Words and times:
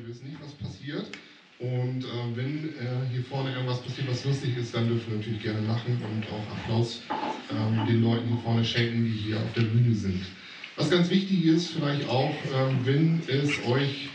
ihr 0.00 0.08
wisst 0.08 0.24
nicht, 0.24 0.36
was 0.42 0.52
passiert. 0.52 1.06
Und 1.58 2.04
äh, 2.04 2.36
wenn 2.36 2.70
äh, 2.70 3.10
hier 3.12 3.22
vorne 3.24 3.52
irgendwas 3.52 3.82
passiert, 3.82 4.08
was 4.08 4.24
lustig 4.24 4.56
ist, 4.56 4.74
dann 4.74 4.88
dürfen 4.88 5.10
wir 5.10 5.18
natürlich 5.18 5.42
gerne 5.42 5.66
lachen 5.66 6.00
und 6.02 6.24
auch 6.32 6.56
Applaus 6.56 7.02
ähm, 7.50 7.86
den 7.86 8.02
Leuten 8.02 8.28
hier 8.28 8.38
vorne 8.38 8.64
schenken, 8.64 9.04
die 9.04 9.10
hier 9.10 9.36
auf 9.36 9.52
der 9.54 9.62
Bühne 9.62 9.94
sind. 9.94 10.24
Was 10.76 10.90
ganz 10.90 11.10
wichtig 11.10 11.44
ist, 11.44 11.72
vielleicht 11.72 12.08
auch, 12.08 12.34
ähm, 12.54 12.78
wenn 12.84 13.20
es 13.28 13.50
euch, 13.66 14.08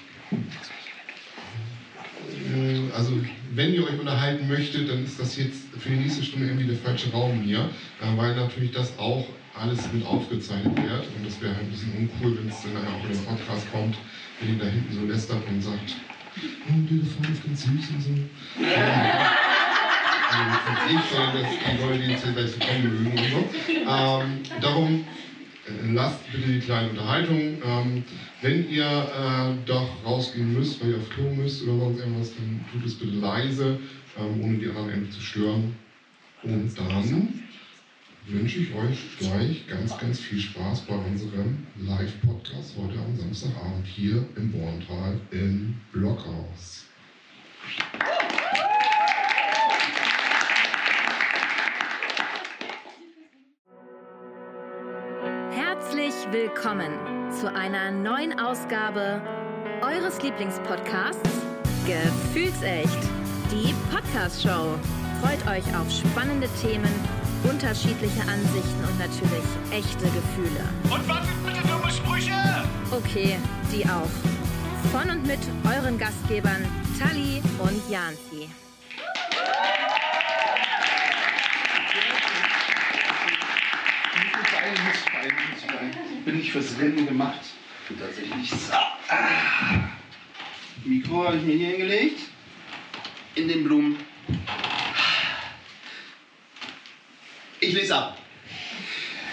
äh, 2.55 2.91
also 2.95 3.11
wenn 3.53 3.73
ihr 3.75 3.83
euch 3.83 3.99
unterhalten 3.99 4.47
möchtet, 4.47 4.89
dann 4.89 5.03
ist 5.03 5.19
das 5.19 5.37
jetzt 5.37 5.65
für 5.77 5.89
die 5.89 5.97
nächste 5.97 6.23
Stunde 6.23 6.47
irgendwie 6.47 6.65
der 6.65 6.77
falsche 6.77 7.11
Raum 7.11 7.41
hier, 7.41 7.69
äh, 8.01 8.17
weil 8.17 8.35
natürlich 8.35 8.71
das 8.71 8.97
auch 8.97 9.27
alles 9.59 9.91
mit 9.93 10.05
aufgezeichnet 10.05 10.75
wird 10.75 11.07
und 11.15 11.25
das 11.25 11.41
wäre 11.41 11.55
ein 11.55 11.69
bisschen 11.69 11.93
uncool, 11.97 12.37
wenn 12.37 12.49
es 12.49 12.61
dann 12.63 12.77
auch 12.77 13.03
in 13.03 13.11
den 13.11 13.25
Podcast 13.25 13.71
kommt, 13.71 13.97
wenn 14.39 14.53
ihr 14.53 14.63
da 14.63 14.69
hinten 14.69 14.93
so 14.93 15.05
lästert 15.05 15.47
und 15.47 15.61
sagt, 15.61 15.95
oh, 16.41 16.73
die 16.89 17.01
Frau 17.01 17.31
ist 17.31 17.45
ganz 17.45 17.63
süß 17.63 17.89
und 17.91 18.01
so. 18.01 18.09
Also 20.27 20.43
nicht 20.43 21.03
ich, 21.03 21.11
sondern 21.11 21.41
dass 21.41 21.51
die 21.51 21.81
Leute, 21.81 22.11
jetzt 22.11 22.23
hier 22.23 22.33
gleich 22.33 22.51
so 22.51 22.59
kommen 22.59 23.03
mögen 23.03 23.11
und 23.11 23.29
so. 23.29 23.41
Ähm, 23.87 24.61
darum 24.61 25.05
äh, 25.67 25.93
lasst 25.93 26.31
bitte 26.31 26.47
die 26.47 26.59
kleine 26.59 26.89
Unterhaltung. 26.89 27.57
Ähm, 27.63 28.03
wenn 28.41 28.69
ihr 28.69 28.85
äh, 28.85 29.65
doch 29.65 29.89
rausgehen 30.03 30.53
müsst, 30.53 30.81
weil 30.81 30.91
ihr 30.91 30.97
auf 30.97 31.09
Klo 31.09 31.33
müsst 31.33 31.63
oder 31.63 31.79
sonst 31.79 31.99
irgendwas, 31.99 32.35
dann 32.35 32.65
tut 32.71 32.85
es 32.85 32.95
bitte 32.95 33.13
leise, 33.13 33.79
ähm, 34.19 34.43
ohne 34.43 34.57
die 34.57 34.67
anderen 34.67 35.09
zu 35.11 35.21
stören. 35.21 35.75
Und 36.43 36.77
dann 36.77 37.03
wünsche 38.27 38.59
ich 38.59 38.73
euch 38.73 39.17
gleich 39.19 39.67
ganz, 39.67 39.97
ganz 39.97 40.19
viel 40.19 40.39
Spaß 40.39 40.81
bei 40.81 40.95
unserem 40.95 41.65
Live-Podcast 41.77 42.73
heute 42.77 42.97
am 42.99 43.15
Samstagabend 43.17 43.85
hier 43.85 44.25
im 44.35 44.51
Borntal 44.51 45.19
im 45.31 45.75
Blockhaus. 45.91 46.85
Herzlich 55.51 56.13
willkommen 56.31 56.91
zu 57.31 57.53
einer 57.53 57.91
neuen 57.91 58.39
Ausgabe 58.39 59.21
eures 59.81 60.21
Lieblingspodcasts 60.21 61.29
Gefühlsecht, 61.85 62.99
die 63.51 63.73
Podcast-Show. 63.93 64.79
Freut 65.21 65.47
euch 65.47 65.77
auf 65.77 65.91
spannende 65.91 66.47
Themen, 66.61 66.89
unterschiedliche 67.49 68.21
Ansichten 68.21 68.83
und 68.87 68.99
natürlich 68.99 69.43
echte 69.71 70.05
Gefühle. 70.05 70.63
Und 70.89 71.07
was 71.07 71.25
sind 71.27 71.45
bitte 71.45 71.67
dumme 71.67 71.91
Sprüche? 71.91 72.33
Okay, 72.91 73.37
die 73.71 73.85
auch. 73.85 74.09
Von 74.91 75.09
und 75.09 75.25
mit 75.25 75.39
euren 75.65 75.97
Gastgebern 75.97 76.65
Tali 76.99 77.41
und 77.59 77.89
Janzi. 77.89 78.49
Bin 86.25 86.39
ich 86.39 86.51
fürs 86.51 86.77
Rennen 86.79 87.05
gemacht. 87.05 87.41
Tatsächlich. 87.99 88.49
So. 88.49 88.73
Ah. 88.73 89.89
Mikro 90.83 91.25
habe 91.25 91.37
ich 91.37 91.43
mir 91.43 91.55
hier 91.55 91.69
hingelegt. 91.69 92.19
In 93.35 93.47
den 93.47 93.63
Blumen. 93.63 93.97
Ich 97.59 97.73
lese 97.73 97.95
ab. 97.95 98.17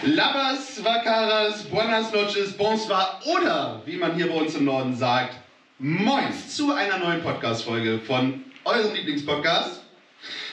Labas, 0.05 0.83
Vacaras, 0.83 1.65
Buenas 1.65 2.13
noches, 2.13 2.53
Bonsoir 2.57 3.21
oder, 3.25 3.83
wie 3.85 3.97
man 3.97 4.15
hier 4.15 4.29
bei 4.29 4.35
uns 4.35 4.55
im 4.55 4.65
Norden 4.65 4.97
sagt, 4.97 5.37
Moins 5.79 6.55
zu 6.55 6.73
einer 6.73 6.99
neuen 6.99 7.23
Podcast-Folge 7.23 7.99
von 7.99 8.45
eurem 8.65 8.95
Lieblingspodcast, 8.95 9.81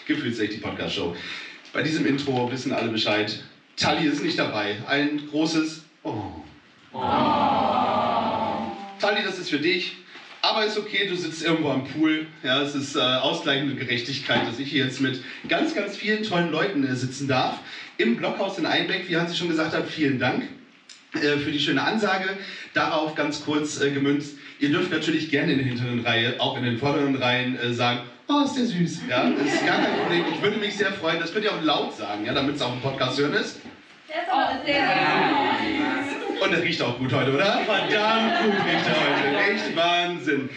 Gefühlsecht 0.08 0.54
die 0.54 0.58
Podcast-Show. 0.58 1.16
Bei 1.72 1.84
diesem 1.84 2.06
Intro 2.08 2.52
wissen 2.52 2.74
alle 2.74 2.90
Bescheid. 2.90 3.44
Tali 3.76 4.08
ist 4.08 4.24
nicht 4.24 4.40
dabei. 4.40 4.78
Ein 4.88 5.28
großes 5.30 5.84
Oh. 6.04 6.44
Tali, 9.00 9.24
das 9.24 9.38
ist 9.38 9.50
für 9.50 9.60
dich. 9.60 9.98
Aber 10.42 10.66
ist 10.66 10.78
okay, 10.78 11.08
du 11.08 11.16
sitzt 11.16 11.44
irgendwo 11.44 11.70
am 11.70 11.84
Pool. 11.86 12.28
Ja, 12.44 12.62
es 12.62 12.74
ist 12.74 12.96
äh, 12.96 13.00
ausgleichende 13.00 13.76
Gerechtigkeit, 13.76 14.48
dass 14.48 14.60
ich 14.60 14.70
hier 14.70 14.86
jetzt 14.86 15.02
mit 15.02 15.22
ganz, 15.50 15.76
ganz 15.76 15.98
vielen 15.98 16.24
tollen 16.24 16.52
Leuten 16.52 16.86
äh, 16.86 16.96
sitzen 16.96 17.28
darf. 17.28 17.60
Im 17.98 18.16
Blockhaus 18.16 18.58
in 18.58 18.66
Einbeck, 18.66 19.10
wie 19.10 19.18
Hansi 19.18 19.36
schon 19.36 19.50
gesagt 19.50 19.74
hat, 19.74 19.88
vielen 19.90 20.18
Dank 20.18 20.44
äh, 21.14 21.38
für 21.38 21.52
die 21.52 21.60
schöne 21.60 21.84
Ansage. 21.84 22.38
Darauf 22.74 23.16
ganz 23.16 23.44
kurz 23.44 23.82
äh, 23.82 23.92
gemünzt. 23.92 24.36
Ihr 24.60 24.70
dürft 24.70 24.92
natürlich 24.92 25.30
gerne 25.30 25.54
in 25.54 25.58
der 25.58 25.68
hinteren 25.68 26.00
Reihe, 26.02 26.40
auch 26.40 26.58
in 26.58 26.64
den 26.64 26.78
vorderen 26.78 27.16
Reihen 27.16 27.60
äh, 27.60 27.74
sagen, 27.74 28.02
oh, 28.30 28.44
ist 28.46 28.56
der 28.56 28.66
süß. 28.66 29.02
Ja, 29.10 29.30
das 29.30 29.54
ist 29.54 29.66
gar 29.66 29.82
kein 29.82 30.00
Problem. 30.00 30.24
Ich 30.34 30.42
würde 30.42 30.58
mich 30.58 30.78
sehr 30.78 30.94
freuen. 30.94 31.20
Das 31.20 31.34
könnt 31.34 31.46
ihr 31.46 31.54
auch 31.54 31.64
laut 31.64 31.96
sagen, 31.96 32.26
ja, 32.26 32.34
damit 32.34 32.56
es 32.56 32.62
auch 32.62 32.74
im 32.74 32.82
Podcast 32.82 33.20
hören 33.20 33.34
ist. 33.34 33.60
Der 34.08 34.24
ist 34.24 34.32
aber 34.32 34.66
sehr 34.66 35.79
Und 36.42 36.54
er 36.54 36.64
riecht 36.64 36.82
auch 36.82 36.98
gut 36.98 37.12
heute, 37.12 37.34
oder? 37.34 37.62
Verdammt 37.66 38.44
gut 38.44 38.54
riecht 38.54 38.86
er 38.88 38.96
heute. 38.96 39.52
Echt 39.52 39.76
Wahnsinn. 39.76 40.50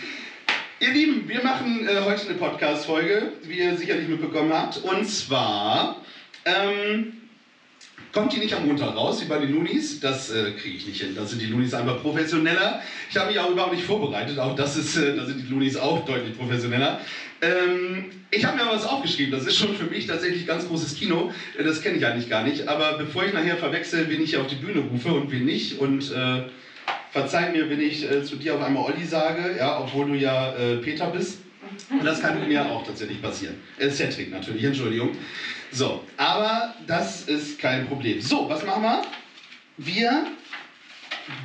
Ihr 0.79 0.91
Lieben, 0.91 1.29
wir 1.29 1.43
machen 1.43 1.89
äh, 1.89 2.01
heute 2.05 2.29
eine 2.29 2.39
Podcast-Folge, 2.39 3.33
wie 3.43 3.59
ihr 3.59 3.77
sicherlich 3.77 4.09
mitbekommen 4.09 4.53
habt. 4.53 4.79
Und 4.79 5.09
zwar 5.09 5.97
ähm, 6.45 7.22
kommt 8.13 8.33
die 8.33 8.39
nicht 8.39 8.55
am 8.55 8.67
Montag 8.67 8.95
raus, 8.95 9.23
wie 9.23 9.29
bei 9.29 9.39
den 9.39 9.53
Lunis. 9.53 10.01
Das 10.01 10.31
äh, 10.31 10.53
kriege 10.53 10.77
ich 10.77 10.87
nicht 10.87 11.01
hin. 11.01 11.15
Da 11.15 11.25
sind 11.25 11.41
die 11.41 11.47
Lunis 11.47 11.75
einfach 11.75 12.01
professioneller. 12.03 12.83
Ich 13.11 13.17
habe 13.17 13.31
mich 13.31 13.41
auch 13.41 13.51
überhaupt 13.51 13.73
nicht 13.73 13.85
vorbereitet. 13.85 14.39
Auch 14.39 14.55
das 14.55 14.77
ist, 14.77 14.97
äh, 14.97 15.17
da 15.17 15.25
sind 15.25 15.41
die 15.43 15.51
Lunis 15.51 15.77
auch 15.77 16.05
deutlich 16.05 16.37
professioneller. 16.37 17.01
Ähm, 17.41 18.07
ich 18.31 18.45
habe 18.45 18.57
mir 18.57 18.71
was 18.71 18.87
aufgeschrieben. 18.87 19.33
Das 19.33 19.47
ist 19.47 19.57
schon 19.57 19.75
für 19.75 19.85
mich 19.87 20.07
tatsächlich 20.07 20.47
ganz 20.47 20.69
großes 20.69 20.95
Kino. 20.95 21.33
Äh, 21.59 21.65
Das 21.65 21.83
kenne 21.83 21.97
ich 21.97 22.07
eigentlich 22.07 22.29
gar 22.29 22.45
nicht. 22.45 22.69
Aber 22.69 22.99
bevor 22.99 23.25
ich 23.25 23.33
nachher 23.33 23.57
verwechsel, 23.57 24.09
wen 24.09 24.23
ich 24.23 24.31
hier 24.31 24.41
auf 24.41 24.47
die 24.47 24.57
Bühne 24.57 24.81
rufe 24.81 25.13
und 25.13 25.31
wen 25.33 25.45
nicht 25.45 25.79
und 25.79 26.13
äh, 26.13 26.43
verzeih 27.13 27.51
mir, 27.51 27.69
wenn 27.71 27.81
ich 27.81 28.11
äh, 28.11 28.23
zu 28.23 28.37
dir 28.37 28.55
auf 28.55 28.63
einmal 28.63 28.85
Olli 28.85 29.05
sage, 29.05 29.57
ja, 29.59 29.81
obwohl 29.81 30.09
du 30.09 30.15
ja 30.15 30.55
äh, 30.55 30.77
Peter 30.77 31.07
bist. 31.07 31.39
Und 31.91 32.05
das 32.05 32.21
kann 32.21 32.49
mir 32.49 32.65
auch 32.67 32.87
tatsächlich 32.87 33.21
passieren. 33.21 33.55
Äh, 33.79 33.91
Cedric 33.91 34.31
natürlich, 34.31 34.65
Entschuldigung. 34.65 35.11
So, 35.71 36.05
aber 36.17 36.75
das 36.87 37.23
ist 37.23 37.59
kein 37.59 37.87
Problem. 37.87 38.21
So, 38.21 38.49
was 38.49 38.65
machen 38.65 38.83
wir? 38.83 39.03
Wir 39.79 40.27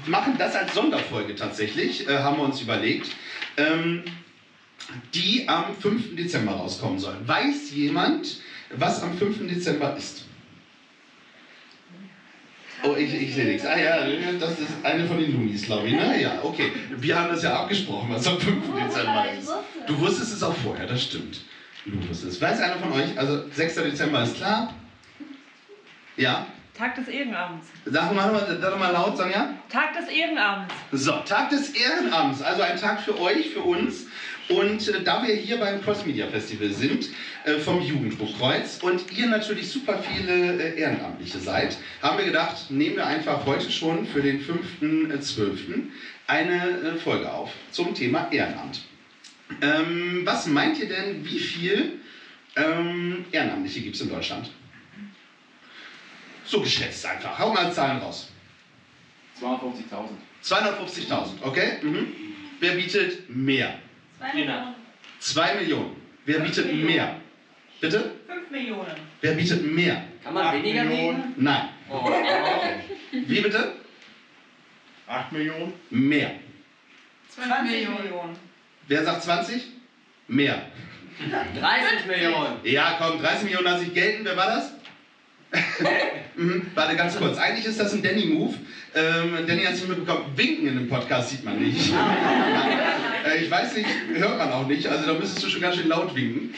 machen 0.05 0.35
das 0.37 0.55
als 0.55 0.73
Sonderfolge 0.73 1.35
tatsächlich, 1.35 2.07
äh, 2.07 2.17
haben 2.19 2.37
wir 2.37 2.43
uns 2.43 2.61
überlegt, 2.61 3.09
ähm, 3.57 4.03
die 5.13 5.47
am 5.47 5.75
5. 5.75 6.15
Dezember 6.15 6.53
rauskommen 6.53 6.99
soll. 6.99 7.15
Weiß 7.25 7.71
jemand, 7.71 8.41
was 8.75 9.01
am 9.01 9.17
5. 9.17 9.47
Dezember 9.47 9.95
ist? 9.97 10.25
Oh, 12.87 12.95
ich, 12.95 13.13
ich 13.13 13.35
sehe 13.35 13.45
nichts. 13.45 13.65
Ah 13.65 13.77
ja, 13.77 13.97
das 14.39 14.59
ist 14.59 14.69
eine 14.83 15.05
von 15.05 15.17
den 15.17 15.33
Lunis, 15.33 15.65
glaube 15.65 15.87
ich. 15.87 15.93
Ne? 15.93 16.21
Ja, 16.21 16.39
okay. 16.43 16.71
Wir 16.97 17.19
haben 17.19 17.29
das 17.29 17.43
ja 17.43 17.61
abgesprochen, 17.61 18.09
was 18.09 18.25
am 18.27 18.39
5. 18.39 18.65
Dezember 18.75 19.25
ist. 19.37 19.51
Du 19.87 19.99
wusstest 19.99 20.33
es 20.33 20.43
auch 20.43 20.55
vorher, 20.55 20.87
das 20.87 21.03
stimmt. 21.03 21.41
Du 21.85 21.97
wusstest 22.07 22.33
es. 22.33 22.41
Weiß 22.41 22.59
einer 22.61 22.77
von 22.77 22.91
euch? 22.93 23.17
Also 23.17 23.43
6. 23.51 23.75
Dezember 23.75 24.23
ist 24.23 24.35
klar. 24.37 24.73
Ja? 26.15 26.47
Tag 26.77 26.95
des 26.95 27.07
Ehrenamts. 27.07 27.67
Sag 27.85 28.13
mal, 28.13 28.31
sag 28.61 28.61
doch 28.61 28.77
mal 28.77 28.91
laut, 28.91 29.17
Sonja. 29.17 29.49
Tag 29.67 29.93
des 29.97 30.07
Ehrenamts. 30.09 30.73
So, 30.91 31.11
Tag 31.25 31.49
des 31.49 31.71
Ehrenamts, 31.71 32.41
also 32.41 32.61
ein 32.61 32.79
Tag 32.79 33.01
für 33.01 33.19
euch, 33.19 33.49
für 33.49 33.61
uns. 33.61 34.05
Und 34.49 34.87
äh, 34.87 35.03
da 35.03 35.25
wir 35.25 35.35
hier 35.35 35.57
beim 35.57 35.81
Cross 35.81 36.05
Media 36.05 36.27
Festival 36.27 36.69
sind, 36.69 37.09
äh, 37.43 37.55
vom 37.55 37.81
Jugenddruckkreuz 37.81 38.79
und 38.81 39.11
ihr 39.17 39.27
natürlich 39.27 39.69
super 39.69 40.01
viele 40.01 40.61
äh, 40.61 40.79
Ehrenamtliche 40.79 41.39
seid, 41.39 41.77
haben 42.01 42.17
wir 42.17 42.25
gedacht, 42.25 42.71
nehmen 42.71 42.95
wir 42.95 43.05
einfach 43.05 43.45
heute 43.45 43.69
schon 43.69 44.05
für 44.07 44.21
den 44.21 44.41
5.12. 44.41 45.83
eine 46.27 46.55
äh, 46.55 46.95
Folge 46.95 47.31
auf 47.31 47.51
zum 47.71 47.93
Thema 47.93 48.31
Ehrenamt. 48.31 48.81
Ähm, 49.61 50.21
was 50.23 50.47
meint 50.47 50.79
ihr 50.79 50.87
denn, 50.87 51.25
wie 51.25 51.39
viel 51.39 51.99
ähm, 52.55 53.25
Ehrenamtliche 53.31 53.81
gibt 53.81 53.95
es 53.95 54.01
in 54.01 54.09
Deutschland? 54.09 54.49
So 56.45 56.61
geschätzt 56.61 57.05
einfach. 57.05 57.37
Hau 57.37 57.53
mal 57.53 57.73
Zahlen 57.73 57.97
raus. 57.97 58.29
250.000. 59.41 60.07
250.000, 60.43 61.43
okay? 61.43 61.77
Mhm. 61.81 62.07
Wer 62.59 62.75
bietet 62.75 63.29
mehr? 63.29 63.77
Zwei. 64.19 64.33
Millionen. 64.33 64.75
2 65.19 65.55
Millionen. 65.55 65.95
Wer 66.25 66.39
bietet 66.39 66.73
mehr? 66.73 67.15
Bitte? 67.79 68.11
Fünf 68.27 68.49
Millionen. 68.49 68.95
Wer 69.21 69.33
bietet 69.33 69.63
mehr? 69.63 70.03
Kann 70.23 70.33
man 70.33 70.53
weniger 70.55 70.83
nehmen? 70.83 71.33
Nein. 71.37 71.69
Oh, 71.89 72.09
Wie 73.11 73.41
bitte? 73.41 73.73
8 75.07 75.31
Millionen? 75.31 75.73
Mehr. 75.89 76.31
20 77.29 77.89
Millionen. 77.89 78.37
Wer 78.87 79.03
sagt 79.05 79.23
20? 79.23 79.63
Mehr. 80.27 80.61
30 81.59 82.05
Millionen. 82.07 82.59
Ja, 82.63 82.95
komm, 82.99 83.21
30 83.21 83.43
Millionen 83.43 83.65
lasse 83.65 83.83
ich 83.85 83.93
gelten. 83.93 84.25
Wer 84.25 84.35
war 84.37 84.47
das? 84.47 84.73
Mhm, 86.35 86.67
warte 86.75 86.95
ganz 86.95 87.17
kurz. 87.17 87.37
Eigentlich 87.37 87.65
ist 87.65 87.79
das 87.79 87.93
ein 87.93 88.03
Danny-Move. 88.03 88.55
Ähm, 88.95 89.47
Danny 89.47 89.63
hat 89.63 89.73
es 89.73 89.81
nicht 89.81 89.89
mitbekommen. 89.89 90.25
Winken 90.35 90.67
in 90.67 90.75
dem 90.75 90.89
Podcast 90.89 91.29
sieht 91.29 91.43
man 91.43 91.59
nicht. 91.59 91.93
Äh, 93.25 93.43
ich 93.43 93.51
weiß 93.51 93.75
nicht, 93.75 93.87
hört 94.13 94.37
man 94.37 94.51
auch 94.51 94.67
nicht, 94.67 94.87
also 94.87 95.05
da 95.05 95.19
müsstest 95.19 95.43
du 95.43 95.49
schon 95.49 95.61
ganz 95.61 95.75
schön 95.75 95.87
laut 95.87 96.15
winken. 96.15 96.53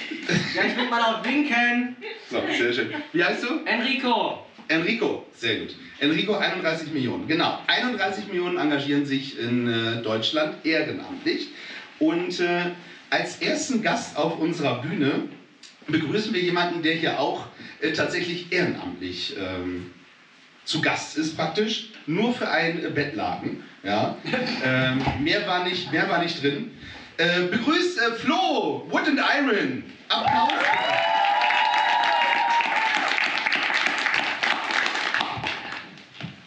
Ja, 0.55 0.63
ich 0.63 0.77
will 0.77 0.87
mal 0.89 0.99
laut 0.99 1.25
winken. 1.25 1.95
So, 2.29 2.41
sehr 2.57 2.73
schön. 2.73 2.93
Wie 3.11 3.23
heißt 3.23 3.43
du? 3.43 3.65
Enrico. 3.65 4.45
Enrico, 4.67 5.25
sehr 5.33 5.55
gut. 5.61 5.75
Enrico, 5.99 6.35
31 6.35 6.91
Millionen. 6.91 7.27
Genau, 7.27 7.59
31 7.65 8.27
Millionen 8.27 8.57
engagieren 8.57 9.05
sich 9.05 9.39
in 9.39 9.67
äh, 9.67 10.01
Deutschland 10.03 10.63
ehrenamtlich. 10.63 11.49
Und 11.97 12.39
äh, 12.39 12.71
als 13.09 13.41
ersten 13.41 13.81
Gast 13.81 14.15
auf 14.15 14.37
unserer 14.39 14.81
Bühne 14.81 15.23
begrüßen 15.87 16.33
wir 16.33 16.41
jemanden, 16.41 16.83
der 16.83 16.93
hier 16.93 17.19
auch 17.19 17.47
äh, 17.81 17.93
tatsächlich 17.93 18.51
ehrenamtlich 18.51 19.35
ähm, 19.37 19.91
zu 20.65 20.81
Gast 20.81 21.17
ist 21.17 21.35
praktisch, 21.35 21.89
nur 22.05 22.33
für 22.33 22.49
ein 22.49 22.93
Bettlaken. 22.93 23.63
Ja? 23.83 24.17
ähm, 24.63 25.01
mehr, 25.23 25.47
war 25.47 25.63
nicht, 25.63 25.91
mehr 25.91 26.09
war 26.09 26.21
nicht 26.21 26.43
drin. 26.43 26.71
Äh, 27.17 27.47
begrüßt 27.47 27.99
äh, 27.99 28.11
Flo, 28.13 28.85
Wood 28.89 29.07
and 29.07 29.19
Iron. 29.19 29.83
Applaus. 30.09 30.51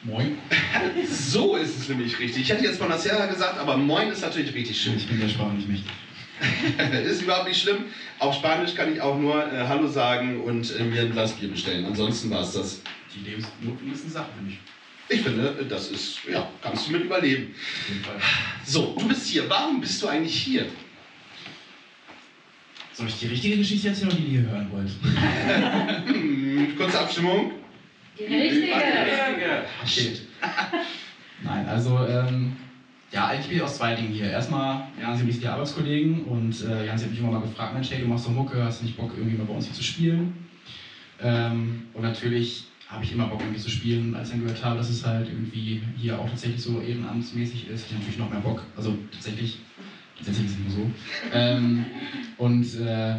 Moin. 0.03 0.39
So 1.09 1.57
ist 1.57 1.79
es 1.79 1.89
nämlich 1.89 2.19
richtig. 2.19 2.43
Ich 2.43 2.51
hätte 2.51 2.65
jetzt 2.65 2.79
Bonacera 2.79 3.25
gesagt, 3.27 3.59
aber 3.59 3.79
Moin 3.79 4.11
ist 4.11 4.21
natürlich 4.21 4.53
richtig 4.53 4.79
schön. 4.79 4.97
Ich 4.99 5.09
bin 5.09 5.19
der 5.19 5.29
Sprache 5.29 5.55
nicht 5.55 5.69
mächtig. 5.69 5.91
ist 7.05 7.23
überhaupt 7.23 7.49
nicht 7.49 7.61
schlimm. 7.61 7.85
Auf 8.19 8.35
Spanisch 8.35 8.75
kann 8.75 8.93
ich 8.93 9.01
auch 9.01 9.19
nur 9.19 9.37
äh, 9.53 9.67
Hallo 9.67 9.87
sagen 9.87 10.41
und 10.43 10.79
äh, 10.79 10.83
mir 10.83 11.03
ein 11.03 11.13
Glas 11.13 11.33
Bier 11.33 11.51
bestellen. 11.51 11.85
Ansonsten 11.85 12.31
war 12.31 12.43
es 12.43 12.53
das. 12.53 12.83
Die 13.15 13.29
lebensnotwendigsten 13.29 14.11
Sachen 14.11 14.33
für 14.37 14.43
mich. 14.43 14.59
Ich 15.09 15.21
finde, 15.21 15.67
das 15.69 15.91
ist, 15.91 16.21
ja, 16.31 16.49
kannst 16.63 16.89
du 16.89 16.93
mit 16.93 17.05
überleben. 17.05 17.55
Auf 17.55 17.89
jeden 17.89 18.05
Fall. 18.05 18.17
So, 18.65 18.97
du 18.99 19.09
bist 19.09 19.27
hier. 19.27 19.49
Warum 19.49 19.81
bist 19.81 20.03
du 20.03 20.09
eigentlich 20.09 20.35
hier? 20.35 20.67
Soll 22.95 23.09
ich 23.09 23.19
die 23.19 23.27
richtige 23.27 23.57
Geschichte 23.59 23.89
erzählen 23.89 24.09
oder 24.09 24.17
die, 24.17 24.25
die 24.25 24.35
ihr 24.37 24.43
hören 24.43 24.71
wollt? 24.71 26.07
Hm, 26.07 26.75
kurze 26.79 27.01
Abstimmung. 27.01 27.53
Die 28.19 28.25
richtige. 28.25 28.75
Richtige. 28.75 29.65
Shit. 29.87 30.23
Nein, 31.43 31.67
also, 31.67 32.07
ähm, 32.07 32.57
ja, 33.13 33.27
eigentlich 33.27 33.49
bin 33.49 33.57
ich 33.59 33.63
aus 33.63 33.77
zwei 33.77 33.95
Dingen 33.95 34.13
hier. 34.13 34.31
Erstmal, 34.31 34.89
Jansi 35.01 35.25
und 35.25 35.29
ich 35.29 35.41
die 35.41 35.47
Arbeitskollegen 35.47 36.25
und 36.25 36.65
äh, 36.65 36.87
Jansi 36.87 37.05
hat 37.05 37.11
mich 37.11 37.21
immer 37.21 37.33
mal 37.33 37.43
gefragt, 37.43 37.75
Mensch, 37.75 37.91
hey, 37.91 38.01
du 38.01 38.09
machst 38.09 38.27
doch 38.27 38.33
Mucke, 38.33 38.65
hast 38.65 38.81
du 38.81 38.87
nicht 38.87 38.97
Bock, 38.97 39.13
irgendwie 39.17 39.37
mal 39.37 39.45
bei 39.45 39.55
uns 39.55 39.67
hier 39.67 39.75
zu 39.75 39.83
spielen? 39.83 40.35
Ähm, 41.21 41.83
und 41.93 42.03
natürlich 42.03 42.65
habe 42.89 43.05
ich 43.05 43.13
immer 43.13 43.27
Bock, 43.27 43.41
irgendwie 43.41 43.61
zu 43.61 43.71
spielen. 43.71 44.15
Als 44.15 44.29
ich 44.29 44.35
dann 44.35 44.45
gehört 44.45 44.65
habe, 44.65 44.79
dass 44.79 44.89
es 44.89 45.05
halt 45.07 45.29
irgendwie 45.29 45.83
hier 45.97 46.19
auch 46.19 46.29
tatsächlich 46.29 46.63
so 46.63 46.81
ehrenamtsmäßig 46.81 47.69
ist, 47.69 47.85
hatte 47.85 47.95
ich 47.95 47.99
natürlich 47.99 48.19
noch 48.19 48.31
mehr 48.31 48.41
Bock. 48.41 48.63
Also 48.77 48.97
tatsächlich, 49.11 49.59
tatsächlich 50.17 50.47
ist 50.47 50.53
es 50.53 50.59
nur 50.59 50.71
so. 50.71 50.91
Ähm, 51.33 51.85
und 52.39 52.81
äh, 52.81 53.17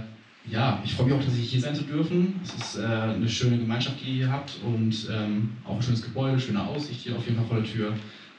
ja, 0.49 0.81
ich 0.83 0.93
freue 0.93 1.07
mich 1.07 1.15
auch, 1.15 1.23
dass 1.23 1.37
ich 1.37 1.49
hier 1.49 1.61
sein 1.61 1.75
zu 1.75 1.83
dürfen. 1.83 2.39
Es 2.43 2.53
ist 2.53 2.79
äh, 2.79 2.85
eine 2.85 3.29
schöne 3.29 3.57
Gemeinschaft, 3.57 3.97
die 4.01 4.09
ihr 4.09 4.15
hier 4.15 4.31
habt 4.31 4.57
und 4.63 5.07
ähm, 5.11 5.53
auch 5.65 5.75
ein 5.75 5.81
schönes 5.81 6.03
Gebäude, 6.03 6.39
schöne 6.39 6.63
Aussicht 6.63 7.01
hier 7.01 7.15
auf 7.15 7.25
jeden 7.25 7.37
Fall 7.37 7.45
vor 7.45 7.61
der 7.61 7.71
Tür. 7.71 7.93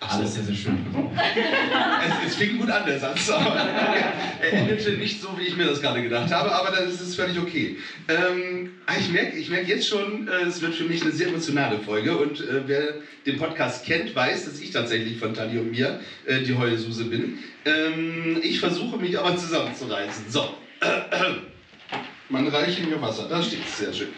Alles 0.08 0.34
sehr, 0.34 0.44
sehr 0.44 0.54
schön. 0.54 0.78
Es, 1.14 2.32
es 2.32 2.36
fing 2.36 2.58
gut 2.58 2.70
an, 2.70 2.84
der 2.86 2.98
Satz, 2.98 3.30
aber 3.30 3.56
er 3.56 4.52
endete 4.52 4.92
nicht 4.92 5.20
so, 5.20 5.38
wie 5.38 5.44
ich 5.44 5.56
mir 5.56 5.64
das 5.66 5.80
gerade 5.80 6.02
gedacht 6.02 6.30
habe, 6.32 6.52
aber 6.52 6.70
das 6.70 7.00
ist 7.00 7.14
völlig 7.14 7.38
okay. 7.38 7.78
Ähm, 8.08 8.72
ich 8.98 9.10
merke 9.10 9.36
ich 9.36 9.48
merk 9.48 9.66
jetzt 9.66 9.88
schon, 9.88 10.28
äh, 10.28 10.42
es 10.42 10.60
wird 10.60 10.74
für 10.74 10.84
mich 10.84 11.02
eine 11.02 11.12
sehr 11.12 11.28
emotionale 11.28 11.78
Folge 11.78 12.16
und 12.16 12.40
äh, 12.40 12.62
wer 12.66 12.94
den 13.24 13.38
Podcast 13.38 13.86
kennt, 13.86 14.14
weiß, 14.14 14.44
dass 14.44 14.60
ich 14.60 14.70
tatsächlich 14.70 15.18
von 15.18 15.32
Tali 15.34 15.58
und 15.58 15.70
mir 15.70 16.00
äh, 16.26 16.40
die 16.40 16.56
Heulsuse 16.56 17.04
bin. 17.04 17.38
Ähm, 17.64 18.40
ich 18.42 18.60
versuche 18.60 18.98
mich 18.98 19.18
aber 19.18 19.36
zusammenzureißen. 19.36 20.24
So. 20.28 20.54
Man 22.28 22.48
reiche 22.48 22.82
mir 22.84 23.00
Wasser, 23.00 23.28
da 23.28 23.42
steht 23.42 23.64
es 23.66 23.78
sehr 23.78 23.92
schön. 23.92 24.08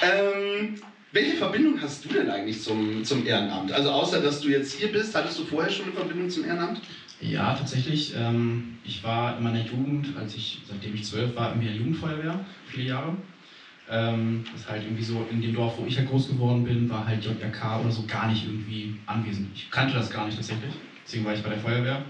Ähm, 0.00 0.80
welche 1.12 1.36
Verbindung 1.36 1.80
hast 1.80 2.04
du 2.04 2.08
denn 2.08 2.28
eigentlich 2.28 2.62
zum, 2.62 3.04
zum 3.04 3.26
Ehrenamt? 3.26 3.72
Also 3.72 3.90
außer, 3.90 4.20
dass 4.20 4.40
du 4.40 4.48
jetzt 4.48 4.72
hier 4.72 4.92
bist, 4.92 5.14
hattest 5.14 5.38
du 5.38 5.44
vorher 5.44 5.70
schon 5.70 5.86
eine 5.86 5.94
Verbindung 5.94 6.30
zum 6.30 6.44
Ehrenamt? 6.44 6.80
Ja, 7.20 7.54
tatsächlich. 7.54 8.14
Ähm, 8.16 8.76
ich 8.84 9.02
war 9.02 9.38
in 9.38 9.42
meiner 9.42 9.64
Jugend, 9.64 10.16
als 10.16 10.34
ich, 10.34 10.60
seitdem 10.68 10.94
ich 10.94 11.04
zwölf 11.04 11.34
war, 11.34 11.54
in 11.54 11.60
der 11.60 11.72
Jugendfeuerwehr, 11.72 12.40
viele 12.66 12.88
Jahre. 12.88 13.16
Ähm, 13.88 14.44
das 14.52 14.62
ist 14.62 14.68
halt 14.68 14.82
irgendwie 14.82 15.02
so, 15.02 15.26
in 15.30 15.40
dem 15.40 15.54
Dorf, 15.54 15.78
wo 15.78 15.86
ich 15.86 15.96
halt 15.96 16.08
groß 16.08 16.28
geworden 16.28 16.64
bin, 16.64 16.90
war 16.90 17.06
halt 17.06 17.24
JRK 17.24 17.80
oder 17.80 17.90
so 17.90 18.04
gar 18.06 18.28
nicht 18.28 18.44
irgendwie 18.44 18.94
anwesend. 19.06 19.48
Ich 19.54 19.70
kannte 19.70 19.94
das 19.94 20.10
gar 20.10 20.26
nicht 20.26 20.36
tatsächlich, 20.36 20.72
deswegen 21.04 21.24
war 21.24 21.34
ich 21.34 21.42
bei 21.42 21.50
der 21.50 21.58
Feuerwehr. 21.58 22.02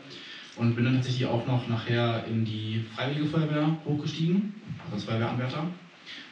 Und 0.57 0.75
bin 0.75 0.87
dann 0.87 0.95
tatsächlich 0.95 1.27
auch 1.27 1.47
noch 1.47 1.69
nachher 1.69 2.25
in 2.27 2.47
die 2.47 2.81
Freiwillige 2.95 3.27
Feuerwehr 3.27 3.77
hochgestiegen, 3.85 4.55
also 4.83 4.95
als 4.95 5.05
Feuerwehranwärter. 5.05 5.67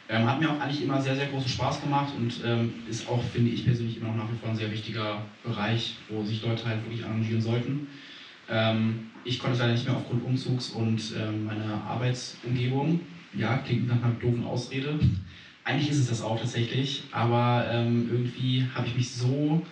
Ähm, 0.09 0.29
hat 0.29 0.39
mir 0.39 0.51
auch 0.51 0.61
eigentlich 0.61 0.83
immer 0.83 1.01
sehr, 1.01 1.17
sehr 1.17 1.29
großen 1.29 1.49
Spaß 1.49 1.81
gemacht 1.81 2.12
und 2.19 2.41
ähm, 2.45 2.75
ist 2.89 3.09
auch, 3.09 3.23
finde 3.23 3.51
ich 3.51 3.65
persönlich, 3.65 3.97
immer 3.97 4.09
noch 4.09 4.25
nach 4.25 4.31
wie 4.31 4.37
vor 4.39 4.51
ein 4.51 4.56
sehr 4.56 4.71
wichtiger 4.71 5.23
Bereich, 5.43 5.97
wo 6.09 6.23
sich 6.25 6.43
Leute 6.43 6.67
halt 6.67 6.85
wirklich 6.85 7.05
engagieren 7.05 7.41
sollten. 7.41 7.89
Ähm, 8.49 9.06
ich 9.25 9.39
konnte 9.39 9.55
es 9.55 9.61
leider 9.61 9.73
nicht 9.73 9.87
mehr 9.87 9.97
aufgrund 9.97 10.23
Umzugs 10.25 10.69
und 10.69 11.12
ähm, 11.17 11.47
meiner 11.47 11.81
Arbeitsumgebung. 11.87 13.01
Ja, 13.33 13.56
klingt 13.56 13.89
nach 13.89 14.03
einer 14.03 14.12
doofen 14.12 14.45
Ausrede. 14.45 14.99
Eigentlich 15.65 15.89
ist 15.89 15.99
es 15.99 16.09
das 16.09 16.21
auch 16.21 16.39
tatsächlich, 16.39 17.05
aber 17.11 17.67
ähm, 17.71 18.06
irgendwie 18.11 18.67
habe 18.75 18.87
ich 18.87 18.95
mich 18.95 19.11
so 19.11 19.62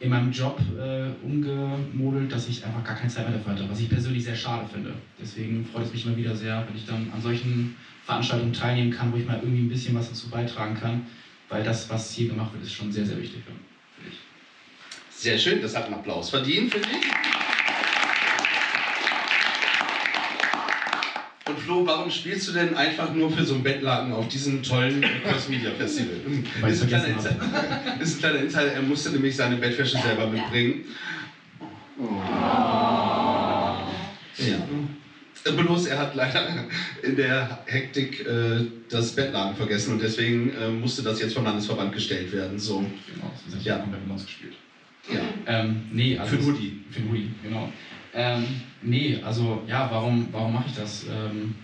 in 0.00 0.10
meinem 0.10 0.32
Job 0.32 0.60
äh, 0.76 1.10
umgemodelt, 1.24 2.32
dass 2.32 2.48
ich 2.48 2.64
einfach 2.64 2.82
gar 2.84 2.96
keine 2.96 3.08
Zeit 3.08 3.28
mehr 3.28 3.36
dafür 3.36 3.52
hatte, 3.52 3.70
was 3.70 3.80
ich 3.80 3.88
persönlich 3.88 4.24
sehr 4.24 4.34
schade 4.34 4.68
finde. 4.72 4.94
Deswegen 5.20 5.64
freut 5.64 5.84
es 5.84 5.92
mich 5.92 6.04
immer 6.04 6.16
wieder 6.16 6.34
sehr, 6.34 6.64
wenn 6.66 6.76
ich 6.76 6.86
dann 6.86 7.10
an 7.12 7.20
solchen 7.20 7.74
Veranstaltungen 8.08 8.54
teilnehmen 8.54 8.90
kann, 8.90 9.12
wo 9.12 9.18
ich 9.18 9.26
mal 9.26 9.36
irgendwie 9.36 9.60
ein 9.60 9.68
bisschen 9.68 9.94
was 9.94 10.08
dazu 10.08 10.30
beitragen 10.30 10.74
kann, 10.74 11.06
weil 11.50 11.62
das, 11.62 11.90
was 11.90 12.10
hier 12.10 12.28
gemacht 12.28 12.54
wird, 12.54 12.64
ist 12.64 12.72
schon 12.72 12.90
sehr, 12.90 13.04
sehr 13.04 13.18
wichtig 13.18 13.42
für 13.44 13.50
mich. 14.02 14.14
Sehr 15.10 15.36
schön, 15.36 15.60
das 15.60 15.76
hat 15.76 15.84
einen 15.84 15.94
Applaus 15.94 16.30
verdient, 16.30 16.72
finde 16.72 16.88
ich. 16.88 17.06
Und 21.48 21.58
Flo, 21.58 21.84
warum 21.84 22.10
spielst 22.10 22.48
du 22.48 22.52
denn 22.52 22.74
einfach 22.74 23.12
nur 23.12 23.30
für 23.30 23.44
so 23.44 23.56
ein 23.56 23.62
Bettlaken 23.62 24.14
auf 24.14 24.26
diesem 24.28 24.62
tollen 24.62 25.04
Cross 25.24 25.50
Media 25.50 25.70
Festival? 25.72 26.16
Weil 26.62 26.72
Ist 26.72 26.80
ein, 26.80 26.88
kleiner 26.88 27.08
Insider. 27.08 27.36
ist 28.00 28.14
ein 28.14 28.18
kleiner 28.20 28.38
Insider, 28.38 28.72
er 28.72 28.82
musste 28.82 29.10
nämlich 29.10 29.36
seine 29.36 29.56
Bettwäsche 29.56 29.98
selber 29.98 30.28
mitbringen. 30.28 30.84
Ja. 34.38 34.66
Bloß 35.44 35.86
er 35.86 35.98
hat 35.98 36.14
leider 36.14 36.64
in 37.02 37.16
der 37.16 37.62
Hektik 37.66 38.26
äh, 38.26 38.66
das 38.88 39.14
Bettlaken 39.14 39.56
vergessen 39.56 39.94
und 39.94 40.02
deswegen 40.02 40.50
äh, 40.50 40.68
musste 40.68 41.02
das 41.02 41.20
jetzt 41.20 41.34
vom 41.34 41.44
Landesverband 41.44 41.92
gestellt 41.92 42.32
werden. 42.32 42.58
So. 42.58 42.78
Genau, 42.80 43.32
das 43.46 43.54
ist 43.54 43.64
Ja. 43.64 43.76
ja 43.76 43.82
komplett 43.82 44.02
ausgespielt. 44.10 44.54
Ja. 45.12 45.20
Ähm, 45.46 45.82
nee, 45.90 46.18
also 46.18 46.32
Für 46.32 46.36
den 46.36 46.46
Hoodie. 46.46 46.84
Für 46.90 47.00
den 47.00 47.08
Hoodie, 47.10 47.30
genau. 47.42 47.72
Ähm, 48.14 48.44
nee, 48.82 49.20
also 49.22 49.62
ja, 49.66 49.88
warum, 49.90 50.28
warum 50.32 50.52
mache 50.52 50.68
ich 50.68 50.74
das? 50.74 51.06
Ähm, 51.08 51.54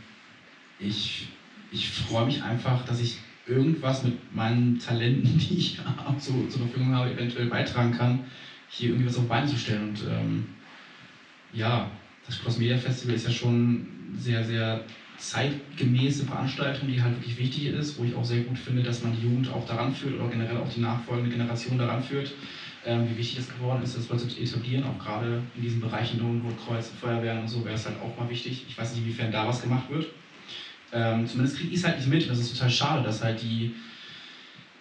ich 0.79 1.29
ich 1.75 1.89
freue 1.91 2.27
mich 2.27 2.43
einfach, 2.43 2.85
dass 2.85 3.01
ich 3.01 3.19
irgendwas 3.47 4.05
mit 4.05 4.35
meinen 4.35 4.79
Talenten, 4.79 5.39
die 5.39 5.59
ich 5.59 5.79
habe, 5.85 6.19
so, 6.21 6.33
zur 6.49 6.63
Verfügung 6.63 6.95
habe, 6.95 7.11
eventuell 7.13 7.47
beitragen 7.47 7.93
kann, 7.93 8.21
hier 8.69 8.91
irgendwie 8.91 9.09
was 9.09 9.19
auf 9.19 9.29
Beine 9.29 9.47
zu 9.47 9.57
stellen. 9.57 9.91
Und 9.91 10.03
ähm, 10.09 10.47
ja, 11.53 11.91
das 12.27 12.41
Cross 12.41 12.59
Media 12.59 12.77
Festival 12.77 13.15
ist 13.15 13.25
ja 13.25 13.31
schon 13.31 13.87
sehr, 14.19 14.45
sehr 14.45 14.85
zeitgemäße 15.19 16.25
Veranstaltung, 16.25 16.89
die 16.89 17.01
halt 17.01 17.15
wirklich 17.17 17.39
wichtig 17.39 17.67
ist, 17.67 17.99
wo 17.99 18.05
ich 18.05 18.15
auch 18.15 18.25
sehr 18.25 18.41
gut 18.41 18.59
finde, 18.59 18.83
dass 18.83 19.03
man 19.03 19.15
die 19.15 19.23
Jugend 19.23 19.49
auch 19.51 19.67
daran 19.67 19.93
führt 19.93 20.15
oder 20.15 20.29
generell 20.29 20.57
auch 20.59 20.69
die 20.69 20.81
nachfolgende 20.81 21.31
Generation 21.31 21.79
daran 21.79 22.03
führt, 22.03 22.33
ähm, 22.85 23.09
wie 23.09 23.17
wichtig 23.17 23.39
es 23.39 23.49
geworden 23.49 23.83
ist, 23.83 23.95
das 23.95 24.09
Leute 24.09 24.27
zu 24.27 24.41
etablieren, 24.41 24.85
auch 24.85 24.99
gerade 24.99 25.41
in 25.55 25.63
diesen 25.63 25.81
Bereichen 25.81 26.19
Lohn, 26.19 26.43
Rotkreuz, 26.45 26.91
Feuerwehren 27.01 27.43
und 27.43 27.49
so 27.49 27.65
wäre 27.65 27.75
es 27.75 27.87
halt 27.87 27.97
auch 28.01 28.17
mal 28.17 28.29
wichtig. 28.29 28.65
Ich 28.69 28.77
weiß 28.77 28.93
nicht, 28.93 29.03
inwiefern 29.03 29.31
da 29.31 29.47
was 29.47 29.63
gemacht 29.63 29.89
wird. 29.89 30.09
Ähm, 30.93 31.27
zumindest 31.27 31.57
kriege 31.57 31.71
ich 31.71 31.79
es 31.79 31.85
halt 31.85 31.97
nicht 31.97 32.09
mit. 32.09 32.29
Das 32.29 32.39
ist 32.39 32.53
total 32.53 32.71
schade, 32.71 33.03
dass 33.03 33.23
halt 33.23 33.41
die, 33.41 33.73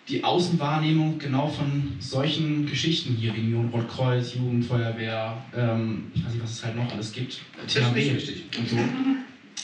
die 0.08 0.24
Außenwahrnehmung 0.24 1.18
genau 1.18 1.48
von 1.48 1.96
solchen 2.00 2.66
Geschichten 2.66 3.16
hier, 3.16 3.34
wie 3.34 3.42
Union 3.42 3.70
Rotkreuz, 3.70 4.34
Jugendfeuerwehr, 4.34 5.42
ähm, 5.56 6.12
ich 6.14 6.26
weiß 6.26 6.34
nicht, 6.34 6.44
was 6.44 6.52
es 6.52 6.64
halt 6.64 6.76
noch 6.76 6.92
alles 6.92 7.12
gibt, 7.12 7.40
THW 7.68 8.12
richtig. 8.12 8.46
und 8.58 8.70
so, 8.70 8.78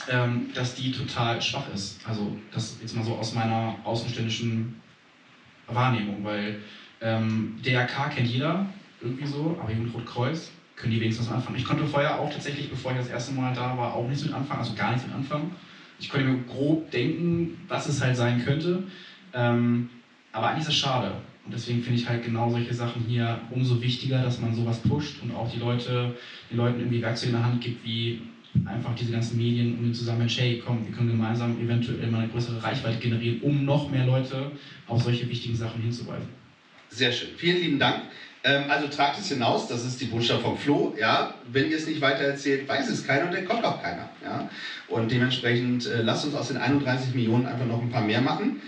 ähm, 0.08 0.50
dass 0.54 0.74
die 0.74 0.92
total 0.92 1.42
schwach 1.42 1.68
ist. 1.74 2.00
Also 2.06 2.36
das 2.50 2.76
jetzt 2.80 2.96
mal 2.96 3.04
so 3.04 3.14
aus 3.14 3.34
meiner 3.34 3.76
außenständischen 3.84 4.80
Wahrnehmung, 5.66 6.24
weil 6.24 6.60
ähm, 7.02 7.58
DRK 7.64 8.08
kennt 8.08 8.28
jeder 8.28 8.66
irgendwie 9.00 9.26
so, 9.26 9.56
aber 9.60 9.70
Jugendrotkreuz 9.70 10.50
können 10.76 10.92
die 10.92 11.00
wenigstens 11.00 11.28
was 11.28 11.34
anfangen. 11.34 11.56
Ich 11.56 11.64
konnte 11.64 11.86
vorher 11.86 12.18
auch 12.18 12.32
tatsächlich, 12.32 12.70
bevor 12.70 12.92
ich 12.92 12.98
das 12.98 13.08
erste 13.08 13.32
Mal 13.32 13.52
da 13.54 13.76
war, 13.76 13.92
auch 13.92 14.08
nichts 14.08 14.24
mit 14.24 14.32
anfangen, 14.32 14.60
also 14.60 14.74
gar 14.74 14.92
nichts 14.92 15.06
mit 15.06 15.14
anfangen. 15.14 15.52
Ich 15.98 16.08
konnte 16.08 16.26
mir 16.26 16.38
grob 16.44 16.90
denken, 16.90 17.58
was 17.68 17.86
es 17.86 18.00
halt 18.00 18.16
sein 18.16 18.42
könnte. 18.42 18.84
Ähm, 19.34 19.90
aber 20.32 20.48
eigentlich 20.48 20.62
ist 20.62 20.74
es 20.74 20.76
schade. 20.76 21.12
Und 21.44 21.54
deswegen 21.54 21.82
finde 21.82 21.98
ich 21.98 22.08
halt 22.08 22.24
genau 22.24 22.50
solche 22.50 22.74
Sachen 22.74 23.02
hier 23.08 23.40
umso 23.50 23.80
wichtiger, 23.80 24.22
dass 24.22 24.40
man 24.40 24.54
sowas 24.54 24.78
pusht 24.80 25.22
und 25.22 25.34
auch 25.34 25.50
die 25.50 25.58
Leute, 25.58 26.14
den 26.50 26.58
Leuten 26.58 26.80
irgendwie 26.80 27.02
Werkzeuge 27.02 27.32
in 27.32 27.38
der 27.38 27.44
Hand 27.44 27.60
gibt, 27.60 27.84
wie 27.84 28.20
einfach 28.66 28.94
diese 28.94 29.12
ganzen 29.12 29.38
Medien 29.38 29.78
um 29.78 29.84
den 29.84 29.94
zusammen, 29.94 30.28
hey, 30.28 30.62
komm, 30.64 30.84
wir 30.84 30.92
können 30.92 31.08
gemeinsam 31.08 31.60
eventuell 31.60 32.10
mal 32.10 32.18
eine 32.18 32.28
größere 32.28 32.62
Reichweite 32.62 32.98
generieren, 32.98 33.40
um 33.42 33.64
noch 33.64 33.90
mehr 33.90 34.04
Leute 34.04 34.52
auf 34.86 35.02
solche 35.02 35.28
wichtigen 35.28 35.54
Sachen 35.54 35.80
hinzuweisen. 35.80 36.28
Sehr 36.88 37.12
schön. 37.12 37.28
Vielen 37.36 37.60
lieben 37.60 37.78
Dank. 37.78 38.02
Ähm, 38.42 38.64
also 38.68 38.88
tragt 38.88 39.18
es 39.18 39.28
hinaus, 39.28 39.68
das 39.68 39.84
ist 39.84 40.00
die 40.00 40.06
Botschaft 40.06 40.42
vom 40.42 40.56
Flo. 40.56 40.94
Ja? 40.98 41.34
Wenn 41.52 41.70
ihr 41.70 41.76
es 41.76 41.86
nicht 41.86 42.00
weitererzählt, 42.00 42.68
weiß 42.68 42.88
es 42.88 43.06
keiner 43.06 43.26
und 43.26 43.34
dann 43.34 43.44
kommt 43.44 43.64
auch 43.64 43.82
keiner. 43.82 44.08
Ja? 44.24 44.48
Und 44.88 45.10
dementsprechend 45.10 45.86
äh, 45.86 46.02
lasst 46.02 46.24
uns 46.24 46.34
aus 46.34 46.48
den 46.48 46.56
31 46.56 47.14
Millionen 47.14 47.46
einfach 47.46 47.66
noch 47.66 47.80
ein 47.80 47.90
paar 47.90 48.02
mehr 48.02 48.20
machen. 48.20 48.60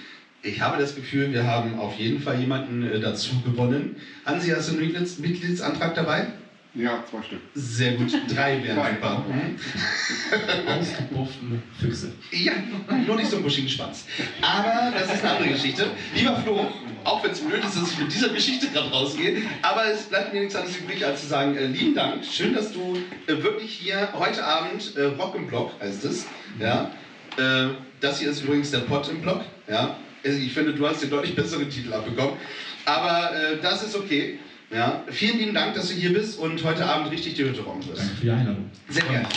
Ich 0.44 0.60
habe 0.60 0.80
das 0.80 0.96
Gefühl, 0.96 1.32
wir 1.32 1.46
haben 1.46 1.78
auf 1.78 1.96
jeden 1.96 2.20
Fall 2.20 2.40
jemanden 2.40 2.82
äh, 2.82 2.98
dazu 2.98 3.40
gewonnen. 3.42 3.96
Hansi, 4.26 4.50
hast 4.50 4.68
du 4.68 4.72
einen 4.72 4.82
Mitglieds 4.82 5.18
Mitgliedsantrag 5.18 5.94
dabei? 5.94 6.32
Ja, 6.74 7.04
zwei 7.08 7.22
Stück. 7.22 7.40
Sehr 7.54 7.92
gut, 7.92 8.12
drei 8.28 8.60
wären 8.64 8.78
super. 8.94 9.24
Mhm. 9.32 10.68
Ausgebuffte 10.68 11.62
Füchse. 11.78 12.12
Ja, 12.32 12.54
nur 13.06 13.16
nicht 13.16 13.30
so 13.30 13.36
einen 13.36 13.44
buschigen 13.44 13.68
Schwanz. 13.68 14.04
Aber 14.40 14.90
das 14.92 15.14
ist 15.14 15.22
eine 15.22 15.32
andere 15.32 15.48
Geschichte. 15.50 15.86
Lieber 16.14 16.36
Flo, 16.36 16.66
auch 17.04 17.22
wenn 17.22 17.30
es 17.30 17.40
blöd 17.40 17.62
ist, 17.62 17.76
dass 17.76 17.92
ich 17.92 17.98
mit 17.98 18.12
dieser 18.12 18.30
Geschichte 18.30 18.68
gerade 18.68 18.90
rausgehe, 18.90 19.42
aber 19.60 19.86
es 19.86 20.04
bleibt 20.04 20.32
mir 20.32 20.40
nichts 20.40 20.56
anderes 20.56 20.76
übrig, 20.78 21.04
als 21.04 21.20
zu 21.20 21.26
sagen, 21.28 21.56
äh, 21.56 21.66
lieben 21.66 21.94
Dank. 21.94 22.24
Schön, 22.24 22.54
dass 22.54 22.72
du 22.72 22.96
äh, 23.26 23.42
wirklich 23.42 23.70
hier 23.74 24.08
heute 24.14 24.44
Abend, 24.44 24.96
äh, 24.96 25.02
Rock 25.02 25.36
im 25.36 25.46
Block 25.46 25.72
heißt 25.80 26.04
es, 26.04 26.26
ja. 26.58 26.90
Äh, 27.36 27.74
das 28.00 28.18
hier 28.18 28.30
ist 28.30 28.42
übrigens 28.42 28.70
der 28.70 28.78
Pott 28.78 29.08
im 29.08 29.20
Block, 29.20 29.42
ja. 29.68 29.96
Also 30.24 30.38
ich 30.38 30.52
finde, 30.52 30.72
du 30.72 30.86
hast 30.86 31.02
den 31.02 31.10
deutlich 31.10 31.34
besseren 31.34 31.68
Titel 31.68 31.92
abbekommen. 31.92 32.36
Aber 32.84 33.34
äh, 33.34 33.58
das 33.60 33.82
ist 33.82 33.96
okay. 33.96 34.38
Ja. 34.70 35.04
Vielen 35.10 35.38
lieben 35.38 35.54
Dank, 35.54 35.74
dass 35.74 35.88
du 35.88 35.94
hier 35.94 36.12
bist 36.12 36.38
und 36.38 36.62
heute 36.64 36.86
Abend 36.86 37.10
richtig 37.10 37.34
die 37.34 37.44
Hütte 37.44 37.62
räumen 37.62 37.86
wirst. 37.86 38.00
Danke 38.00 38.14
für 38.14 38.22
die 38.22 38.30
Einladung. 38.30 38.70
Sehr 38.88 39.04
gerne. 39.04 39.28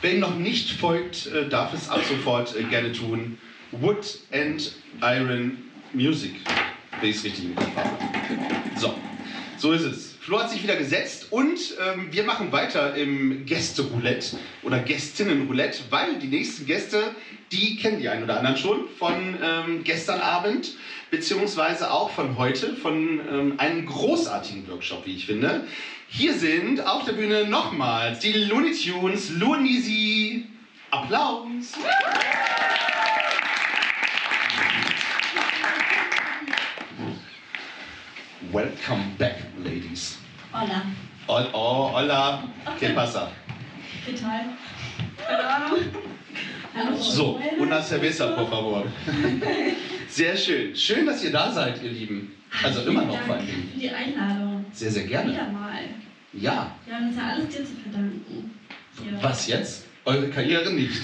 Wer 0.00 0.12
ihm 0.12 0.20
noch 0.20 0.36
nicht 0.36 0.78
folgt, 0.78 1.26
äh, 1.26 1.48
darf 1.48 1.74
es 1.74 1.88
ab 1.88 2.00
sofort 2.08 2.54
äh, 2.56 2.62
gerne 2.64 2.92
tun. 2.92 3.36
Wood 3.72 4.20
and 4.32 4.72
Iron 5.02 5.58
Music, 5.92 6.34
wenn 7.00 7.10
ich 7.10 7.16
es 7.16 7.24
richtig 7.24 7.46
im 7.46 7.56
Kopf 7.56 7.74
habe. 7.74 7.90
So, 8.76 8.94
so 9.56 9.72
ist 9.72 9.82
es. 9.82 10.17
Flo 10.28 10.40
hat 10.40 10.50
sich 10.50 10.62
wieder 10.62 10.76
gesetzt 10.76 11.28
und 11.30 11.58
ähm, 11.82 12.08
wir 12.10 12.22
machen 12.22 12.52
weiter 12.52 12.94
im 12.96 13.46
Gäste-Roulette 13.46 14.36
oder 14.62 14.78
Gästinnen-Roulette, 14.78 15.84
weil 15.88 16.18
die 16.18 16.26
nächsten 16.26 16.66
Gäste, 16.66 17.14
die 17.50 17.78
kennen 17.78 17.98
die 17.98 18.10
einen 18.10 18.24
oder 18.24 18.36
anderen 18.36 18.58
schon 18.58 18.90
von 18.98 19.14
ähm, 19.42 19.84
gestern 19.84 20.20
Abend, 20.20 20.74
beziehungsweise 21.10 21.90
auch 21.90 22.10
von 22.10 22.36
heute, 22.36 22.76
von 22.76 23.20
ähm, 23.32 23.54
einem 23.56 23.86
großartigen 23.86 24.68
Workshop, 24.68 25.06
wie 25.06 25.14
ich 25.14 25.24
finde. 25.24 25.64
Hier 26.08 26.34
sind 26.34 26.86
auf 26.86 27.06
der 27.06 27.12
Bühne 27.12 27.46
nochmals 27.46 28.18
die 28.18 28.34
Looney 28.34 28.74
Tunes, 28.74 29.30
Lunisi. 29.30 30.44
Applaus! 30.90 31.72
Welcome 38.52 39.14
back, 39.18 39.36
ladies. 39.62 40.16
Hola, 40.52 40.82
Hol- 41.28 41.50
Oh, 41.52 41.90
hola, 41.92 42.42
¿qué 42.80 42.90
pasa? 42.94 43.28
¿qué 44.06 44.12
tal? 44.14 44.56
Hallo. 45.28 45.76
Hallo. 46.74 46.96
So, 46.96 47.38
una 47.58 47.82
cerveza, 47.82 48.34
por 48.34 48.48
favor. 48.48 48.86
Sehr 50.08 50.36
schön. 50.36 50.74
Schön, 50.74 51.04
dass 51.06 51.22
ihr 51.22 51.30
da 51.32 51.52
seid, 51.52 51.82
ihr 51.82 51.90
Lieben. 51.90 52.32
Also 52.64 52.82
immer 52.82 53.04
noch 53.04 53.18
vor 53.26 53.36
Dank 53.36 53.48
allem. 53.48 53.68
für 53.74 53.78
die 53.78 53.90
Einladung. 53.90 54.64
Sehr, 54.72 54.90
sehr 54.90 55.04
gerne. 55.04 55.32
Wieder 55.32 55.48
mal. 55.50 55.82
Ja, 56.32 56.72
Wir 56.86 56.94
haben 56.94 57.08
uns 57.08 57.16
ja 57.16 57.22
alles 57.34 57.48
dir 57.48 57.64
zu 57.64 57.72
verdanken. 57.82 58.50
Hier. 59.02 59.18
was 59.22 59.46
jetzt? 59.46 59.84
Eure 60.06 60.28
Karriere 60.30 60.72
nicht. 60.72 61.00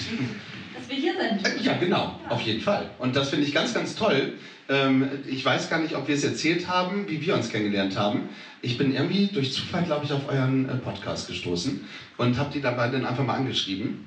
Dass 0.75 0.89
wir 0.89 0.95
hier 0.97 1.13
sind. 1.19 1.63
Ja, 1.63 1.73
genau, 1.77 2.19
auf 2.29 2.41
jeden 2.41 2.61
Fall. 2.61 2.89
Und 2.97 3.15
das 3.15 3.29
finde 3.29 3.45
ich 3.45 3.53
ganz, 3.53 3.73
ganz 3.73 3.95
toll. 3.95 4.33
Ähm, 4.67 5.09
ich 5.27 5.45
weiß 5.45 5.69
gar 5.69 5.79
nicht, 5.79 5.95
ob 5.95 6.07
wir 6.07 6.15
es 6.15 6.23
erzählt 6.23 6.67
haben, 6.67 7.07
wie 7.07 7.21
wir 7.21 7.35
uns 7.35 7.49
kennengelernt 7.49 7.97
haben. 7.97 8.29
Ich 8.61 8.77
bin 8.77 8.93
irgendwie 8.93 9.27
durch 9.27 9.53
Zufall, 9.53 9.83
glaube 9.83 10.05
ich, 10.05 10.11
auf 10.11 10.27
euren 10.27 10.67
äh, 10.67 10.75
Podcast 10.75 11.27
gestoßen 11.27 11.81
und 12.17 12.37
habe 12.37 12.51
die 12.51 12.61
dabei 12.61 12.87
dann 12.89 13.05
einfach 13.05 13.23
mal 13.23 13.35
angeschrieben. 13.35 14.05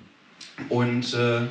Und 0.68 1.14
äh, 1.14 1.42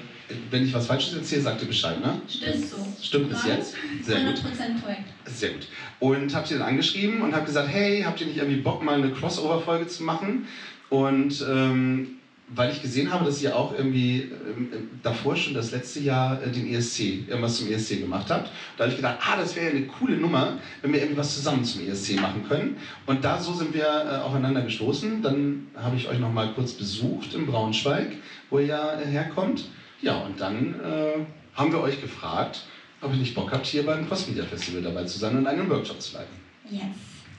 wenn 0.51 0.65
ich 0.65 0.73
was 0.73 0.87
Falsches 0.87 1.13
erzähle, 1.13 1.41
sagt 1.41 1.61
ihr 1.61 1.67
Bescheid, 1.67 2.01
ne? 2.01 2.21
Stimmt 2.27 2.65
so. 2.65 2.87
Stimmt 3.01 3.29
bis 3.29 3.45
jetzt? 3.45 3.75
Sehr 4.03 4.25
gut. 4.25 4.35
100% 4.35 4.81
korrekt. 4.81 5.03
Sehr 5.25 5.51
gut. 5.51 5.67
Und 5.99 6.35
habe 6.35 6.45
sie 6.45 6.55
dann 6.55 6.67
angeschrieben 6.67 7.21
und 7.21 7.33
habe 7.33 7.45
gesagt, 7.45 7.69
hey, 7.69 8.03
habt 8.03 8.19
ihr 8.19 8.27
nicht 8.27 8.37
irgendwie 8.37 8.59
Bock, 8.59 8.83
mal 8.83 8.95
eine 8.95 9.11
Crossover-Folge 9.11 9.87
zu 9.87 10.03
machen? 10.03 10.47
Und 10.89 11.45
ähm, 11.49 12.16
weil 12.57 12.71
ich 12.71 12.81
gesehen 12.81 13.13
habe, 13.13 13.23
dass 13.23 13.41
ihr 13.41 13.55
auch 13.55 13.73
irgendwie 13.73 14.31
ähm, 14.47 14.89
davor 15.03 15.35
schon 15.35 15.53
das 15.53 15.71
letzte 15.71 15.99
Jahr 15.99 16.41
äh, 16.41 16.49
den 16.49 16.67
ESC, 16.67 17.27
irgendwas 17.27 17.57
zum 17.57 17.71
ESC 17.71 17.99
gemacht 17.99 18.29
habt, 18.29 18.49
da 18.75 18.83
habe 18.83 18.91
ich 18.91 18.97
gedacht, 18.97 19.19
ah, 19.21 19.37
das 19.37 19.55
wäre 19.55 19.67
ja 19.67 19.71
eine 19.71 19.85
coole 19.85 20.17
Nummer, 20.17 20.57
wenn 20.81 20.91
wir 20.91 20.99
irgendwie 20.99 21.17
was 21.17 21.35
zusammen 21.35 21.63
zum 21.63 21.87
ESC 21.87 22.19
machen 22.19 22.45
können. 22.47 22.77
Und 23.05 23.23
da 23.23 23.39
so 23.39 23.53
sind 23.53 23.73
wir 23.73 23.85
äh, 23.85 24.15
aufeinander 24.17 24.61
gestoßen. 24.61 25.21
Dann 25.21 25.67
habe 25.75 25.95
ich 25.95 26.09
euch 26.09 26.19
noch 26.19 26.33
mal 26.33 26.51
kurz 26.53 26.73
besucht 26.73 27.35
in 27.35 27.45
Braunschweig, 27.45 28.13
wo 28.49 28.59
ihr 28.59 28.65
ja 28.65 28.99
äh, 28.99 29.05
herkommt. 29.05 29.65
Ja, 30.01 30.17
und 30.17 30.41
dann 30.41 30.75
äh, 30.79 31.25
haben 31.55 31.71
wir 31.71 31.81
euch 31.81 32.01
gefragt, 32.01 32.65
ob 33.01 33.11
ihr 33.11 33.19
nicht 33.19 33.35
Bock 33.35 33.51
habt, 33.51 33.67
hier 33.67 33.85
beim 33.85 34.07
Cross 34.07 34.27
Media 34.27 34.43
Festival 34.43 34.81
dabei 34.81 35.03
zu 35.03 35.19
sein 35.19 35.37
und 35.37 35.45
einen 35.45 35.69
Workshop 35.69 36.01
zu 36.01 36.15
leiten. 36.15 36.35
Yes. 36.69 36.81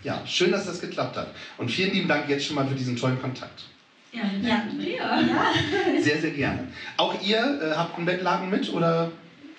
Ja, 0.04 0.24
schön, 0.26 0.52
dass 0.52 0.66
das 0.66 0.80
geklappt 0.80 1.16
hat. 1.16 1.34
Und 1.56 1.70
vielen 1.70 1.92
lieben 1.92 2.08
Dank 2.08 2.28
jetzt 2.28 2.46
schon 2.46 2.54
mal 2.54 2.66
für 2.66 2.76
diesen 2.76 2.96
tollen 2.96 3.20
Kontakt. 3.20 3.64
Ja. 4.12 4.22
Ja. 4.42 4.62
Sehr, 6.00 6.18
sehr 6.20 6.30
gerne. 6.30 6.68
Auch 6.96 7.14
ihr 7.22 7.38
äh, 7.38 7.74
habt 7.76 7.96
einen 7.96 8.06
Bettlaken 8.06 8.48
mit 8.50 8.72
oder? 8.72 9.10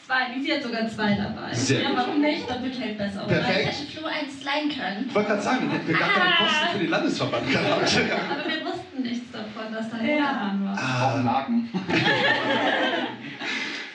Zwei, 0.06 0.41
sie 0.41 0.51
hat 0.51 0.63
sogar 0.63 0.89
zwei 0.89 1.13
dabei. 1.13 1.53
Sehr 1.53 1.82
ja, 1.84 1.89
gut. 1.89 1.98
warum 2.00 2.20
nicht? 2.22 2.50
Doppelt 2.50 2.79
hält 2.79 2.98
besser. 2.98 3.25
oder? 3.27 3.36
Perfekt. 3.36 3.65
Hätte 3.68 3.91
Flo 3.91 4.08
eins 4.08 4.44
leihen 4.44 4.70
können. 4.70 5.06
Ich 5.08 5.13
wollte 5.13 5.29
gerade 5.29 5.41
sagen, 5.44 5.60
dann 5.62 5.70
hätten 5.72 5.88
wir 5.88 5.98
gar 6.00 6.10
keine 6.10 6.36
Kosten 6.38 6.68
für 6.74 6.79
den 6.79 6.89
Landesverband 6.89 7.51
gehabt. 7.51 7.70
Aber 7.70 8.50
wir 8.50 8.65
wussten 8.65 9.01
nichts 9.03 9.32
davon, 9.32 9.72
dass 9.72 9.89
da 9.91 9.98
ein 9.98 10.10
Ja. 10.10 10.56
War. 10.63 10.77
Ah, 10.79 11.22
Laken. 11.24 11.70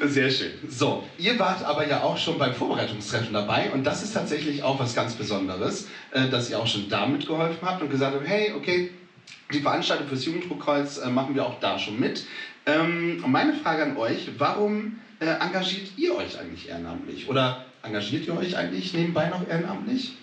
Sehr 0.07 0.31
schön. 0.31 0.53
So, 0.69 1.03
ihr 1.19 1.39
wart 1.39 1.65
aber 1.65 1.89
ja 1.89 2.03
auch 2.03 2.19
schon 2.19 2.37
beim 2.39 2.53
Vorbereitungstreffen 2.53 3.33
dabei 3.33 3.71
und 3.73 3.85
das 3.85 4.03
ist 4.03 4.13
tatsächlich 4.13 4.63
auch 4.63 4.79
was 4.79 4.95
ganz 4.95 5.15
Besonderes, 5.15 5.89
äh, 6.11 6.29
dass 6.29 6.51
ihr 6.51 6.59
auch 6.59 6.67
schon 6.67 6.89
da 6.89 7.07
mitgeholfen 7.07 7.67
habt 7.67 7.81
und 7.81 7.91
gesagt 7.91 8.15
habt, 8.15 8.27
hey, 8.29 8.53
okay, 8.55 8.91
die 9.53 9.61
Veranstaltung 9.61 10.09
fürs 10.09 10.25
Jugenddruckkreuz 10.25 10.99
äh, 10.99 11.11
machen 11.11 11.35
wir 11.35 11.47
auch 11.47 11.61
da 11.61 11.79
schon 11.79 11.99
mit. 11.99 12.25
Ähm, 12.67 13.23
meine 13.27 13.55
Frage 13.55 13.85
an 13.85 13.97
euch, 13.97 14.31
warum 14.39 15.01
äh, 15.21 15.27
engagiert 15.27 15.93
ihr 15.97 16.15
euch 16.17 16.39
eigentlich 16.39 16.69
ehrenamtlich? 16.69 17.29
Oder 17.29 17.65
engagiert 17.83 18.27
ihr 18.27 18.37
euch 18.37 18.57
eigentlich 18.57 18.95
nebenbei 18.95 19.29
noch 19.29 19.47
ehrenamtlich? 19.47 20.17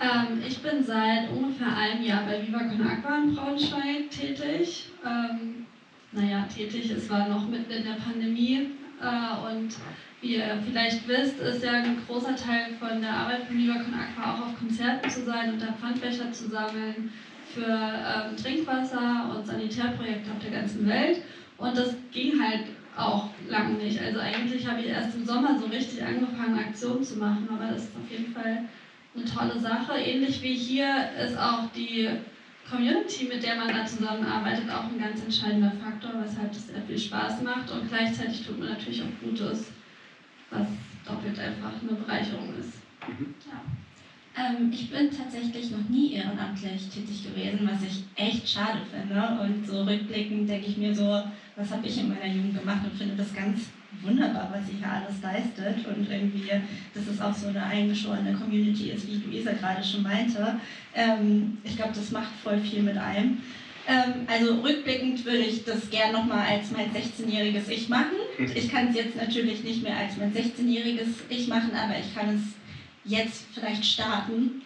Ähm, 0.00 0.42
ich 0.46 0.58
bin 0.58 0.82
seit 0.82 1.30
ungefähr 1.30 1.76
einem 1.76 2.02
Jahr 2.02 2.24
bei 2.24 2.46
Viva 2.46 2.58
Con 2.58 2.82
Agua 2.82 3.22
in 3.22 3.34
Braunschweig 3.34 4.10
tätig. 4.10 4.86
Ähm, 5.04 5.66
naja, 6.12 6.46
tätig, 6.52 6.90
es 6.90 7.08
war 7.08 7.28
noch 7.28 7.48
mitten 7.48 7.70
in 7.70 7.84
der 7.84 7.94
Pandemie 8.04 8.70
äh, 9.00 9.52
und 9.52 9.76
wie 10.20 10.36
ihr 10.36 10.62
vielleicht 10.66 11.06
wisst, 11.06 11.38
ist 11.38 11.64
ja 11.64 11.72
ein 11.72 11.96
großer 12.06 12.34
Teil 12.34 12.74
von 12.78 13.00
der 13.00 13.14
Arbeit 13.14 13.46
von 13.46 13.56
Viva 13.56 13.74
Con 13.74 13.94
Agua 13.94 14.34
auch 14.34 14.46
auf 14.46 14.58
Konzerten 14.58 15.08
zu 15.08 15.24
sein 15.24 15.52
und 15.52 15.62
da 15.62 15.72
Pfandbecher 15.80 16.32
zu 16.32 16.48
sammeln 16.48 17.12
für 17.54 17.66
ähm, 17.66 18.36
Trinkwasser 18.36 19.34
und 19.34 19.46
Sanitärprojekte 19.46 20.30
auf 20.30 20.38
der 20.40 20.50
ganzen 20.50 20.86
Welt. 20.86 21.22
Und 21.58 21.76
das 21.76 21.94
ging 22.12 22.40
halt 22.42 22.64
auch 22.96 23.28
lang 23.48 23.78
nicht. 23.78 24.00
Also 24.00 24.20
eigentlich 24.20 24.66
habe 24.66 24.80
ich 24.80 24.86
erst 24.88 25.16
im 25.16 25.24
Sommer 25.24 25.58
so 25.58 25.66
richtig 25.66 26.02
angefangen, 26.02 26.58
Aktionen 26.58 27.02
zu 27.02 27.16
machen, 27.16 27.48
aber 27.50 27.72
das 27.72 27.84
ist 27.84 27.96
auf 27.96 28.10
jeden 28.10 28.32
Fall 28.32 28.64
eine 29.14 29.24
tolle 29.24 29.58
Sache. 29.58 29.98
Ähnlich 29.98 30.42
wie 30.42 30.54
hier 30.54 31.10
ist 31.24 31.36
auch 31.38 31.70
die 31.74 32.08
Community, 32.70 33.24
mit 33.24 33.42
der 33.42 33.56
man 33.56 33.68
da 33.68 33.84
zusammenarbeitet, 33.84 34.70
auch 34.70 34.84
ein 34.84 34.98
ganz 34.98 35.22
entscheidender 35.22 35.72
Faktor, 35.82 36.22
weshalb 36.22 36.52
es 36.52 36.68
sehr 36.68 36.82
viel 36.82 36.98
Spaß 36.98 37.42
macht 37.42 37.70
und 37.70 37.88
gleichzeitig 37.88 38.46
tut 38.46 38.58
man 38.58 38.68
natürlich 38.68 39.02
auch 39.02 39.24
Gutes, 39.24 39.72
was 40.50 40.66
doppelt 41.04 41.38
einfach 41.38 41.72
eine 41.82 41.98
Bereicherung 41.98 42.54
ist. 42.58 42.74
Ähm, 44.36 44.70
ich 44.72 44.90
bin 44.90 45.10
tatsächlich 45.10 45.70
noch 45.70 45.88
nie 45.88 46.12
ehrenamtlich 46.12 46.88
tätig 46.88 47.24
gewesen, 47.24 47.68
was 47.70 47.82
ich 47.82 48.04
echt 48.14 48.48
schade 48.48 48.80
finde. 48.90 49.40
Und 49.42 49.66
so 49.66 49.82
rückblickend 49.82 50.48
denke 50.48 50.66
ich 50.68 50.76
mir 50.76 50.94
so, 50.94 51.22
was 51.56 51.70
habe 51.70 51.86
ich 51.86 51.98
in 51.98 52.08
meiner 52.08 52.32
Jugend 52.32 52.58
gemacht 52.58 52.82
und 52.84 52.96
finde 52.96 53.16
das 53.16 53.34
ganz 53.34 53.66
wunderbar, 54.02 54.50
was 54.52 54.70
ihr 54.70 54.78
hier 54.78 54.90
alles 54.90 55.20
leistet. 55.20 55.84
Und 55.86 56.08
irgendwie, 56.08 56.48
dass 56.94 57.06
es 57.08 57.20
auch 57.20 57.34
so 57.34 57.48
eine 57.48 57.64
eingeschworene 57.64 58.34
Community 58.34 58.90
ist, 58.90 59.08
wie 59.08 59.16
Luisa 59.16 59.52
gerade 59.52 59.82
schon 59.82 60.02
meinte. 60.02 60.60
Ähm, 60.94 61.58
ich 61.64 61.76
glaube, 61.76 61.92
das 61.94 62.12
macht 62.12 62.30
voll 62.42 62.60
viel 62.60 62.82
mit 62.82 62.96
einem. 62.96 63.38
Ähm, 63.88 64.26
also 64.28 64.60
rückblickend 64.60 65.24
würde 65.24 65.38
ich 65.38 65.64
das 65.64 65.90
gern 65.90 66.12
nochmal 66.12 66.46
als 66.46 66.70
mein 66.70 66.90
16-jähriges 66.92 67.68
Ich 67.68 67.88
machen. 67.88 68.16
Ich 68.54 68.70
kann 68.70 68.88
es 68.88 68.96
jetzt 68.96 69.16
natürlich 69.16 69.64
nicht 69.64 69.82
mehr 69.82 69.96
als 69.96 70.16
mein 70.16 70.32
16-jähriges 70.32 71.08
Ich 71.28 71.46
machen, 71.48 71.72
aber 71.74 71.98
ich 71.98 72.14
kann 72.14 72.36
es 72.36 72.59
jetzt 73.04 73.46
vielleicht 73.54 73.84
starten. 73.84 74.62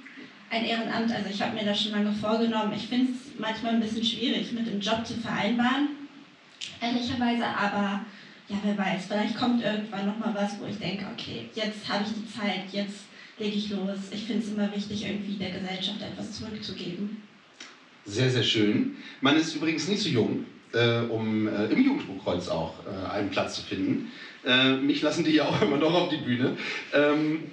ein 0.51 0.65
Ehrenamt, 0.65 1.11
also 1.11 1.29
ich 1.31 1.43
habe 1.43 1.57
mir 1.57 1.65
das 1.65 1.83
schon 1.83 1.93
lange 1.93 2.13
vorgenommen. 2.13 2.73
Ich 2.77 2.87
finde 2.87 3.13
es 3.13 3.39
manchmal 3.39 3.75
ein 3.75 3.81
bisschen 3.81 4.05
schwierig, 4.05 4.53
mit 4.53 4.67
dem 4.67 4.81
Job 4.81 5.05
zu 5.05 5.15
vereinbaren, 5.15 5.89
ehrlicherweise, 6.81 7.45
aber 7.45 8.05
ja, 8.49 8.57
wer 8.63 8.79
weiß, 8.79 9.07
vielleicht 9.07 9.37
kommt 9.37 9.65
irgendwann 9.65 10.07
nochmal 10.07 10.35
was, 10.35 10.61
wo 10.61 10.67
ich 10.67 10.79
denke, 10.79 11.07
okay, 11.13 11.49
jetzt 11.55 11.89
habe 11.89 12.05
ich 12.05 12.13
die 12.13 12.39
Zeit, 12.39 12.65
jetzt 12.73 13.05
lege 13.39 13.57
ich 13.57 13.71
los. 13.71 13.99
Ich 14.11 14.25
finde 14.25 14.45
es 14.45 14.53
immer 14.53 14.73
wichtig, 14.75 15.05
irgendwie 15.05 15.35
der 15.35 15.51
Gesellschaft 15.51 16.03
etwas 16.03 16.33
zurückzugeben. 16.33 17.23
Sehr, 18.05 18.31
sehr 18.31 18.43
schön. 18.43 18.97
Man 19.21 19.37
ist 19.37 19.55
übrigens 19.57 19.89
nicht 19.89 20.03
so 20.03 20.11
jung, 20.11 20.45
äh, 20.73 21.01
um 21.01 21.49
äh, 21.49 21.67
im 21.67 21.83
Jugendbuchkreuz 21.83 22.49
auch 22.49 22.75
äh, 22.87 23.11
einen 23.11 23.31
Platz 23.31 23.57
zu 23.57 23.63
finden. 23.63 24.13
Äh, 24.45 24.77
mich 24.77 25.01
lassen 25.01 25.25
die 25.25 25.33
ja 25.33 25.47
auch 25.47 25.63
immer 25.63 25.79
noch 25.79 25.95
auf 25.95 26.09
die 26.11 26.19
Bühne. 26.19 26.57
Ähm, 26.93 27.45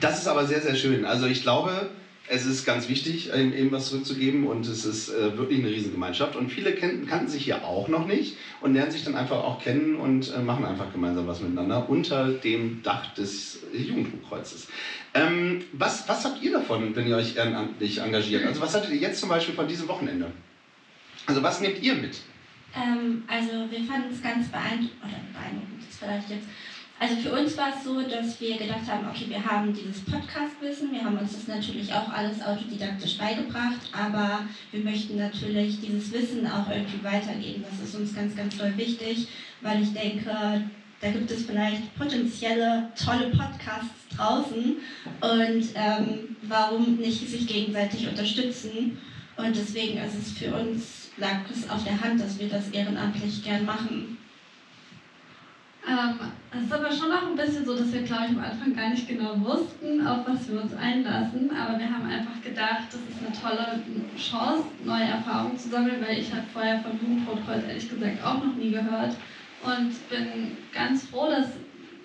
das 0.00 0.18
ist 0.18 0.28
aber 0.28 0.46
sehr, 0.46 0.60
sehr 0.60 0.74
schön. 0.74 1.04
Also 1.04 1.26
ich 1.26 1.42
glaube, 1.42 1.90
es 2.26 2.46
ist 2.46 2.64
ganz 2.64 2.88
wichtig, 2.88 3.32
eben 3.34 3.70
was 3.70 3.90
zurückzugeben 3.90 4.46
und 4.46 4.66
es 4.66 4.86
ist 4.86 5.10
äh, 5.10 5.36
wirklich 5.36 5.58
eine 5.58 5.68
Riesengemeinschaft. 5.68 6.36
Und 6.36 6.50
viele 6.50 6.74
kannten, 6.74 7.06
kannten 7.06 7.28
sich 7.28 7.44
hier 7.44 7.64
auch 7.64 7.88
noch 7.88 8.06
nicht 8.06 8.36
und 8.62 8.72
lernen 8.72 8.90
sich 8.90 9.04
dann 9.04 9.14
einfach 9.14 9.44
auch 9.44 9.62
kennen 9.62 9.96
und 9.96 10.34
äh, 10.34 10.38
machen 10.40 10.64
einfach 10.64 10.90
gemeinsam 10.92 11.26
was 11.26 11.40
miteinander 11.40 11.88
unter 11.88 12.28
dem 12.28 12.82
Dach 12.82 13.12
des 13.14 13.60
Jugendbuchkreuzes. 13.74 14.68
Ähm, 15.12 15.64
was, 15.72 16.08
was 16.08 16.24
habt 16.24 16.42
ihr 16.42 16.52
davon, 16.52 16.96
wenn 16.96 17.06
ihr 17.06 17.16
euch 17.16 17.36
ehrenamtlich 17.36 17.98
engagiert? 17.98 18.46
Also 18.46 18.62
was 18.62 18.74
hattet 18.74 18.90
ihr 18.90 19.00
jetzt 19.00 19.20
zum 19.20 19.28
Beispiel 19.28 19.54
von 19.54 19.68
diesem 19.68 19.86
Wochenende? 19.88 20.30
Also 21.26 21.42
was 21.42 21.60
nehmt 21.60 21.82
ihr 21.82 21.94
mit? 21.94 22.20
Ähm, 22.74 23.22
also 23.28 23.70
wir 23.70 23.84
fanden 23.84 24.12
es 24.12 24.22
ganz 24.22 24.48
beeindruckend, 24.48 25.02
oder 25.02 25.20
beeindruckend 25.32 25.82
ist 25.88 25.98
vielleicht 25.98 26.30
jetzt, 26.30 26.46
also 27.00 27.16
für 27.16 27.32
uns 27.32 27.56
war 27.56 27.70
es 27.76 27.84
so, 27.84 28.00
dass 28.02 28.40
wir 28.40 28.56
gedacht 28.56 28.86
haben, 28.88 29.06
okay, 29.08 29.24
wir 29.28 29.44
haben 29.44 29.74
dieses 29.74 30.00
Podcast-Wissen, 30.04 30.92
wir 30.92 31.04
haben 31.04 31.18
uns 31.18 31.32
das 31.32 31.48
natürlich 31.48 31.92
auch 31.92 32.08
alles 32.08 32.40
autodidaktisch 32.40 33.18
beigebracht, 33.18 33.90
aber 33.92 34.46
wir 34.70 34.80
möchten 34.80 35.16
natürlich 35.16 35.80
dieses 35.80 36.12
Wissen 36.12 36.46
auch 36.46 36.70
irgendwie 36.70 37.02
weitergeben. 37.02 37.64
Das 37.68 37.86
ist 37.86 37.94
uns 37.94 38.14
ganz, 38.14 38.36
ganz 38.36 38.56
doll 38.56 38.72
wichtig, 38.76 39.28
weil 39.60 39.82
ich 39.82 39.92
denke, 39.92 40.64
da 41.00 41.10
gibt 41.10 41.30
es 41.30 41.44
vielleicht 41.44 41.94
potenzielle 41.98 42.90
tolle 42.96 43.28
Podcasts 43.28 44.08
draußen 44.16 44.76
und 45.20 45.68
ähm, 45.74 46.36
warum 46.42 46.96
nicht 46.96 47.28
sich 47.28 47.46
gegenseitig 47.46 48.08
unterstützen. 48.08 48.98
Und 49.36 49.56
deswegen 49.56 49.98
ist 49.98 50.14
es 50.14 50.38
für 50.38 50.54
uns, 50.54 51.10
lag 51.16 51.40
es 51.50 51.68
auf 51.68 51.84
der 51.84 52.00
Hand, 52.00 52.20
dass 52.20 52.38
wir 52.38 52.48
das 52.48 52.68
ehrenamtlich 52.70 53.42
gern 53.42 53.66
machen. 53.66 54.16
Ähm, 55.86 56.18
es 56.50 56.62
ist 56.62 56.72
aber 56.72 56.90
schon 56.90 57.12
auch 57.12 57.26
ein 57.26 57.36
bisschen 57.36 57.64
so, 57.64 57.76
dass 57.76 57.92
wir, 57.92 58.02
glaube 58.02 58.24
ich, 58.24 58.30
am 58.30 58.44
Anfang 58.44 58.74
gar 58.74 58.88
nicht 58.88 59.06
genau 59.06 59.38
wussten, 59.40 60.06
auf 60.06 60.26
was 60.26 60.48
wir 60.48 60.62
uns 60.62 60.74
einlassen. 60.74 61.50
Aber 61.50 61.78
wir 61.78 61.90
haben 61.90 62.06
einfach 62.06 62.40
gedacht, 62.42 62.84
das 62.90 63.00
ist 63.00 63.20
eine 63.20 63.34
tolle 63.38 63.82
Chance, 64.16 64.64
neue 64.84 65.04
Erfahrungen 65.04 65.58
zu 65.58 65.68
sammeln, 65.68 66.02
weil 66.06 66.18
ich 66.18 66.32
habe 66.32 66.44
vorher 66.52 66.80
von 66.80 66.92
Jugendrotkreuz 66.92 67.64
ehrlich 67.68 67.90
gesagt 67.90 68.24
auch 68.24 68.42
noch 68.42 68.54
nie 68.54 68.70
gehört. 68.70 69.16
Und 69.62 70.08
bin 70.08 70.56
ganz 70.72 71.04
froh, 71.04 71.28
dass 71.28 71.48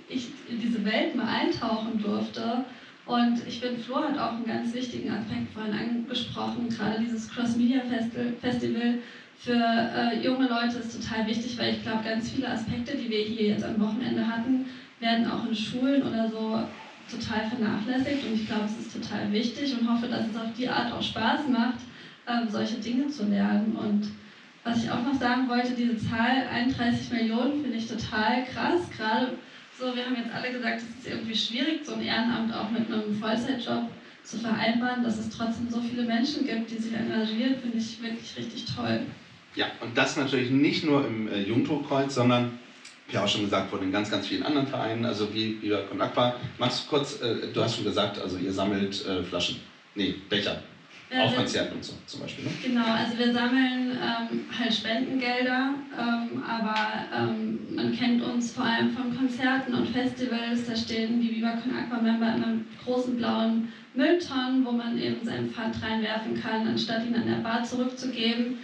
ich 0.10 0.30
in 0.50 0.60
diese 0.60 0.84
Welt 0.84 1.16
mal 1.16 1.28
eintauchen 1.28 2.02
durfte. 2.02 2.66
Und 3.06 3.42
ich 3.48 3.60
finde, 3.60 3.80
Flo 3.80 4.04
hat 4.04 4.18
auch 4.18 4.34
einen 4.34 4.46
ganz 4.46 4.74
wichtigen 4.74 5.10
Aspekt 5.10 5.54
vorhin 5.54 5.74
angesprochen, 5.74 6.70
gerade 6.70 7.00
dieses 7.00 7.30
Cross-Media-Festival 7.30 9.00
für 9.40 9.54
äh, 9.54 10.22
junge 10.22 10.50
Leute 10.50 10.80
ist 10.80 11.02
total 11.02 11.26
wichtig, 11.26 11.58
weil 11.58 11.74
ich 11.74 11.82
glaube, 11.82 12.04
ganz 12.04 12.30
viele 12.30 12.50
Aspekte, 12.50 12.96
die 12.98 13.10
wir 13.10 13.24
hier 13.24 13.48
jetzt 13.48 13.64
am 13.64 13.80
Wochenende 13.80 14.28
hatten, 14.28 14.66
werden 15.00 15.30
auch 15.30 15.46
in 15.48 15.56
Schulen 15.56 16.04
oder 16.04 16.30
so 16.30 16.62
total 17.10 17.50
vernachlässigt. 17.50 18.26
Und 18.26 18.34
ich 18.34 18.48
glaube, 18.48 18.66
es 18.66 18.86
ist 18.86 18.94
total 18.94 19.32
wichtig 19.32 19.80
und 19.80 19.90
hoffe, 19.90 20.08
dass 20.08 20.28
es 20.28 20.36
auf 20.36 20.52
die 20.58 20.68
Art 20.68 20.92
auch 20.92 21.02
Spaß 21.02 21.48
macht, 21.48 21.80
äh, 22.26 22.52
solche 22.52 22.76
Dinge 22.76 23.08
zu 23.08 23.28
lernen. 23.28 23.78
Und 23.78 24.10
was 24.66 24.84
ich 24.84 24.92
auch 24.92 25.04
noch 25.04 25.18
sagen 25.18 25.48
wollte, 25.48 25.72
diese 25.72 25.98
Zahl 25.98 26.44
31 26.52 27.10
Millionen 27.12 27.62
finde 27.62 27.78
ich 27.78 27.88
total 27.88 28.44
krass. 28.44 28.90
Gerade 28.98 29.38
so, 29.80 29.96
wir 29.96 30.06
haben 30.06 30.18
jetzt 30.18 30.34
alle 30.34 30.52
gesagt, 30.52 30.82
es 30.82 31.06
ist 31.06 31.14
irgendwie 31.14 31.36
schwierig, 31.36 31.86
so 31.86 31.94
ein 31.94 32.02
Ehrenamt 32.02 32.54
auch 32.54 32.70
mit 32.72 32.92
einem 32.92 33.16
Vollzeitjob 33.16 33.90
zu 34.22 34.38
vereinbaren, 34.38 35.02
dass 35.02 35.18
es 35.18 35.30
trotzdem 35.30 35.70
so 35.70 35.80
viele 35.80 36.04
Menschen 36.04 36.46
gibt, 36.46 36.70
die 36.70 36.78
sich 36.78 36.94
engagieren, 36.94 37.56
finde 37.62 37.78
ich 37.78 38.04
wirklich 38.04 38.36
richtig 38.36 38.66
toll. 38.66 39.06
Ja, 39.60 39.66
und 39.82 39.98
das 39.98 40.16
natürlich 40.16 40.52
nicht 40.52 40.86
nur 40.86 41.06
im 41.06 41.28
äh, 41.28 41.42
Jugendhochkreuz, 41.42 42.16
sondern, 42.16 42.58
wie 43.10 43.18
auch 43.18 43.28
schon 43.28 43.42
gesagt 43.42 43.74
wurde, 43.74 43.84
in 43.84 43.92
ganz, 43.92 44.10
ganz 44.10 44.26
vielen 44.26 44.44
anderen 44.44 44.68
Vereinen, 44.68 45.04
also 45.04 45.34
wie 45.34 45.60
Con 45.90 46.00
Aqua. 46.00 46.36
Magst 46.58 46.86
du 46.86 46.90
kurz, 46.90 47.22
äh, 47.22 47.52
du 47.54 47.62
hast 47.62 47.76
schon 47.76 47.84
gesagt, 47.84 48.22
also 48.22 48.38
ihr 48.38 48.54
sammelt 48.54 49.06
äh, 49.06 49.22
Flaschen, 49.22 49.58
nee, 49.96 50.16
Becher. 50.30 50.62
Ja, 51.12 51.24
auf 51.24 51.36
Konzerten 51.36 51.76
und 51.76 51.84
so 51.84 51.94
zum 52.06 52.22
Beispiel. 52.22 52.46
Ne? 52.46 52.52
Genau, 52.64 52.86
also 52.86 53.18
wir 53.18 53.34
sammeln 53.34 53.98
ähm, 54.00 54.46
halt 54.58 54.74
Spendengelder, 54.74 55.74
ähm, 56.00 56.44
aber 56.48 56.76
ähm, 57.14 57.60
man 57.76 57.92
kennt 57.92 58.24
uns 58.24 58.54
vor 58.54 58.64
allem 58.64 58.92
von 58.92 59.18
Konzerten 59.18 59.74
und 59.74 59.90
Festivals. 59.90 60.68
Da 60.68 60.76
stehen 60.76 61.20
die 61.20 61.36
Viva 61.36 61.58
Con 61.58 61.76
Aqua 61.76 62.00
Member 62.00 62.36
in 62.36 62.44
einem 62.44 62.66
großen 62.86 63.18
blauen 63.18 63.74
Mülltonnen, 63.96 64.64
wo 64.64 64.72
man 64.72 64.98
eben 65.00 65.26
seinen 65.26 65.50
Pfand 65.50 65.82
reinwerfen 65.82 66.40
kann, 66.40 66.68
anstatt 66.68 67.06
ihn 67.06 67.16
an 67.16 67.28
der 67.28 67.42
Bar 67.42 67.64
zurückzugeben. 67.64 68.60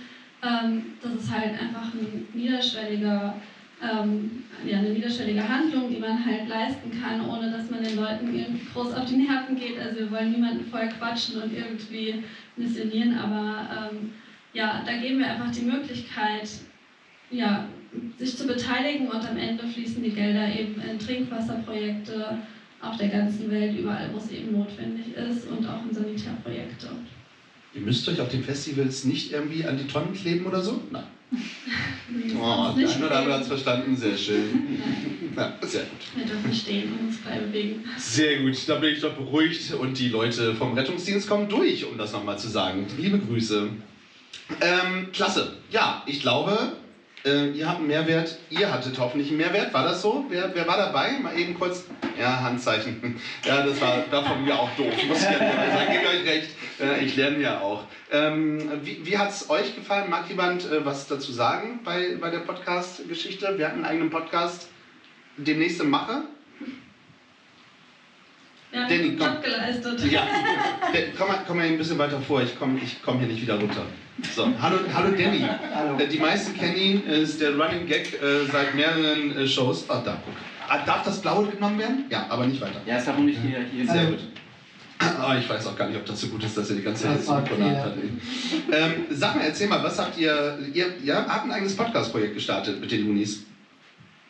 Ähm, 0.46 0.84
das 1.02 1.24
ist 1.24 1.32
halt 1.34 1.54
einfach 1.60 1.94
ein 1.94 2.28
niederschwelliger, 2.34 3.36
ähm, 3.82 4.44
ja, 4.66 4.78
eine 4.78 4.90
niederschwellige 4.90 5.48
Handlung, 5.48 5.90
die 5.90 6.00
man 6.00 6.24
halt 6.24 6.48
leisten 6.48 6.92
kann, 7.02 7.28
ohne 7.28 7.52
dass 7.52 7.70
man 7.72 7.84
den 7.84 7.96
Leuten 7.96 8.34
irgendwie 8.34 8.66
groß 8.72 8.94
auf 8.94 9.06
die 9.06 9.18
Nerven 9.18 9.56
geht. 9.56 9.80
Also 9.80 10.00
wir 10.00 10.12
wollen 10.12 10.32
niemanden 10.32 10.66
voll 10.66 10.88
quatschen 10.88 11.42
und 11.42 11.54
irgendwie 11.54 12.24
missionieren, 12.56 13.18
aber 13.18 13.92
ähm, 13.92 14.12
ja, 14.54 14.84
da 14.86 14.94
geben 14.94 15.20
wir 15.20 15.32
einfach 15.32 15.52
die 15.52 15.66
Möglichkeit, 15.66 16.50
ja, 17.32 17.66
sich 18.18 18.38
zu 18.38 18.46
beteiligen 18.46 19.08
und 19.08 19.28
am 19.28 19.38
Ende 19.38 19.68
fließen 19.68 20.04
die 20.04 20.12
Gelder 20.12 20.48
eben 20.48 20.80
in 20.82 21.00
Trinkwasserprojekte 21.00 22.38
auf 22.82 22.98
der 22.98 23.08
ganzen 23.08 23.50
Welt, 23.50 23.78
überall, 23.78 24.10
wo 24.14 24.18
es 24.18 24.32
eben 24.32 24.52
notwendig 24.52 25.14
ist 25.16 25.48
und 25.50 25.68
auch 25.68 25.84
in 25.86 25.94
Sanitärprojekte. 25.94 26.88
Ihr 27.76 27.82
müsst 27.82 28.08
euch 28.08 28.22
auf 28.22 28.30
den 28.30 28.44
Festivals 28.44 29.04
nicht 29.04 29.34
irgendwie 29.34 29.66
an 29.66 29.78
die 29.78 29.86
Tonnen 29.86 30.14
kleben 30.14 30.46
oder 30.46 30.62
so? 30.62 30.82
Nein. 30.92 31.04
Oh, 32.38 32.74
der 32.78 32.90
eine 32.90 33.06
oder 33.08 33.18
andere 33.18 33.34
hat 33.34 33.42
es 33.42 33.48
verstanden, 33.48 33.98
sehr 33.98 34.16
schön. 34.16 34.80
Ja, 35.36 35.54
sehr 35.64 35.82
gut. 35.82 36.00
Wir 36.16 36.26
dürfen 36.26 36.54
stehen 36.54 36.94
und 36.94 37.08
uns 37.08 37.18
frei 37.18 37.40
bewegen. 37.40 37.84
Sehr 37.98 38.40
gut, 38.40 38.56
da 38.68 38.76
bin 38.76 38.94
ich 38.94 39.02
doch 39.02 39.16
beruhigt 39.16 39.74
und 39.74 40.00
die 40.00 40.08
Leute 40.08 40.56
vom 40.56 40.74
Rettungsdienst 40.74 41.28
kommen 41.28 41.50
durch, 41.50 41.84
um 41.84 41.98
das 41.98 42.14
nochmal 42.14 42.40
zu 42.40 42.48
sagen. 42.48 42.86
Liebe 42.98 43.20
Grüße. 43.20 43.68
Ähm, 44.62 45.12
klasse. 45.12 45.58
Ja, 45.72 46.04
ich 46.06 46.22
glaube, 46.22 46.78
äh, 47.26 47.50
ihr 47.50 47.68
habt 47.68 47.80
einen 47.80 47.88
Mehrwert. 47.88 48.38
Ihr 48.50 48.72
hattet 48.72 48.98
hoffentlich 49.00 49.30
einen 49.30 49.38
Mehrwert. 49.38 49.74
War 49.74 49.84
das 49.84 50.02
so? 50.02 50.26
Wer, 50.30 50.54
wer 50.54 50.68
war 50.68 50.78
dabei? 50.78 51.14
Mal 51.20 51.38
eben 51.38 51.56
kurz. 51.56 51.86
Ja, 52.20 52.42
Handzeichen. 52.42 53.20
Ja, 53.46 53.66
das 53.66 53.80
war, 53.82 54.04
war 54.12 54.24
von 54.24 54.44
mir 54.44 54.58
auch 54.58 54.70
doof. 54.78 54.94
Muss 55.08 55.20
ich 55.20 55.26
ehrlich 55.26 55.40
sagen. 55.40 55.92
Gebt 55.92 56.08
euch 56.08 56.26
recht. 56.26 56.50
Äh, 56.80 57.04
ich 57.04 57.16
lerne 57.16 57.40
ja 57.40 57.60
auch. 57.62 57.84
Ähm, 58.12 58.72
wie 58.84 59.06
wie 59.06 59.18
hat 59.18 59.30
es 59.30 59.50
euch 59.50 59.76
gefallen? 59.76 60.10
Mag 60.10 60.30
jemand 60.30 60.66
äh, 60.66 60.86
was 60.86 61.08
dazu 61.08 61.32
sagen 61.32 61.82
bei, 61.84 62.18
bei 62.20 62.30
der 62.30 62.40
Podcast-Geschichte? 62.40 63.58
Wir 63.58 63.68
hatten 63.68 63.78
einen 63.78 63.86
eigenen 63.86 64.10
Podcast. 64.10 64.68
Demnächst 65.38 65.82
im 65.82 65.90
Mache. 65.90 66.24
Haben 68.76 68.90
Danny, 68.90 69.16
komm. 69.16 69.42
Geleistet. 69.42 70.12
Ja, 70.12 70.28
komm 71.18 71.28
mal, 71.28 71.40
komm 71.48 71.58
mal 71.58 71.66
ein 71.66 71.78
bisschen 71.78 71.98
weiter 71.98 72.20
vor, 72.20 72.42
ich 72.42 72.58
komme 72.58 72.80
ich 72.84 73.02
komm 73.04 73.20
hier 73.20 73.28
nicht 73.28 73.42
wieder 73.42 73.60
runter. 73.60 73.84
So, 74.34 74.48
hallo, 74.62 74.80
hallo 74.94 75.10
Danny. 75.12 75.44
Äh, 75.44 76.08
Die 76.08 76.20
meisten 76.20 76.56
kennen 76.58 76.76
ihn, 76.76 77.04
ist 77.08 77.40
der 77.42 77.52
Running 77.58 77.86
Gag 77.88 78.14
äh, 78.22 78.46
seit 78.52 78.76
mehreren 78.76 79.38
äh, 79.38 79.48
Shows. 79.48 79.90
Ah, 79.90 80.02
da, 80.04 80.18
guck. 80.26 80.34
Ah, 80.68 80.84
darf 80.86 81.04
das 81.04 81.22
Blaue 81.22 81.48
genommen 81.48 81.78
werden? 81.80 82.06
Ja, 82.10 82.26
aber 82.30 82.48
nicht 82.48 82.60
weiter. 82.62 82.82
Ja, 82.86 82.98
ist 82.98 83.08
darum 83.08 83.26
nicht 83.26 83.40
hier. 83.40 83.60
hier 83.72 83.86
Sehr 83.86 84.06
gut. 84.06 84.20
Ah, 84.98 85.36
ich 85.38 85.48
weiß 85.50 85.68
auch 85.68 85.76
gar 85.76 85.88
nicht, 85.90 85.98
ob 85.98 86.06
das 86.06 86.22
so 86.22 86.28
gut 86.28 86.44
ist, 86.44 86.58
dass 86.58 86.70
er 86.70 86.78
die 86.78 86.82
ganze 86.82 87.04
Zeit 87.04 87.18
Das 87.20 87.30
hat. 87.30 87.94
Ähm, 88.72 88.94
sag 89.12 89.36
mal, 89.36 89.44
erzähl 89.44 89.68
mal, 89.68 89.84
was 89.84 90.00
habt 90.00 90.18
ihr, 90.18 90.58
ihr, 90.74 90.96
ihr 91.04 91.16
habt 91.16 91.46
ein 91.46 91.52
eigenes 91.52 91.76
Podcast-Projekt 91.76 92.34
gestartet 92.34 92.80
mit 92.80 92.90
den 92.92 93.06
Loonies. 93.06 93.44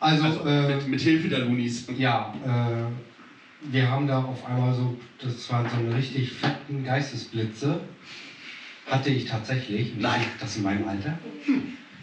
Also, 0.00 0.24
Also 0.24 0.40
äh, 0.44 0.74
mit, 0.74 0.88
mit 0.88 1.00
Hilfe 1.00 1.28
der 1.28 1.38
Loonies. 1.40 1.86
ja, 1.96 2.34
äh, 2.44 3.15
wir 3.70 3.90
haben 3.90 4.06
da 4.06 4.22
auf 4.22 4.44
einmal 4.46 4.74
so, 4.74 4.96
das 5.20 5.50
waren 5.50 5.68
so 5.68 5.76
eine 5.76 5.94
richtig 5.94 6.32
fetten 6.32 6.84
Geistesblitze. 6.84 7.80
Hatte 8.90 9.10
ich 9.10 9.24
tatsächlich. 9.24 9.96
Nein. 9.96 10.20
Das 10.38 10.56
in 10.56 10.62
meinem 10.62 10.86
Alter. 10.86 11.18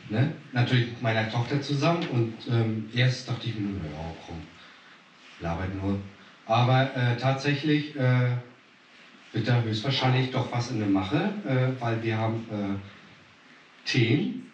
Ne? 0.10 0.34
Natürlich 0.52 0.88
mit 0.88 1.02
meiner 1.02 1.30
Tochter 1.32 1.62
zusammen 1.62 2.06
und 2.12 2.34
ähm, 2.52 2.90
erst 2.94 3.30
dachte 3.30 3.48
ich 3.48 3.56
mir 3.56 3.70
ja 3.70 4.14
komm, 4.26 4.36
labert 5.40 5.74
nur. 5.82 5.98
Aber 6.46 6.94
äh, 6.96 7.16
tatsächlich 7.16 7.96
äh, 7.96 8.32
wird 9.32 9.48
da 9.48 9.62
höchstwahrscheinlich 9.62 10.32
doch 10.32 10.52
was 10.52 10.72
in 10.72 10.80
der 10.80 10.90
Mache, 10.90 11.34
äh, 11.48 11.82
weil 11.82 12.04
wir 12.04 12.18
haben 12.18 12.46
äh, 12.52 13.88
Themen 13.88 14.52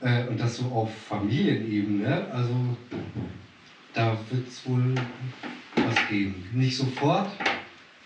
äh, 0.00 0.28
und 0.28 0.38
das 0.38 0.58
so 0.58 0.66
auf 0.66 0.96
Familienebene. 1.08 2.28
Also 2.32 2.76
da 3.92 4.16
wird 4.30 4.46
es 4.46 4.64
wohl 4.68 4.94
was 5.86 6.08
geben. 6.08 6.48
Nicht 6.52 6.76
sofort, 6.76 7.30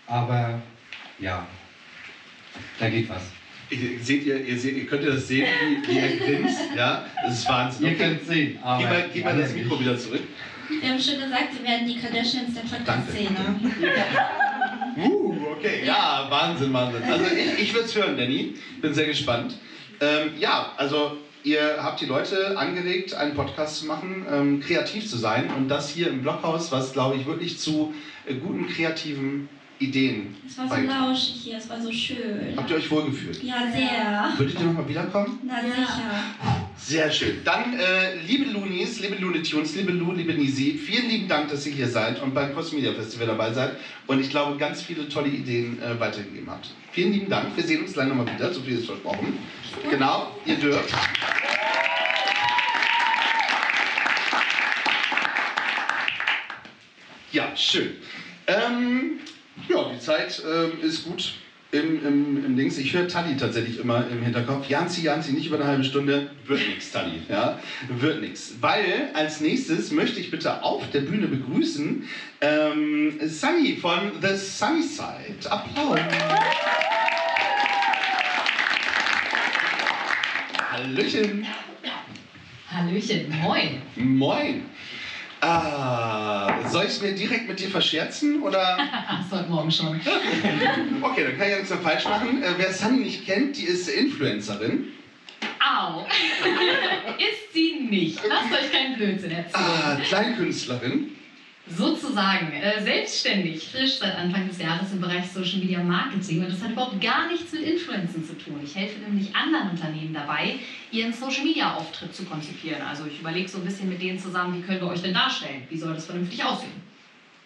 aber 0.07 0.61
ja, 1.19 1.45
Da 2.79 2.89
geht 2.89 3.09
was. 3.09 3.23
Ihr, 3.69 3.99
seht 3.99 4.25
ihr, 4.25 4.45
ihr, 4.45 4.59
seht, 4.59 4.75
ihr 4.75 4.85
könnt 4.85 5.03
ihr 5.03 5.13
das 5.13 5.27
sehen, 5.27 5.47
wie, 5.65 5.87
wie 5.87 5.97
er 5.97 6.17
grinst? 6.17 6.59
Ja, 6.75 7.05
das 7.23 7.39
ist 7.39 7.49
Wahnsinn. 7.49 7.87
Ihr 7.87 7.95
könnt 7.95 8.21
es 8.21 8.27
sehen. 8.27 8.59
Aber 8.61 8.79
Gib 8.79 8.89
mal, 8.89 9.09
gib 9.13 9.25
mal 9.25 9.37
das 9.37 9.53
Mikro 9.53 9.79
wieder 9.79 9.97
zurück. 9.97 10.21
Wir 10.69 10.89
haben 10.89 10.99
schon 10.99 11.15
gesagt, 11.15 11.53
wir 11.57 11.67
werden 11.67 11.87
die 11.87 11.97
Kardashians 11.99 12.53
der 12.53 12.61
Podcast-Szene. 12.61 13.55
Uh, 14.95 15.35
okay, 15.57 15.83
ja, 15.85 16.27
Wahnsinn, 16.29 16.71
Wahnsinn. 16.71 17.03
Also 17.03 17.25
ich, 17.25 17.63
ich 17.63 17.73
würde 17.73 17.85
es 17.85 17.95
hören, 17.95 18.15
Danny. 18.17 18.53
Bin 18.81 18.93
sehr 18.93 19.07
gespannt. 19.07 19.55
Ähm, 19.99 20.31
ja, 20.39 20.73
also 20.77 21.17
ihr 21.43 21.83
habt 21.83 22.01
die 22.01 22.05
Leute 22.05 22.57
angeregt, 22.57 23.13
einen 23.13 23.35
Podcast 23.35 23.77
zu 23.77 23.85
machen, 23.85 24.25
ähm, 24.31 24.59
kreativ 24.59 25.09
zu 25.09 25.17
sein 25.17 25.51
und 25.51 25.67
das 25.67 25.89
hier 25.89 26.09
im 26.09 26.21
Blockhaus, 26.21 26.71
was 26.71 26.93
glaube 26.93 27.17
ich 27.17 27.25
wirklich 27.25 27.59
zu 27.59 27.93
äh, 28.25 28.35
guten 28.35 28.67
kreativen 28.67 29.49
Ideen 29.79 30.35
Es 30.47 30.57
war 30.57 30.69
so 30.69 30.75
lauschig 30.75 31.35
hier, 31.43 31.57
es 31.57 31.69
war 31.69 31.81
so 31.81 31.91
schön. 31.91 32.55
Habt 32.55 32.69
ihr 32.69 32.77
euch 32.77 32.89
wohlgefühlt? 32.89 33.43
Ja, 33.43 33.63
sehr. 33.73 34.33
Würdet 34.37 34.59
ihr 34.59 34.65
nochmal 34.65 34.87
wiederkommen? 34.87 35.39
Na 35.43 35.61
sicher. 35.61 36.23
Sehr 36.77 37.11
schön. 37.11 37.41
Dann, 37.43 37.73
äh, 37.79 38.15
liebe 38.27 38.51
Loonies, 38.51 38.99
liebe 38.99 39.15
Loonitunes, 39.15 39.75
liebe 39.75 39.91
Lu, 39.91 40.11
liebe 40.11 40.33
Nisi, 40.33 40.73
vielen 40.73 41.09
lieben 41.09 41.27
Dank, 41.27 41.49
dass 41.49 41.65
ihr 41.65 41.73
hier 41.73 41.87
seid 41.87 42.21
und 42.21 42.33
beim 42.33 42.53
Cross 42.53 42.73
Media 42.73 42.93
Festival 42.93 43.27
dabei 43.27 43.53
seid 43.53 43.77
und 44.07 44.19
ich 44.19 44.29
glaube, 44.29 44.57
ganz 44.57 44.81
viele 44.81 45.07
tolle 45.09 45.29
Ideen 45.29 45.81
äh, 45.81 45.99
weitergegeben 45.99 46.49
habt. 46.49 46.69
Vielen 46.91 47.13
lieben 47.13 47.29
Dank. 47.29 47.55
Wir 47.55 47.63
sehen 47.63 47.81
uns 47.81 47.93
gleich 47.93 48.07
nochmal 48.07 48.27
wieder, 48.27 48.53
so 48.53 48.61
viel 48.61 48.77
ist 48.77 48.85
versprochen. 48.85 49.37
Genau, 49.89 50.35
ihr 50.45 50.55
dürft. 50.55 50.93
Ja, 57.31 57.55
schön. 57.55 57.95
Ähm, 58.45 59.19
ja, 59.69 59.91
die 59.93 59.99
Zeit 59.99 60.41
ähm, 60.45 60.81
ist 60.81 61.05
gut 61.05 61.33
im, 61.73 62.05
im, 62.05 62.45
im 62.45 62.55
Dings. 62.55 62.77
Ich 62.77 62.93
höre 62.93 63.07
Tali 63.07 63.35
tatsächlich 63.35 63.79
immer 63.79 64.07
im 64.07 64.21
Hinterkopf. 64.21 64.69
Janzi, 64.69 65.01
Janzi, 65.01 65.33
nicht 65.33 65.47
über 65.47 65.55
eine 65.55 65.65
halbe 65.65 65.83
Stunde. 65.83 66.29
Wird 66.45 66.67
nichts, 66.67 66.91
Tali. 66.91 67.21
Ja? 67.27 67.59
Wird 67.89 68.21
nichts. 68.21 68.55
Weil 68.61 69.09
als 69.13 69.41
nächstes 69.41 69.91
möchte 69.91 70.19
ich 70.19 70.29
bitte 70.29 70.61
auf 70.61 70.89
der 70.91 71.01
Bühne 71.01 71.27
begrüßen 71.27 72.07
ähm, 72.41 73.19
Sunny 73.25 73.75
von 73.77 74.11
The 74.21 74.35
Sunny 74.35 74.83
Side. 74.83 75.49
Applaus. 75.49 75.99
Hallöchen. 80.71 81.47
Hallöchen, 82.71 83.41
moin. 83.41 83.81
Moin. 83.95 84.65
Ah, 85.45 86.69
soll 86.69 86.85
ich 86.85 86.91
es 86.91 87.01
mir 87.01 87.11
direkt 87.11 87.49
mit 87.49 87.59
dir 87.59 87.69
verscherzen 87.69 88.41
oder? 88.41 88.77
Heute 89.31 89.49
Morgen 89.49 89.71
schon. 89.71 89.99
Okay, 91.01 91.23
dann 91.25 91.37
kann 91.37 91.47
ich 91.47 91.51
ja 91.51 91.57
nichts 91.57 91.69
mehr 91.69 91.79
falsch 91.79 92.05
machen. 92.05 92.41
Äh, 92.41 92.53
wer 92.57 92.71
Sunny 92.71 92.99
nicht 92.99 93.25
kennt, 93.25 93.57
die 93.57 93.63
ist 93.63 93.89
Influencerin. 93.89 94.87
Au. 95.59 96.05
Ist 97.17 97.53
sie 97.53 97.87
nicht. 97.89 98.19
Lasst 98.27 98.53
euch 98.53 98.71
keinen 98.71 98.95
Blödsinn 98.95 99.31
erzählen. 99.31 99.51
Ah, 99.53 99.95
Kleinkünstlerin. 99.95 101.11
Sozusagen 101.65 102.51
äh, 102.51 102.83
selbstständig, 102.83 103.69
frisch 103.69 103.93
seit 103.99 104.17
Anfang 104.17 104.49
des 104.49 104.59
Jahres 104.59 104.91
im 104.91 104.99
Bereich 104.99 105.31
Social 105.31 105.59
Media 105.59 105.81
Marketing. 105.81 106.43
Und 106.43 106.51
das 106.51 106.61
hat 106.61 106.71
überhaupt 106.71 106.99
gar 106.99 107.27
nichts 107.27 107.53
mit 107.53 107.61
Influencen 107.61 108.25
zu 108.25 108.37
tun. 108.37 108.59
Ich 108.61 108.75
helfe 108.75 108.99
nämlich 108.99 109.33
anderen 109.33 109.69
Unternehmen 109.69 110.13
dabei, 110.13 110.55
ihren 110.91 111.13
Social 111.13 111.45
Media 111.45 111.73
Auftritt 111.75 112.13
zu 112.13 112.25
konzipieren. 112.25 112.81
Also 112.81 113.05
ich 113.05 113.21
überlege 113.21 113.47
so 113.47 113.59
ein 113.59 113.63
bisschen 113.63 113.87
mit 113.87 114.01
denen 114.01 114.19
zusammen, 114.19 114.57
wie 114.57 114.61
können 114.61 114.81
wir 114.81 114.87
euch 114.89 115.01
denn 115.01 115.13
darstellen? 115.13 115.63
Wie 115.69 115.77
soll 115.77 115.93
das 115.93 116.05
vernünftig 116.05 116.43
aussehen? 116.43 116.73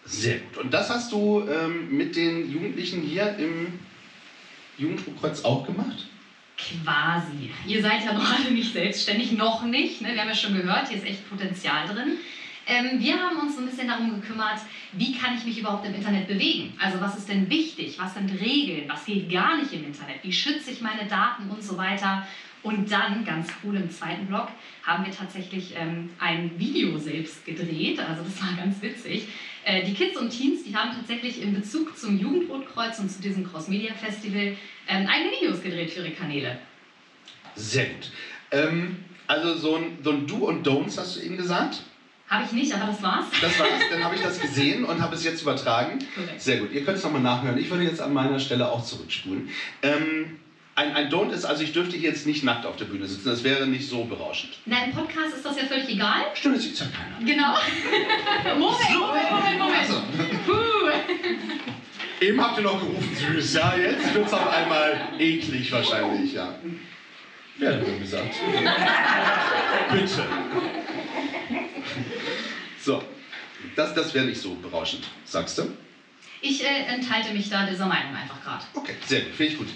Sehr 0.06 0.40
gut. 0.40 0.58
Und 0.64 0.74
das 0.74 0.90
hast 0.90 1.12
du 1.12 1.48
ähm, 1.48 1.96
mit 1.96 2.16
den 2.16 2.52
Jugendlichen 2.52 3.04
hier 3.04 3.36
im 3.38 3.80
Jugenddruckkreuz 4.80 5.44
auch 5.44 5.66
gemacht? 5.66 6.08
Quasi. 6.58 7.52
Ihr 7.68 7.82
seid 7.84 8.04
ja 8.04 8.14
noch 8.14 8.34
alle 8.40 8.52
nicht 8.52 8.74
selbstständig, 8.74 9.34
noch 9.34 9.64
nicht. 9.64 10.02
Ne? 10.02 10.14
Wir 10.14 10.22
haben 10.22 10.30
ja 10.30 10.36
schon 10.36 10.56
gehört, 10.56 10.88
hier 10.88 10.98
ist 10.98 11.06
echt 11.06 11.30
Potenzial 11.30 11.88
drin. 11.88 12.18
Ähm, 12.68 13.00
wir 13.00 13.18
haben 13.18 13.38
uns 13.38 13.56
so 13.56 13.62
ein 13.62 13.68
bisschen 13.68 13.88
darum 13.88 14.20
gekümmert, 14.20 14.60
wie 14.92 15.16
kann 15.16 15.38
ich 15.38 15.46
mich 15.46 15.60
überhaupt 15.60 15.88
im 15.88 15.96
Internet 15.96 16.28
bewegen? 16.28 16.74
Also 16.84 17.00
was 17.00 17.18
ist 17.18 17.30
denn 17.30 17.50
wichtig? 17.50 17.98
Was 17.98 18.14
sind 18.14 18.30
Regeln? 18.42 18.90
Was 18.90 19.06
geht 19.06 19.32
gar 19.32 19.58
nicht 19.58 19.72
im 19.72 19.86
Internet? 19.86 20.18
Wie 20.22 20.34
schütze 20.34 20.72
ich 20.72 20.82
meine 20.82 21.06
Daten 21.06 21.50
und 21.50 21.64
so 21.64 21.78
weiter? 21.78 22.28
Und 22.64 22.92
dann, 22.92 23.24
ganz 23.24 23.48
cool, 23.64 23.78
im 23.78 23.90
zweiten 23.90 24.26
Blog 24.26 24.50
haben 24.84 25.06
wir 25.06 25.14
tatsächlich 25.14 25.74
ähm, 25.78 26.10
ein 26.20 26.52
Video 26.58 26.98
selbst 26.98 27.46
gedreht. 27.46 28.00
Also 28.00 28.24
das 28.24 28.42
war 28.42 28.54
ganz 28.58 28.82
witzig. 28.82 29.28
Äh, 29.64 29.86
die 29.86 29.94
Kids 29.94 30.18
und 30.18 30.30
Teens, 30.30 30.66
die 30.66 30.76
haben 30.76 30.92
tatsächlich 30.94 31.42
in 31.42 31.54
Bezug 31.54 31.98
zum 31.98 32.20
Jugendrotkreuz 32.20 33.00
und 33.00 33.10
zu 33.10 33.22
diesem 33.22 33.50
Cross-Media-Festival 33.50 34.58
ähm, 34.88 35.08
eigene 35.08 35.32
Videos 35.32 35.62
gedreht 35.62 35.92
für 35.92 36.02
ihre 36.02 36.12
Kanäle. 36.12 36.60
Sehr 37.56 37.86
gut. 37.86 38.12
Ähm, 38.52 38.98
also 39.28 39.56
so 39.56 39.76
ein, 39.76 40.00
so 40.04 40.12
ein 40.12 40.28
Do 40.28 40.48
und 40.48 40.68
Don'ts 40.68 40.98
hast 40.98 41.16
du 41.16 41.22
eben 41.22 41.38
gesagt. 41.38 41.84
Habe 42.30 42.44
ich 42.44 42.52
nicht, 42.52 42.74
aber 42.74 42.88
das 42.88 43.02
war's. 43.02 43.26
Das 43.42 43.58
war's, 43.58 43.70
dann 43.90 44.04
habe 44.04 44.16
ich 44.16 44.22
das 44.22 44.40
gesehen 44.40 44.84
und 44.84 45.02
habe 45.02 45.16
es 45.16 45.24
jetzt 45.24 45.42
übertragen. 45.42 46.00
Korrekt. 46.14 46.42
Sehr 46.42 46.58
gut, 46.58 46.74
ihr 46.74 46.84
könnt 46.84 46.98
es 46.98 47.04
nochmal 47.04 47.22
nachhören. 47.22 47.58
Ich 47.58 47.70
würde 47.70 47.84
jetzt 47.84 48.02
an 48.02 48.14
meiner 48.14 48.40
Stelle 48.40 48.70
auch 48.70 48.84
zurückspulen. 48.84 49.50
Ähm, 49.82 50.38
ein, 50.76 50.94
ein 50.94 51.10
Don't 51.10 51.32
ist, 51.32 51.46
also 51.46 51.64
ich 51.64 51.72
dürfte 51.72 51.96
hier 51.96 52.10
jetzt 52.10 52.28
nicht 52.28 52.44
nackt 52.44 52.66
auf 52.66 52.76
der 52.76 52.86
Bühne 52.86 53.08
sitzen, 53.08 53.30
das 53.30 53.44
wäre 53.44 53.66
nicht 53.66 53.90
so 53.90 54.04
berauschend. 54.04 54.54
Na, 54.66 54.84
im 54.84 54.92
Podcast 54.92 55.36
ist 55.38 55.46
das 55.46 55.58
ja 55.58 55.66
völlig 55.66 55.90
egal. 55.90 56.26
Stimmt, 56.36 56.58
das 56.58 56.64
sieht 56.64 56.80
ja 56.80 56.86
keiner. 56.86 57.26
Genau. 57.26 57.56
Moment, 58.60 59.00
Moment, 59.00 59.32
Moment, 59.32 59.60
Moment. 59.60 59.80
Also, 59.80 60.04
Puh. 60.46 60.92
eben 62.26 62.42
habt 62.44 62.58
ihr 62.58 62.64
noch 62.64 62.80
gerufen, 62.80 63.16
süß, 63.16 63.54
ja, 63.54 63.74
jetzt 63.76 64.14
wird 64.14 64.28
es 64.28 64.34
auf 64.34 64.48
einmal 64.50 65.00
eklig 65.18 65.72
wahrscheinlich, 65.72 66.34
ja. 66.34 66.54
Wer 67.58 67.74
hat 67.74 67.88
denn 67.88 68.00
gesagt? 68.00 68.36
Bitte. 69.92 70.26
So, 72.88 73.04
das, 73.76 73.94
das 73.96 74.14
wäre 74.14 74.26
nicht 74.28 74.40
so 74.40 74.56
berauschend, 74.56 75.04
sagst 75.26 75.58
du? 75.58 75.64
Ich 76.40 76.64
äh, 76.64 76.86
enthalte 76.88 77.34
mich 77.34 77.50
da 77.50 77.66
dieser 77.66 77.86
Meinung 77.86 78.16
einfach 78.16 78.42
gerade. 78.42 78.64
Okay, 78.76 78.96
sehr 79.06 79.24
gut, 79.24 79.34
finde 79.34 79.52
ich 79.52 79.58
gut. 79.58 79.68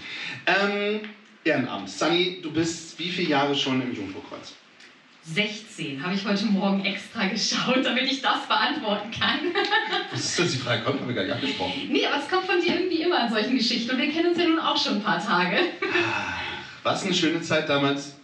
Ähm, 0.46 1.02
Ehrenamt. 1.44 1.90
Sunny, 1.90 2.40
du 2.42 2.54
bist 2.54 2.98
wie 3.00 3.10
viele 3.10 3.28
Jahre 3.28 3.54
schon 3.54 3.82
im 3.82 3.94
Jungfraukreuz? 3.94 4.54
16 5.24 6.02
habe 6.02 6.16
ich 6.16 6.26
heute 6.26 6.46
Morgen 6.46 6.86
extra 6.86 7.26
geschaut, 7.26 7.84
damit 7.84 8.10
ich 8.10 8.22
das 8.22 8.48
beantworten 8.48 9.12
kann. 9.12 9.40
Was 10.12 10.20
ist 10.22 10.40
das, 10.40 10.52
die 10.54 10.60
Frage 10.60 10.84
kommt? 10.84 11.02
Haben 11.02 11.10
wir 11.10 11.16
gar 11.16 11.26
nicht 11.26 11.34
abgesprochen. 11.34 11.90
nee, 11.90 12.06
aber 12.06 12.24
es 12.24 12.30
kommt 12.30 12.46
von 12.46 12.62
dir 12.62 12.76
irgendwie 12.80 13.02
immer 13.02 13.24
an 13.24 13.30
solchen 13.30 13.58
Geschichten 13.58 13.92
und 13.92 13.98
wir 13.98 14.10
kennen 14.10 14.30
uns 14.30 14.38
ja 14.38 14.48
nun 14.48 14.60
auch 14.60 14.82
schon 14.82 14.96
ein 14.96 15.04
paar 15.04 15.22
Tage. 15.22 15.58
War 16.84 16.96
es 16.96 17.04
eine 17.04 17.14
schöne 17.14 17.42
Zeit 17.42 17.68
damals? 17.68 18.16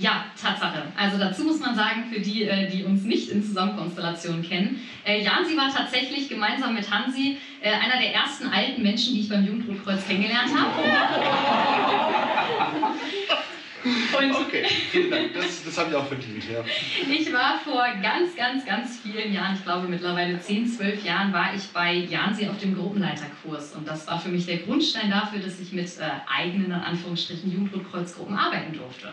Ja, 0.00 0.24
Tatsache. 0.40 0.84
Also 0.96 1.18
dazu 1.18 1.44
muss 1.44 1.60
man 1.60 1.74
sagen, 1.74 2.04
für 2.10 2.20
die, 2.20 2.44
äh, 2.44 2.70
die 2.70 2.84
uns 2.84 3.02
nicht 3.02 3.28
in 3.28 3.44
Zusammenkonstellationen 3.44 4.42
kennen, 4.42 4.80
äh, 5.04 5.22
Jansi 5.22 5.54
war 5.58 5.70
tatsächlich 5.70 6.30
gemeinsam 6.30 6.74
mit 6.74 6.90
Hansi 6.90 7.36
äh, 7.60 7.70
einer 7.70 8.00
der 8.00 8.14
ersten 8.14 8.48
alten 8.48 8.82
Menschen, 8.82 9.12
die 9.14 9.20
ich 9.20 9.28
beim 9.28 9.44
Jugendrotkreuz 9.44 10.08
kennengelernt 10.08 10.52
habe. 10.56 10.70
Und 13.82 14.34
Okay, 14.34 14.66
vielen 14.90 15.10
Dank. 15.10 15.34
Das, 15.34 15.64
das 15.64 15.78
habe 15.78 15.90
ich 15.90 15.96
auch 15.96 16.06
verdient, 16.06 16.44
ja. 16.50 16.64
ich 17.08 17.32
war 17.32 17.58
vor 17.58 17.84
ganz, 18.02 18.36
ganz, 18.36 18.66
ganz 18.66 19.00
vielen 19.00 19.32
Jahren, 19.32 19.54
ich 19.54 19.64
glaube 19.64 19.88
mittlerweile 19.88 20.38
10, 20.38 20.66
12 20.66 21.04
Jahren, 21.04 21.32
war 21.32 21.54
ich 21.54 21.68
bei 21.68 21.94
Jansi 21.94 22.48
auf 22.48 22.58
dem 22.58 22.74
Gruppenleiterkurs. 22.74 23.72
Und 23.72 23.86
das 23.86 24.06
war 24.06 24.20
für 24.20 24.28
mich 24.28 24.46
der 24.46 24.58
Grundstein 24.58 25.10
dafür, 25.10 25.40
dass 25.40 25.60
ich 25.60 25.72
mit 25.72 25.86
äh, 25.98 26.10
eigenen, 26.26 26.66
in 26.66 26.72
Anführungsstrichen, 26.72 27.52
Jugendrotkreuzgruppen 27.52 28.36
arbeiten 28.36 28.74
durfte. 28.74 29.12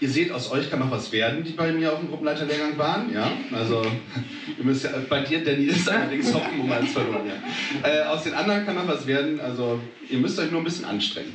Ihr 0.00 0.08
seht, 0.08 0.32
aus 0.32 0.50
euch 0.50 0.70
kann 0.70 0.80
noch 0.80 0.90
was 0.90 1.12
werden, 1.12 1.44
die 1.44 1.52
bei 1.52 1.72
mir 1.72 1.92
auf 1.92 2.00
dem 2.00 2.08
Gruppenleiterlehrgang 2.08 2.76
waren. 2.76 3.12
Ja? 3.12 3.30
Also, 3.52 3.82
ihr 4.58 4.64
müsst 4.64 4.84
ja, 4.84 4.90
bei 5.08 5.20
dir, 5.20 5.44
Danny, 5.44 5.64
ist 5.64 5.88
allerdings 5.88 6.34
hoffen 6.34 6.60
um 6.60 6.70
eins 6.70 6.92
verloren. 6.92 7.26
Ja. 7.26 7.88
Äh, 7.88 8.02
aus 8.06 8.24
den 8.24 8.34
anderen 8.34 8.66
kann 8.66 8.74
noch 8.74 8.88
was 8.88 9.06
werden. 9.06 9.40
Also, 9.40 9.80
ihr 10.08 10.18
müsst 10.18 10.38
euch 10.38 10.50
nur 10.50 10.60
ein 10.60 10.64
bisschen 10.64 10.84
anstrengen. 10.84 11.32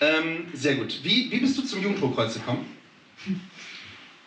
Ähm, 0.00 0.46
sehr 0.54 0.74
gut. 0.76 1.00
Wie, 1.02 1.30
wie 1.30 1.38
bist 1.38 1.56
du 1.56 1.62
zum 1.62 1.82
Jugendhochkreuz 1.82 2.34
gekommen? 2.34 2.66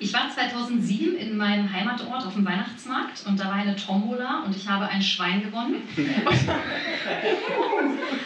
Ich 0.04 0.14
war 0.14 0.30
2007 0.30 1.16
in 1.16 1.38
meinem 1.38 1.72
Heimatort 1.72 2.26
auf 2.26 2.34
dem 2.34 2.46
Weihnachtsmarkt 2.46 3.26
und 3.26 3.40
da 3.40 3.46
war 3.46 3.54
eine 3.54 3.74
Tombola 3.78 4.44
und 4.46 4.54
ich 4.54 4.68
habe 4.68 4.86
ein 4.86 5.02
Schwein 5.02 5.42
gewonnen. 5.42 5.76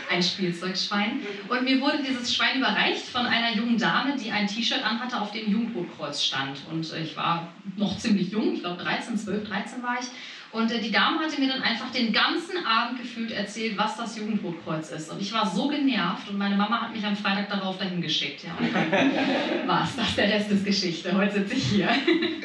ein 0.09 0.23
Spielzeugschwein. 0.23 1.19
Und 1.47 1.63
mir 1.63 1.79
wurde 1.79 1.99
dieses 2.01 2.33
Schwein 2.33 2.57
überreicht 2.57 3.05
von 3.05 3.27
einer 3.27 3.55
jungen 3.55 3.77
Dame, 3.77 4.17
die 4.17 4.31
ein 4.31 4.47
T-Shirt 4.47 4.83
anhatte, 4.83 5.21
auf 5.21 5.31
dem 5.31 5.51
Jugendrotkreuz 5.51 6.23
stand. 6.23 6.61
Und 6.71 6.91
äh, 6.93 7.03
ich 7.03 7.15
war 7.15 7.49
noch 7.75 7.95
ziemlich 7.99 8.31
jung, 8.31 8.55
ich 8.55 8.61
glaube 8.61 8.81
13, 8.81 9.15
12, 9.15 9.47
13 9.47 9.83
war 9.83 9.99
ich. 9.99 10.07
Und 10.51 10.71
äh, 10.71 10.79
die 10.79 10.91
Dame 10.91 11.19
hatte 11.19 11.39
mir 11.39 11.49
dann 11.49 11.61
einfach 11.61 11.91
den 11.91 12.13
ganzen 12.13 12.65
Abend 12.65 13.01
gefühlt 13.01 13.31
erzählt, 13.31 13.77
was 13.77 13.97
das 13.97 14.17
Jugendrotkreuz 14.17 14.91
ist. 14.91 15.11
Und 15.11 15.21
ich 15.21 15.33
war 15.33 15.49
so 15.49 15.67
genervt 15.67 16.29
und 16.29 16.37
meine 16.37 16.55
Mama 16.55 16.81
hat 16.81 16.93
mich 16.93 17.05
am 17.05 17.15
Freitag 17.15 17.49
darauf 17.49 17.77
dahin 17.77 18.01
geschickt. 18.01 18.43
Ja, 18.43 18.57
war's 19.67 19.95
das, 19.95 20.15
der 20.15 20.29
Rest 20.31 20.51
ist 20.51 20.65
Geschichte. 20.65 21.15
Heute 21.15 21.33
sitze 21.33 21.55
ich 21.55 21.63
hier. 21.63 21.89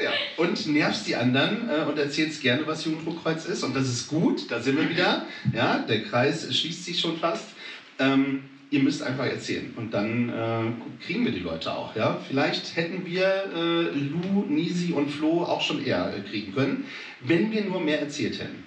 Ja. 0.03 0.11
Und 0.37 0.67
nervst 0.67 1.07
die 1.07 1.17
anderen 1.17 1.69
äh, 1.69 1.85
und 1.85 1.99
erzählst 1.99 2.43
gerne, 2.43 2.67
was 2.67 2.85
Jugendhochkreuz 2.85 3.45
ist. 3.45 3.63
Und 3.63 3.75
das 3.77 3.89
ist 3.89 4.09
gut, 4.09 4.51
da 4.51 4.61
sind 4.61 4.77
wir 4.77 4.89
wieder. 4.89 5.27
Ja, 5.53 5.79
der 5.79 6.03
Kreis 6.03 6.55
schließt 6.55 6.85
sich 6.85 6.99
schon 6.99 7.19
fast. 7.19 7.51
Ähm, 7.99 8.45
ihr 8.73 8.83
müsst 8.83 9.03
einfach 9.03 9.27
erzählen 9.27 9.73
und 9.77 9.93
dann 9.93 10.31
äh, 10.31 11.05
kriegen 11.05 11.27
wir 11.27 11.33
die 11.33 11.41
Leute 11.41 11.73
auch. 11.73 11.95
Ja? 11.95 12.19
Vielleicht 12.27 12.75
hätten 12.75 13.05
wir 13.05 13.45
äh, 13.55 13.83
Lou, 13.91 14.47
Nisi 14.49 14.95
und 14.95 15.11
Flo 15.11 15.43
auch 15.45 15.61
schon 15.61 15.85
eher 15.85 16.13
äh, 16.17 16.21
kriegen 16.23 16.55
können, 16.55 16.87
wenn 17.21 17.53
wir 17.53 17.65
nur 17.65 17.81
mehr 17.81 18.01
erzählt 18.01 18.41
hätten. 18.41 18.65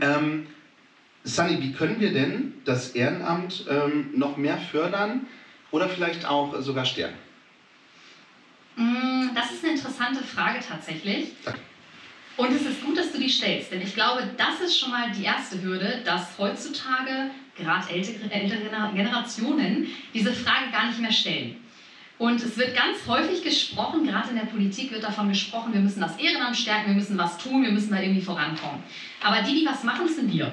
Ähm, 0.00 0.46
Sunny, 1.22 1.62
wie 1.62 1.72
können 1.72 2.00
wir 2.00 2.12
denn 2.12 2.54
das 2.64 2.90
Ehrenamt 2.90 3.64
ähm, 3.70 4.10
noch 4.14 4.36
mehr 4.36 4.58
fördern 4.58 5.26
oder 5.70 5.88
vielleicht 5.88 6.26
auch 6.26 6.60
sogar 6.60 6.84
stärken? 6.84 7.16
Mm, 8.74 9.28
Das 9.36 9.52
ist 9.52 9.62
eine 9.62 9.74
interessante 9.74 10.24
Frage 10.24 10.58
tatsächlich. 10.66 11.28
Und 12.36 12.52
es 12.52 12.62
ist 12.62 12.84
gut, 12.84 12.96
dass 12.96 13.12
du 13.12 13.18
die 13.18 13.28
stellst, 13.28 13.72
denn 13.72 13.82
ich 13.82 13.94
glaube, 13.94 14.22
das 14.36 14.60
ist 14.60 14.78
schon 14.78 14.90
mal 14.90 15.10
die 15.10 15.24
erste 15.24 15.60
Hürde, 15.60 16.02
dass 16.04 16.38
heutzutage 16.38 17.30
gerade 17.58 17.90
ältere, 17.92 18.30
ältere 18.30 18.92
Generationen 18.94 19.86
diese 20.14 20.32
Frage 20.32 20.70
gar 20.72 20.88
nicht 20.88 21.00
mehr 21.00 21.12
stellen. 21.12 21.56
Und 22.18 22.42
es 22.42 22.56
wird 22.56 22.74
ganz 22.74 23.06
häufig 23.06 23.44
gesprochen, 23.44 24.04
gerade 24.04 24.30
in 24.30 24.36
der 24.36 24.46
Politik 24.46 24.90
wird 24.90 25.04
davon 25.04 25.28
gesprochen, 25.28 25.72
wir 25.72 25.80
müssen 25.80 26.00
das 26.00 26.18
Ehrenamt 26.18 26.56
stärken, 26.56 26.88
wir 26.88 26.96
müssen 26.96 27.16
was 27.16 27.38
tun, 27.38 27.62
wir 27.62 27.70
müssen 27.70 27.92
da 27.92 28.00
irgendwie 28.00 28.22
vorankommen. 28.22 28.82
Aber 29.22 29.42
die, 29.42 29.60
die 29.60 29.66
was 29.66 29.84
machen, 29.84 30.08
sind 30.08 30.32
wir. 30.32 30.52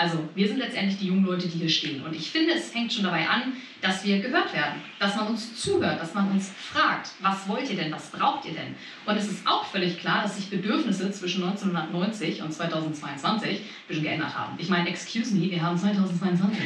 Also 0.00 0.16
wir 0.34 0.48
sind 0.48 0.56
letztendlich 0.56 0.98
die 0.98 1.08
jungen 1.08 1.26
Leute, 1.26 1.46
die 1.46 1.58
hier 1.58 1.68
stehen. 1.68 2.02
Und 2.02 2.16
ich 2.16 2.30
finde, 2.30 2.54
es 2.54 2.70
fängt 2.70 2.90
schon 2.90 3.04
dabei 3.04 3.28
an, 3.28 3.52
dass 3.82 4.02
wir 4.02 4.18
gehört 4.20 4.54
werden, 4.54 4.80
dass 4.98 5.14
man 5.14 5.26
uns 5.26 5.60
zuhört, 5.60 6.00
dass 6.00 6.14
man 6.14 6.30
uns 6.30 6.50
fragt, 6.58 7.10
was 7.20 7.46
wollt 7.46 7.68
ihr 7.68 7.76
denn, 7.76 7.92
was 7.92 8.10
braucht 8.10 8.46
ihr 8.46 8.52
denn? 8.52 8.74
Und 9.04 9.16
es 9.18 9.28
ist 9.28 9.46
auch 9.46 9.66
völlig 9.66 10.00
klar, 10.00 10.22
dass 10.22 10.36
sich 10.36 10.48
Bedürfnisse 10.48 11.10
zwischen 11.10 11.44
1990 11.44 12.40
und 12.40 12.50
2022 12.50 13.50
ein 13.50 13.64
bisschen 13.88 14.04
geändert 14.04 14.34
haben. 14.34 14.54
Ich 14.56 14.70
meine, 14.70 14.88
excuse 14.88 15.34
me, 15.34 15.50
wir 15.50 15.60
haben 15.60 15.76
2022. 15.76 16.58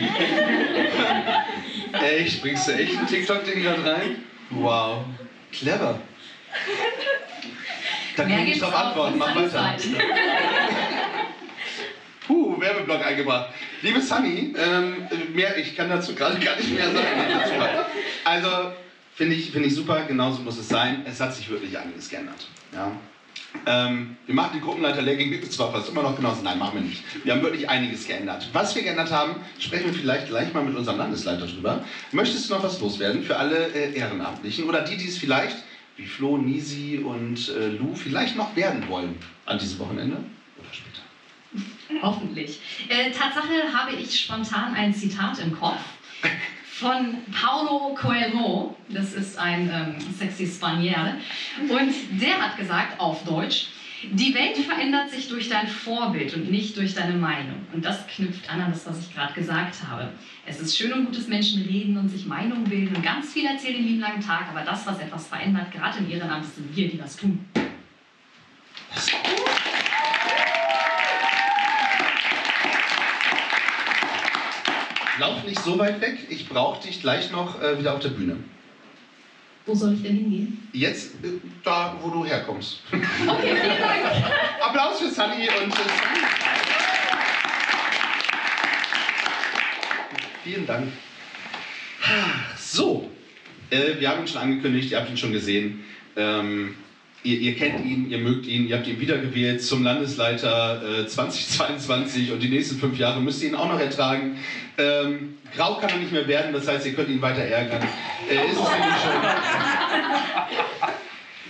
Echt? 1.93 2.41
Bringst 2.41 2.69
du 2.69 2.73
echt 2.73 2.97
ein 2.97 3.07
TikTok-Ding 3.09 3.65
da 3.65 3.75
rein? 3.75 4.17
Wow. 4.51 5.07
Clever. 5.51 5.99
Da 8.17 8.23
kann 8.23 8.39
ich 8.39 8.45
gibt's 8.45 8.61
drauf 8.61 8.75
auf 8.75 8.81
antworten. 8.81 9.19
Mach 9.19 9.35
weiter. 9.35 9.55
Puh, 12.27 12.59
Werbeblock 12.59 13.05
eingebracht. 13.05 13.53
Liebe 13.83 14.01
Sunny, 14.01 14.55
ähm, 14.57 15.09
mehr, 15.35 15.57
ich 15.59 15.77
kann 15.77 15.91
dazu 15.91 16.15
gerade 16.15 16.39
gar 16.41 16.57
nicht 16.57 16.73
mehr 16.73 16.91
sagen. 16.91 17.05
Also, 18.25 18.73
finde 19.15 19.35
ich, 19.37 19.51
finde 19.51 19.69
ich 19.69 19.75
super, 19.75 20.03
genauso 20.09 20.41
muss 20.41 20.59
es 20.59 20.69
sein. 20.69 21.05
Es 21.05 21.21
hat 21.21 21.35
sich 21.35 21.51
wirklich 21.51 21.77
einiges 21.79 22.09
geändert. 22.09 22.49
Ja. 22.73 22.91
Ähm, 23.67 24.17
wir 24.27 24.35
machen 24.35 24.53
die 24.55 24.61
Gruppenleiter-Lehrgänge 24.61 25.41
zwar 25.51 25.73
fast 25.73 25.91
immer 25.91 26.03
noch 26.03 26.17
genauso. 26.17 26.43
Nein, 26.43 26.59
machen 26.59 26.79
wir 26.79 26.89
nicht. 26.89 27.05
Wir 27.23 27.35
haben 27.35 27.43
wirklich 27.43 27.69
einiges 27.69 28.07
geändert. 28.07 28.49
Was 28.55 28.75
wir 28.75 28.83
geändert 28.83 29.11
haben, 29.11 29.37
sprechen 29.59 29.87
wir 29.87 29.95
vielleicht 29.95 30.29
gleich 30.29 30.53
mal 30.55 30.65
mit 30.65 30.75
unserem 30.75 30.97
Landesleiter 30.99 31.47
drüber. 31.47 31.85
Möchtest 32.13 32.49
du 32.49 32.55
noch 32.55 32.63
was 32.63 32.81
loswerden 32.81 33.23
für 33.23 33.37
alle 33.37 33.69
äh, 33.75 33.95
Ehrenamtlichen 33.95 34.65
oder 34.65 34.81
die, 34.81 34.97
die 34.97 35.09
es 35.09 35.19
vielleicht, 35.19 35.57
wie 35.97 36.07
Flo, 36.07 36.39
Nisi 36.39 36.99
und 36.99 37.51
äh, 37.51 37.69
Lou, 37.69 37.95
vielleicht 37.95 38.37
noch 38.37 38.57
werden 38.57 38.89
wollen 38.89 39.17
an 39.45 39.59
diesem 39.59 39.79
Wochenende? 39.79 40.17
Hoffentlich. 42.03 42.61
Äh, 42.89 43.11
Tatsache 43.11 43.73
habe 43.73 43.93
ich 43.95 44.21
spontan 44.21 44.75
ein 44.75 44.95
Zitat 44.95 45.39
im 45.39 45.59
Kopf 45.59 45.81
von 46.65 47.19
Paulo 47.33 47.95
Coelho. 47.95 48.77
Das 48.89 49.13
ist 49.13 49.39
ein 49.39 49.71
ähm, 49.73 50.13
sexy 50.13 50.47
Spanier. 50.47 51.17
Und 51.61 51.95
der 52.21 52.41
hat 52.41 52.57
gesagt 52.57 52.99
auf 53.01 53.25
Deutsch, 53.25 53.69
die 54.13 54.35
Welt 54.35 54.59
verändert 54.59 55.11
sich 55.11 55.29
durch 55.29 55.49
dein 55.49 55.67
Vorbild 55.67 56.35
und 56.35 56.51
nicht 56.51 56.77
durch 56.77 56.95
deine 56.95 57.15
Meinung. 57.15 57.67
Und 57.73 57.85
das 57.85 58.07
knüpft 58.07 58.51
an 58.51 58.61
an 58.61 58.71
das, 58.71 58.87
was 58.87 59.01
ich 59.01 59.15
gerade 59.15 59.33
gesagt 59.33 59.77
habe. 59.89 60.11
Es 60.47 60.61
ist 60.61 60.77
schön 60.77 60.93
und 60.93 61.07
gut, 61.07 61.17
dass 61.17 61.29
Menschen 61.29 61.63
reden 61.63 61.97
und 61.97 62.09
sich 62.09 62.27
Meinungen 62.27 62.65
bilden 62.65 62.97
und 62.97 63.03
ganz 63.03 63.33
viel 63.33 63.47
erzählen 63.47 63.77
den 63.77 63.87
lieben 63.87 64.01
langen 64.01 64.21
Tag, 64.21 64.49
aber 64.51 64.63
das, 64.63 64.87
was 64.87 64.99
etwas 64.99 65.29
verändert, 65.29 65.73
gerade 65.73 65.99
im 65.99 66.11
Ehrenamt, 66.11 66.45
sind 66.45 66.77
wir, 66.77 66.89
die 66.89 67.01
was 67.01 67.17
tun. 67.17 67.45
Lauf 75.25 75.43
nicht 75.45 75.61
so 75.61 75.79
weit 75.79 76.03
weg, 76.03 76.19
ich 76.29 76.51
brauche 76.51 76.83
dich 76.83 77.01
gleich 77.01 77.31
noch 77.31 77.59
äh, 77.63 77.79
wieder 77.79 77.95
auf 77.95 78.01
der 78.01 78.11
Bühne. 78.11 78.37
Wo 79.65 79.75
soll 79.75 79.95
ich 79.95 80.03
denn 80.03 80.17
hingehen? 80.17 80.69
Jetzt 80.75 81.15
äh, 81.25 81.41
da, 81.63 81.97
wo 82.03 82.11
du 82.11 82.27
herkommst. 82.27 82.83
Okay, 82.93 83.57
vielen 83.57 83.81
Dank. 83.81 84.05
Applaus 84.61 85.01
für 85.01 85.09
Sunny 85.09 85.49
und 85.49 85.73
äh, 85.73 85.77
Sunny. 85.77 86.27
Vielen 90.45 90.67
Dank. 90.67 90.93
So, 92.59 93.11
äh, 93.71 93.99
wir 93.99 94.11
haben 94.11 94.21
ihn 94.21 94.29
schon 94.29 94.43
angekündigt, 94.43 94.91
ihr 94.91 95.01
habt 95.01 95.09
ihn 95.09 95.17
schon 95.17 95.33
gesehen. 95.33 95.85
Ähm, 96.17 96.75
ihr, 97.25 97.39
ihr 97.41 97.57
kennt 97.57 97.85
ihn, 97.85 98.09
ihr 98.11 98.19
mögt 98.19 98.47
ihn, 98.47 98.69
ihr 98.69 98.77
habt 98.77 98.87
ihn 98.87 99.01
wiedergewählt 99.01 99.63
zum 99.63 99.83
Landesleiter 99.83 101.01
äh, 101.01 101.07
2022 101.07 102.31
und 102.31 102.41
die 102.41 102.49
nächsten 102.49 102.79
fünf 102.79 102.99
Jahre 102.99 103.21
müsst 103.21 103.43
ihr 103.43 103.49
ihn 103.49 103.55
auch 103.55 103.69
noch 103.69 103.81
ertragen. 103.81 104.39
Ähm, 104.79 105.39
grau 105.57 105.77
kann 105.77 105.91
er 105.91 105.97
nicht 105.97 106.13
mehr 106.13 106.29
werden, 106.29 106.53
das 106.53 106.69
heißt, 106.69 106.87
ihr 106.87 106.95
könnt 106.95 107.09
ihn 107.09 107.23
weiter 107.23 107.43
ärgern. 107.43 107.83
Äh, 108.31 108.47
ist 108.47 108.53
es 108.53 108.71
nämlich 108.71 109.01
schon. 109.03 109.23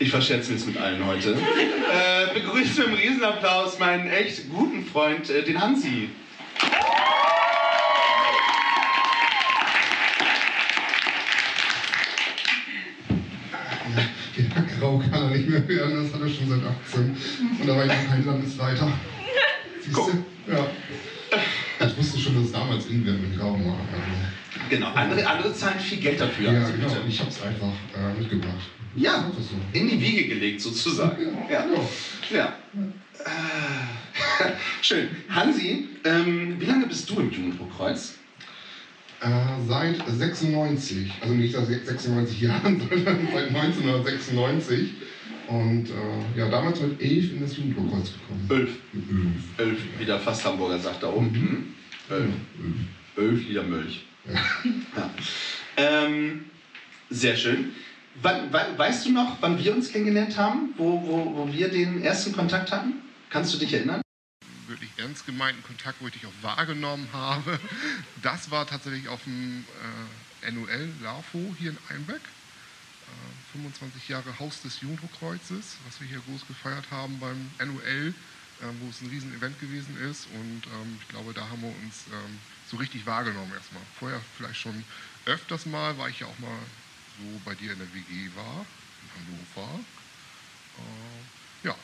Ich 0.00 0.10
verscherze 0.10 0.52
mich 0.52 0.66
mit 0.66 0.76
allen 0.76 1.04
heute. 1.06 1.30
Äh, 1.32 2.34
begrüße 2.34 2.80
mit 2.80 2.88
einem 2.88 2.96
Riesenapplaus 2.96 3.78
meinen 3.78 4.08
echt 4.08 4.50
guten 4.50 4.84
Freund, 4.84 5.30
äh, 5.30 5.42
den 5.42 5.60
Hansi. 5.60 6.08
Ja, 14.36 14.64
grau 14.80 14.98
kann 14.98 15.12
er 15.12 15.30
nicht 15.44 15.68
mehr 15.68 15.68
werden, 15.68 16.04
das 16.04 16.14
hat 16.14 16.22
er 16.22 16.28
schon 16.28 16.48
seit 16.48 16.60
18. 16.88 17.16
Und 17.60 17.68
da 17.68 17.76
war 17.76 17.84
ich 17.84 17.92
noch 17.92 18.08
kein 18.08 18.26
Landesleiter. 18.26 18.92
Siehst 19.80 19.96
du? 19.96 20.24
Ja. 20.50 21.86
Ich 21.86 21.98
wusste 21.98 22.18
schon, 22.18 22.34
dass 22.36 22.44
es 22.44 22.52
damals 22.52 22.86
in 22.86 23.04
wäre 23.04 23.16
mit 23.16 23.38
Grau 23.38 23.52
war. 23.52 23.78
Also, 23.92 24.34
Genau, 24.70 24.92
andere, 24.92 25.26
andere 25.26 25.52
zahlen 25.52 25.78
viel 25.78 25.98
Geld 25.98 26.20
dafür. 26.20 26.52
ja, 26.52 26.70
genau. 26.70 26.88
bitte. 26.88 27.00
Ich 27.08 27.20
habe 27.20 27.30
es 27.30 27.42
einfach 27.42 27.72
äh, 27.94 28.18
mitgebracht. 28.18 28.54
Ja, 28.96 29.30
so. 29.36 29.78
in 29.78 29.88
die 29.88 30.00
Wiege 30.00 30.28
gelegt 30.28 30.60
sozusagen. 30.60 31.36
Ja. 31.50 31.66
ja. 32.32 32.56
Äh, 32.74 34.44
Schön. 34.82 35.08
Hansi, 35.28 35.88
ähm, 36.04 36.56
wie 36.58 36.64
lange 36.64 36.86
bist 36.86 37.10
du 37.10 37.18
im 37.18 37.30
Jugendbuchkreuz? 37.30 38.14
Äh, 39.20 39.28
seit 39.66 39.96
96, 40.06 41.10
also 41.20 41.34
nicht 41.34 41.54
seit 41.54 41.66
96 41.66 42.40
Jahren, 42.42 42.80
sondern 42.90 43.28
seit 43.32 43.48
1996. 43.48 44.90
Und 45.48 45.88
äh, 45.90 46.38
ja, 46.38 46.48
damals 46.48 46.80
mit 46.80 47.00
11 47.00 47.32
in 47.32 47.40
das 47.40 47.56
Jugendblokkreuz 47.56 48.12
gekommen. 48.12 48.46
Elf. 48.50 48.70
Elf. 48.92 49.68
Elf, 49.68 49.78
wie 49.98 50.04
der 50.04 50.18
fast 50.20 50.44
Hamburger 50.44 50.78
sagt 50.78 51.02
da 51.02 51.08
oben. 51.08 51.30
Mhm. 51.32 51.74
Elf. 52.14 52.30
Elf 53.16 53.48
Liter 53.48 53.62
Milch. 53.62 54.04
Ja. 54.96 55.10
Ähm, 55.76 56.46
sehr 57.10 57.36
schön. 57.36 57.72
Wann, 58.22 58.52
we- 58.52 58.78
weißt 58.78 59.06
du 59.06 59.10
noch, 59.12 59.36
wann 59.42 59.58
wir 59.62 59.74
uns 59.74 59.90
kennengelernt 59.92 60.36
haben, 60.36 60.70
wo, 60.76 61.02
wo, 61.02 61.36
wo 61.36 61.52
wir 61.52 61.68
den 61.68 62.02
ersten 62.02 62.32
Kontakt 62.32 62.70
hatten? 62.72 62.94
Kannst 63.30 63.52
du 63.54 63.58
dich 63.58 63.72
erinnern? 63.74 64.00
wirklich 64.66 64.88
ernst 64.96 65.26
gemeinten 65.26 65.62
Kontakt, 65.62 65.96
wo 66.00 66.06
ich 66.06 66.14
dich 66.14 66.24
auch 66.24 66.32
wahrgenommen 66.42 67.06
habe, 67.12 67.58
das 68.22 68.50
war 68.50 68.66
tatsächlich 68.66 69.08
auf 69.08 69.22
dem 69.24 69.62
äh, 70.42 70.50
NUL 70.52 70.88
LAFO 71.02 71.54
hier 71.58 71.72
in 71.72 71.76
Einbeck. 71.90 72.20
Äh, 73.14 73.52
25 73.52 74.08
Jahre 74.08 74.38
Haus 74.38 74.62
des 74.62 74.80
Jugendkreuzes, 74.80 75.76
was 75.86 76.00
wir 76.00 76.08
hier 76.08 76.20
groß 76.26 76.46
gefeiert 76.46 76.90
haben 76.90 77.18
beim 77.20 77.50
NUL, 77.58 78.14
äh, 78.60 78.64
wo 78.80 78.90
es 78.90 79.00
ein 79.00 79.08
Riesen-Event 79.08 79.60
gewesen 79.60 79.96
ist. 79.98 80.26
Und 80.34 80.62
ähm, 80.66 80.98
ich 81.00 81.08
glaube, 81.08 81.32
da 81.32 81.48
haben 81.48 81.62
wir 81.62 81.74
uns 81.82 82.04
ähm, 82.12 82.38
so 82.70 82.76
richtig 82.76 83.06
wahrgenommen 83.06 83.52
erstmal. 83.54 83.82
Vorher 83.98 84.20
vielleicht 84.36 84.60
schon 84.60 84.84
öfters 85.26 85.66
mal, 85.66 85.96
weil 85.98 86.10
ich 86.10 86.20
ja 86.20 86.26
auch 86.26 86.38
mal 86.38 86.58
so 87.18 87.40
bei 87.44 87.54
dir 87.54 87.72
in 87.72 87.78
der 87.78 87.94
WG 87.94 88.30
war, 88.34 88.66
in 89.02 89.08
Hannover. 89.14 89.80
Äh, 90.78 91.66
ja, 91.68 91.76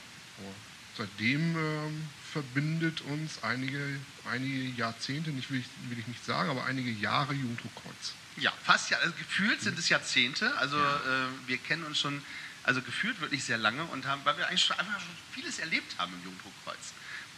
seitdem 0.96 1.56
ähm, 1.56 2.08
verbindet 2.32 3.00
uns 3.02 3.42
einige, 3.42 3.80
einige 4.28 4.70
Jahrzehnte, 4.76 5.30
nicht 5.30 5.50
will 5.50 5.60
ich, 5.60 5.90
will 5.90 5.98
ich 5.98 6.06
nicht 6.08 6.24
sagen, 6.24 6.50
aber 6.50 6.64
einige 6.64 6.90
Jahre 6.90 7.34
Jugendkreuz. 7.34 8.14
Ja, 8.40 8.52
fast 8.64 8.90
ja. 8.90 8.98
Also 8.98 9.12
gefühlt 9.16 9.60
sind 9.60 9.78
es 9.78 9.88
Jahrzehnte. 9.88 10.56
Also 10.58 10.76
äh, 10.78 11.28
wir 11.46 11.58
kennen 11.58 11.84
uns 11.84 11.98
schon, 11.98 12.22
also 12.64 12.80
gefühlt 12.82 13.20
wirklich 13.20 13.44
sehr 13.44 13.58
lange 13.58 13.84
und 13.84 14.06
haben, 14.06 14.22
weil 14.24 14.36
wir 14.38 14.48
eigentlich 14.48 14.64
schon 14.64 14.78
einfach 14.78 14.98
schon 15.00 15.10
vieles 15.32 15.58
erlebt 15.58 15.96
haben 15.98 16.12
im 16.14 16.24
Jugenddruckkreuz. 16.24 16.92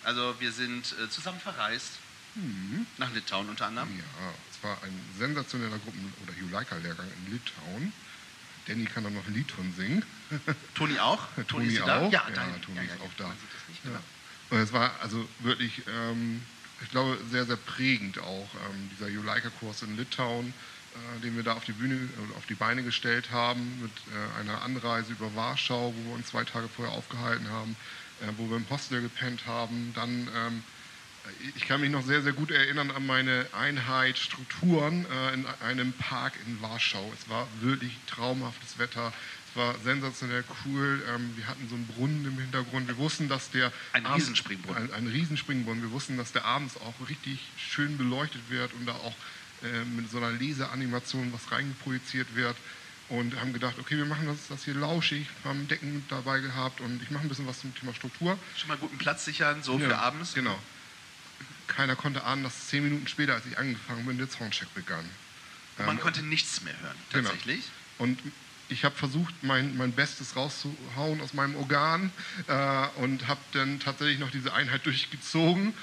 Also 0.04 0.36
wir 0.40 0.52
sind 0.52 0.94
äh, 1.00 1.08
zusammen 1.10 1.40
verreist, 1.40 1.90
nach 2.96 3.12
Litauen 3.12 3.48
unter 3.50 3.66
anderem. 3.66 3.90
Ja, 3.98 4.32
es 4.50 4.62
war 4.64 4.82
ein 4.82 5.00
sensationeller 5.18 5.78
Gruppen- 5.78 6.12
oder 6.24 6.32
Juleika-Lehrgang 6.34 7.06
in 7.26 7.32
Litauen. 7.32 7.92
Danny 8.66 8.84
kann 8.86 9.04
dann 9.04 9.12
noch 9.14 9.26
ein 9.26 9.34
Lied 9.34 9.50
von 9.52 9.70
singen. 9.74 10.02
Toni 10.74 10.98
auch? 10.98 11.26
Toni 11.34 11.46
Toni 11.46 11.66
ist 11.66 11.72
sie 11.74 11.82
auch. 11.82 11.86
da? 11.86 12.00
Ja, 12.04 12.08
Ja, 12.10 12.30
da- 12.34 12.58
Toni 12.64 12.76
ja, 12.78 12.82
ist 12.84 12.90
ja, 12.98 13.04
auch 13.04 13.10
da. 13.18 13.24
Ja. 13.28 13.34
genau. 13.84 13.98
Und 14.50 14.58
es 14.60 14.72
war 14.72 14.98
also 15.00 15.28
wirklich 15.40 15.82
ähm, 15.86 16.42
ich 16.80 16.90
glaube, 16.90 17.18
sehr, 17.30 17.44
sehr 17.44 17.56
prägend 17.56 18.18
auch. 18.18 18.48
Ähm, 18.70 18.90
dieser 18.94 19.08
Juleika-Kurs 19.08 19.82
in 19.82 19.96
Litauen, 19.96 20.52
den 21.22 21.36
wir 21.36 21.42
da 21.42 21.52
auf 21.54 21.64
die 21.64 21.72
Bühne, 21.72 21.94
äh, 21.94 22.36
auf 22.36 22.46
die 22.46 22.54
Beine 22.54 22.82
gestellt 22.82 23.30
haben, 23.30 23.80
mit 23.82 23.90
äh, 23.90 24.40
einer 24.40 24.62
Anreise 24.62 25.12
über 25.12 25.34
Warschau, 25.34 25.94
wo 25.96 26.08
wir 26.10 26.14
uns 26.16 26.28
zwei 26.28 26.44
Tage 26.44 26.68
vorher 26.68 26.94
aufgehalten 26.94 27.48
haben, 27.50 27.76
äh, 28.20 28.26
wo 28.36 28.48
wir 28.50 28.56
im 28.56 28.68
Hostel 28.70 29.00
gepennt 29.02 29.46
haben. 29.46 29.92
Dann, 29.94 30.28
ähm, 30.34 30.62
ich 31.56 31.66
kann 31.68 31.80
mich 31.80 31.90
noch 31.90 32.04
sehr, 32.04 32.22
sehr 32.22 32.32
gut 32.32 32.50
erinnern 32.50 32.90
an 32.90 33.06
meine 33.06 33.46
Einheit 33.52 34.18
Strukturen 34.18 35.06
äh, 35.10 35.34
in 35.34 35.46
einem 35.64 35.92
Park 35.92 36.34
in 36.46 36.60
Warschau. 36.60 37.12
Es 37.18 37.28
war 37.28 37.46
wirklich 37.60 37.92
traumhaftes 38.06 38.78
Wetter. 38.78 39.12
Es 39.50 39.56
war 39.56 39.74
sensationell 39.84 40.44
cool. 40.64 41.02
Ähm, 41.14 41.36
wir 41.36 41.46
hatten 41.46 41.68
so 41.68 41.74
einen 41.74 41.86
Brunnen 41.86 42.24
im 42.24 42.38
Hintergrund. 42.38 42.88
Wir 42.88 42.96
wussten, 42.96 43.28
dass 43.28 43.50
der. 43.50 43.70
Ein 43.92 44.06
abends- 44.06 44.22
Riesenspringbrunnen. 44.24 44.92
Ein, 44.92 45.06
ein 45.06 45.06
Riesenspringbrunnen. 45.08 45.82
Wir 45.82 45.90
wussten, 45.92 46.16
dass 46.16 46.32
der 46.32 46.44
abends 46.44 46.76
auch 46.78 46.94
richtig 47.08 47.38
schön 47.56 47.96
beleuchtet 47.98 48.42
wird 48.48 48.72
und 48.74 48.86
da 48.86 48.92
auch 48.92 49.14
äh, 49.64 49.84
mit 49.84 50.10
so 50.10 50.18
einer 50.18 50.30
Laseranimation 50.32 51.32
was 51.32 51.50
reingeprojiziert 51.52 52.34
wird. 52.34 52.56
Und 53.08 53.38
haben 53.38 53.52
gedacht, 53.52 53.74
okay, 53.78 53.98
wir 53.98 54.06
machen 54.06 54.26
das, 54.26 54.38
das 54.48 54.64
hier 54.64 54.72
lauschig, 54.74 55.26
haben 55.44 55.68
Decken 55.68 56.02
dabei 56.08 56.40
gehabt 56.40 56.80
und 56.80 57.02
ich 57.02 57.10
mache 57.10 57.24
ein 57.24 57.28
bisschen 57.28 57.46
was 57.46 57.60
zum 57.60 57.74
Thema 57.74 57.92
Struktur. 57.92 58.38
Schon 58.56 58.68
mal 58.68 58.78
guten 58.78 58.96
Platz 58.96 59.26
sichern, 59.26 59.62
so 59.62 59.78
Ja, 59.78 59.88
für 59.88 59.98
abends. 59.98 60.32
Genau. 60.32 60.58
Keiner 61.66 61.94
konnte 61.96 62.24
ahnen, 62.24 62.42
dass 62.42 62.68
zehn 62.68 62.84
Minuten 62.84 63.06
später, 63.06 63.34
als 63.34 63.44
ich 63.46 63.58
angefangen 63.58 64.06
bin, 64.06 64.16
der 64.16 64.28
Soundcheck 64.28 64.72
begann. 64.74 65.04
Und 65.78 65.86
man 65.86 65.96
Ähm, 65.96 66.02
konnte 66.02 66.22
nichts 66.22 66.62
mehr 66.62 66.78
hören, 66.80 66.96
Genau. 67.12 67.28
tatsächlich. 67.28 67.64
und 67.98 68.18
ich 68.68 68.84
habe 68.86 68.94
versucht, 68.94 69.34
mein, 69.42 69.76
mein 69.76 69.92
Bestes 69.92 70.34
rauszuhauen 70.34 71.20
aus 71.20 71.34
meinem 71.34 71.56
Organ 71.56 72.10
äh, 72.46 72.86
und 73.02 73.26
habe 73.28 73.40
dann 73.52 73.78
tatsächlich 73.80 74.18
noch 74.20 74.30
diese 74.30 74.54
Einheit 74.54 74.86
durchgezogen. 74.86 75.74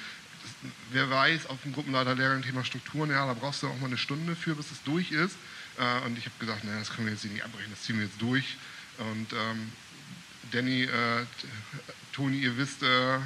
Wer 0.92 1.10
weiß, 1.10 1.46
auf 1.48 1.62
dem 1.64 1.74
Gruppenleiterlehrgang 1.74 2.42
Thema 2.42 2.66
Strukturen, 2.66 3.10
ja, 3.12 3.26
da 3.26 3.34
brauchst 3.34 3.64
du 3.64 3.68
auch 3.68 3.80
mal 3.80 3.88
eine 3.88 3.98
Stunde 3.98 4.36
für, 4.36 4.56
bis 4.56 4.72
es 4.72 4.84
durch 4.84 5.12
ist. 5.12 5.36
Äh, 5.78 6.06
und 6.06 6.18
ich 6.18 6.26
habe 6.26 6.36
gesagt, 6.40 6.64
naja, 6.64 6.80
das 6.80 6.90
können 6.90 7.08
wir 7.08 7.14
jetzt 7.14 7.22
hier 7.22 7.32
nicht 7.32 7.44
abbrechen, 7.44 7.72
das 7.72 7.84
ziehen 7.84 7.98
wir 7.98 8.06
jetzt 8.06 8.22
durch. 8.22 8.58
Und 8.98 9.32
ähm, 9.34 9.72
Danny, 10.52 10.84
äh, 10.84 11.26
Toni, 12.12 12.40
ihr 12.40 12.58
wisst, 12.58 12.84
äh, 12.84 13.20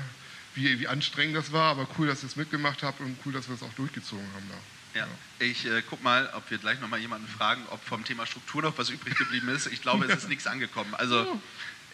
wie, 0.56 0.80
wie 0.80 0.88
anstrengend 0.88 1.36
das 1.36 1.52
war, 1.52 1.72
aber 1.72 1.88
cool, 1.98 2.08
dass 2.08 2.24
ihr 2.24 2.28
es 2.28 2.36
mitgemacht 2.36 2.84
habt 2.84 3.00
und 3.00 3.18
cool, 3.26 3.34
dass 3.34 3.48
wir 3.48 3.56
es 3.56 3.64
auch 3.64 3.74
durchgezogen 3.74 4.26
haben 4.36 4.46
da. 4.50 5.00
Ja. 5.00 5.08
Ich 5.40 5.66
äh, 5.66 5.82
guck 5.90 6.04
mal, 6.04 6.30
ob 6.36 6.50
wir 6.52 6.60
gleich 6.60 6.80
nochmal 6.80 7.00
jemanden 7.00 7.28
fragen, 7.28 7.64
ob 7.72 7.84
vom 7.84 8.04
Thema 8.04 8.28
Struktur 8.28 8.62
noch 8.62 8.78
was 8.78 8.90
übrig 8.90 9.16
geblieben 9.18 9.50
ist. 9.50 9.68
Ich 9.68 9.82
glaube, 9.82 10.06
es 10.06 10.16
ist 10.16 10.30
nichts 10.30 10.46
angekommen. 10.46 10.94
Also, 10.94 11.42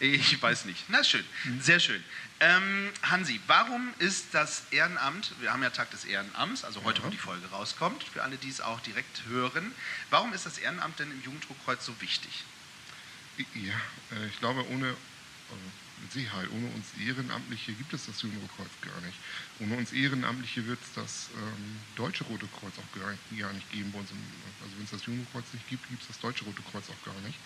ich 0.00 0.40
weiß 0.40 0.64
nicht. 0.64 0.84
Na, 0.88 1.04
schön. 1.04 1.24
Sehr 1.60 1.78
schön. 1.78 2.02
Ähm, 2.40 2.90
Hansi, 3.02 3.38
warum 3.46 3.92
ist 3.98 4.28
das 4.32 4.62
Ehrenamt, 4.70 5.32
wir 5.40 5.52
haben 5.52 5.62
ja 5.62 5.68
Tag 5.70 5.90
des 5.90 6.06
Ehrenamts, 6.06 6.64
also 6.64 6.82
heute, 6.84 7.02
wo 7.04 7.10
die 7.10 7.18
Folge 7.18 7.46
rauskommt, 7.48 8.02
für 8.02 8.22
alle, 8.22 8.36
die 8.38 8.48
es 8.48 8.62
auch 8.62 8.80
direkt 8.80 9.24
hören, 9.28 9.72
warum 10.08 10.32
ist 10.32 10.46
das 10.46 10.56
Ehrenamt 10.56 10.98
denn 10.98 11.10
im 11.10 11.22
Jugenddruckkreuz 11.22 11.84
so 11.84 11.94
wichtig? 12.00 12.44
Ja, 13.54 13.74
äh, 14.16 14.26
ich 14.26 14.38
glaube, 14.38 14.66
ohne, 14.70 14.86
also 14.86 15.64
mit 16.00 16.12
Sicherheit, 16.12 16.48
ohne 16.50 16.66
uns 16.68 16.86
Ehrenamtliche 16.98 17.72
gibt 17.72 17.92
es 17.92 18.06
das 18.06 18.22
Jugendrotkreuz 18.22 18.70
gar 18.80 19.00
nicht. 19.02 19.18
Ohne 19.60 19.76
uns 19.76 19.92
Ehrenamtliche 19.92 20.66
wird 20.66 20.78
es 20.82 20.92
das 20.94 21.28
ähm, 21.36 21.76
Deutsche 21.96 22.24
Rote 22.24 22.46
Kreuz 22.58 22.72
auch 22.78 22.98
gar 22.98 23.10
nicht, 23.10 23.38
gar 23.38 23.52
nicht 23.52 23.70
geben. 23.70 23.92
Bei 23.92 23.98
uns 23.98 24.10
im, 24.10 24.18
also 24.64 24.76
wenn 24.76 24.84
es 24.84 24.90
das 24.90 25.04
Jugendkreuz 25.04 25.44
nicht 25.52 25.68
gibt, 25.68 25.88
gibt 25.88 26.00
es 26.00 26.08
das 26.08 26.18
Deutsche 26.20 26.44
Rote 26.44 26.62
Kreuz 26.70 26.84
auch 26.88 27.04
gar 27.04 27.20
nicht. 27.20 27.38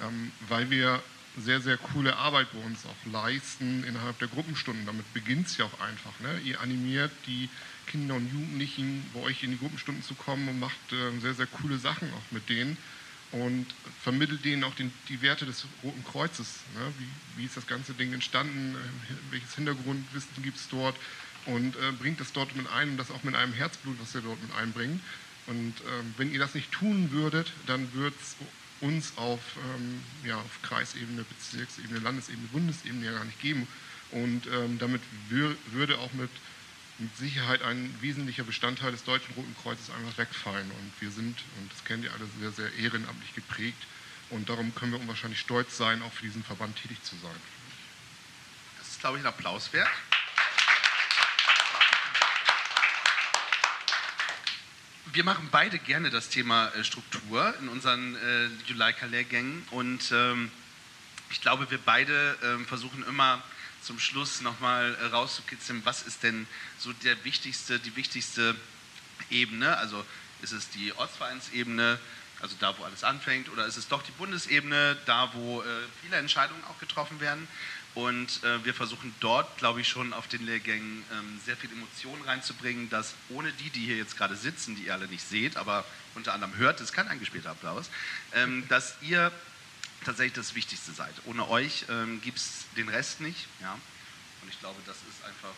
Ähm, 0.00 0.30
weil 0.48 0.68
wir 0.68 1.02
sehr, 1.36 1.60
sehr 1.60 1.76
coole 1.76 2.16
Arbeit 2.16 2.48
bei 2.52 2.58
uns 2.60 2.84
auch 2.86 3.12
leisten 3.12 3.84
innerhalb 3.84 4.18
der 4.18 4.28
Gruppenstunden. 4.28 4.86
Damit 4.86 5.12
beginnt 5.12 5.46
es 5.48 5.58
ja 5.58 5.66
auch 5.66 5.80
einfach. 5.80 6.18
Ne? 6.20 6.40
Ihr 6.44 6.60
animiert 6.60 7.12
die 7.26 7.48
Kinder 7.86 8.14
und 8.14 8.32
Jugendlichen, 8.32 9.04
bei 9.14 9.20
euch 9.20 9.42
in 9.42 9.52
die 9.52 9.58
Gruppenstunden 9.58 10.02
zu 10.02 10.14
kommen 10.14 10.48
und 10.48 10.58
macht 10.58 10.92
äh, 10.92 11.20
sehr, 11.20 11.34
sehr 11.34 11.46
coole 11.46 11.78
Sachen 11.78 12.12
auch 12.12 12.32
mit 12.32 12.48
denen 12.48 12.76
und 13.32 13.66
vermittelt 14.02 14.44
denen 14.44 14.64
auch 14.64 14.74
den, 14.74 14.92
die 15.08 15.20
Werte 15.22 15.46
des 15.46 15.66
Roten 15.82 16.04
Kreuzes. 16.04 16.60
Ne? 16.74 16.92
Wie, 16.98 17.40
wie 17.40 17.46
ist 17.46 17.56
das 17.56 17.66
ganze 17.66 17.92
Ding 17.92 18.12
entstanden? 18.12 18.74
äh, 18.74 19.32
Welches 19.32 19.54
Hintergrundwissen 19.54 20.42
gibt 20.42 20.56
es 20.56 20.68
dort? 20.68 20.96
Und 21.44 21.76
äh, 21.76 21.92
bringt 21.98 22.18
das 22.20 22.32
dort 22.32 22.56
mit 22.56 22.68
ein 22.72 22.90
und 22.90 22.96
das 22.96 23.10
auch 23.10 23.22
mit 23.22 23.36
einem 23.36 23.52
Herzblut, 23.52 23.96
was 24.00 24.14
ihr 24.14 24.22
dort 24.22 24.42
mit 24.42 24.52
einbringt. 24.56 25.00
Und 25.46 25.74
ähm, 25.80 26.14
wenn 26.16 26.32
ihr 26.32 26.40
das 26.40 26.54
nicht 26.54 26.72
tun 26.72 27.12
würdet, 27.12 27.52
dann 27.66 27.92
wird 27.94 28.14
es 28.20 28.34
uns 28.80 29.12
auf, 29.16 29.40
ähm, 29.56 30.02
ja, 30.24 30.36
auf 30.36 30.62
Kreisebene, 30.62 31.24
Bezirksebene, 31.24 32.00
Landesebene, 32.00 32.48
Bundesebene 32.48 33.06
ja 33.06 33.12
gar 33.12 33.24
nicht 33.24 33.40
geben. 33.40 33.66
Und 34.12 34.46
ähm, 34.46 34.78
damit 34.78 35.02
wür 35.28 35.56
würde 35.72 35.98
auch 35.98 36.12
mit, 36.12 36.30
mit 36.98 37.16
Sicherheit 37.16 37.62
ein 37.62 37.94
wesentlicher 38.00 38.44
Bestandteil 38.44 38.92
des 38.92 39.04
Deutschen 39.04 39.34
Roten 39.34 39.54
Kreuzes 39.62 39.90
einfach 39.90 40.18
wegfallen. 40.18 40.70
Und 40.70 40.92
wir 41.00 41.10
sind, 41.10 41.38
und 41.58 41.72
das 41.72 41.84
kennt 41.84 42.04
ihr 42.04 42.12
alle, 42.12 42.26
sehr, 42.40 42.52
sehr 42.52 42.74
ehrenamtlich 42.74 43.34
geprägt. 43.34 43.82
Und 44.30 44.48
darum 44.48 44.74
können 44.74 44.92
wir 44.92 45.00
unwahrscheinlich 45.00 45.40
stolz 45.40 45.76
sein, 45.76 46.02
auch 46.02 46.12
für 46.12 46.24
diesen 46.24 46.42
Verband 46.42 46.76
tätig 46.76 47.02
zu 47.02 47.16
sein. 47.16 47.36
Das 48.78 48.88
ist, 48.88 49.00
glaube 49.00 49.18
ich, 49.18 49.24
ein 49.24 49.28
Applaus 49.28 49.72
wert. 49.72 49.88
Wir 55.12 55.22
machen 55.22 55.48
beide 55.52 55.78
gerne 55.78 56.10
das 56.10 56.30
Thema 56.30 56.68
äh, 56.70 56.82
Struktur 56.82 57.54
in 57.60 57.68
unseren 57.68 58.16
äh, 58.16 58.46
Juleika-Lehrgängen 58.66 59.62
und 59.70 60.10
ähm, 60.10 60.50
ich 61.30 61.40
glaube, 61.40 61.70
wir 61.70 61.78
beide 61.78 62.36
ähm, 62.42 62.66
versuchen 62.66 63.06
immer 63.06 63.40
zum 63.82 64.00
Schluss 64.00 64.40
nochmal 64.40 64.96
äh, 65.00 65.06
rauszukitzeln, 65.06 65.84
was 65.84 66.02
ist 66.02 66.24
denn 66.24 66.48
so 66.78 66.92
der 66.92 67.24
wichtigste, 67.24 67.78
die 67.78 67.94
wichtigste 67.94 68.56
Ebene? 69.30 69.76
Also 69.78 70.04
ist 70.42 70.52
es 70.52 70.70
die 70.70 70.92
Ortsvereinsebene, 70.92 72.00
also 72.40 72.56
da, 72.58 72.76
wo 72.76 72.82
alles 72.82 73.04
anfängt, 73.04 73.48
oder 73.48 73.64
ist 73.64 73.76
es 73.76 73.86
doch 73.86 74.02
die 74.02 74.12
Bundesebene, 74.12 74.96
da, 75.06 75.30
wo 75.34 75.62
äh, 75.62 75.64
viele 76.02 76.16
Entscheidungen 76.16 76.64
auch 76.64 76.80
getroffen 76.80 77.20
werden? 77.20 77.46
Und 77.96 78.44
äh, 78.44 78.62
wir 78.62 78.74
versuchen 78.74 79.14
dort, 79.20 79.56
glaube 79.56 79.80
ich, 79.80 79.88
schon 79.88 80.12
auf 80.12 80.28
den 80.28 80.44
Lehrgängen 80.44 81.02
ähm, 81.12 81.40
sehr 81.46 81.56
viel 81.56 81.72
Emotionen 81.72 82.22
reinzubringen, 82.26 82.90
dass 82.90 83.14
ohne 83.30 83.50
die, 83.52 83.70
die 83.70 83.86
hier 83.86 83.96
jetzt 83.96 84.18
gerade 84.18 84.36
sitzen, 84.36 84.76
die 84.76 84.82
ihr 84.82 84.92
alle 84.92 85.08
nicht 85.08 85.26
seht, 85.26 85.56
aber 85.56 85.82
unter 86.14 86.34
anderem 86.34 86.54
hört, 86.58 86.78
das 86.78 86.90
ist 86.90 86.92
kein 86.92 87.08
eingespielter 87.08 87.52
Applaus, 87.52 87.88
ähm, 88.34 88.64
dass 88.68 88.96
ihr 89.00 89.32
tatsächlich 90.04 90.34
das 90.34 90.54
Wichtigste 90.54 90.92
seid. 90.92 91.14
Ohne 91.24 91.48
euch 91.48 91.86
ähm, 91.88 92.20
gibt 92.20 92.36
es 92.36 92.66
den 92.76 92.90
Rest 92.90 93.22
nicht. 93.22 93.46
Ja? 93.62 93.72
Und 94.42 94.48
ich 94.50 94.60
glaube, 94.60 94.78
das 94.84 94.96
ist 94.96 95.24
einfach, 95.24 95.54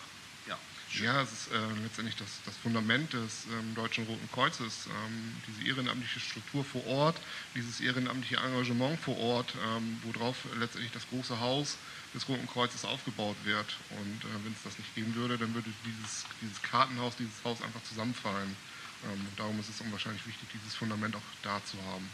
ja, 0.46 0.57
Ja, 1.03 1.22
es 1.22 1.33
ist 1.33 1.48
äh, 1.51 1.83
letztendlich 1.83 2.14
das, 2.14 2.29
das 2.46 2.57
Fundament 2.59 3.14
des 3.14 3.46
ähm, 3.51 3.74
Deutschen 3.74 4.07
Roten 4.07 4.31
Kreuzes, 4.33 4.87
ähm, 4.87 5.37
diese 5.48 5.68
ehrenamtliche 5.68 6.20
Struktur 6.20 6.64
vor 6.64 6.87
Ort, 6.87 7.16
dieses 7.57 7.81
ehrenamtliche 7.81 8.37
Engagement 8.37 9.01
vor 9.01 9.18
Ort, 9.18 9.55
ähm, 9.77 10.01
worauf 10.05 10.37
letztendlich 10.57 10.92
das 10.92 11.09
große 11.09 11.40
Haus 11.40 11.79
des 12.14 12.28
Roten 12.28 12.46
Kreuzes 12.46 12.84
aufgebaut 12.84 13.36
wird. 13.44 13.76
Und 13.90 14.24
äh, 14.24 14.44
wenn 14.44 14.52
es 14.52 14.62
das 14.64 14.78
nicht 14.78 14.94
geben 14.94 15.14
würde, 15.14 15.38
dann 15.38 15.54
würde 15.54 15.70
dieses, 15.84 16.24
dieses 16.40 16.60
Kartenhaus, 16.62 17.16
dieses 17.16 17.44
Haus 17.44 17.62
einfach 17.62 17.82
zusammenfallen. 17.84 18.56
Ähm, 19.04 19.20
und 19.20 19.38
darum 19.38 19.58
ist 19.60 19.68
es 19.68 19.80
unwahrscheinlich 19.80 20.26
wichtig, 20.26 20.48
dieses 20.52 20.74
Fundament 20.74 21.16
auch 21.16 21.22
da 21.42 21.60
zu 21.64 21.76
haben. 21.92 22.08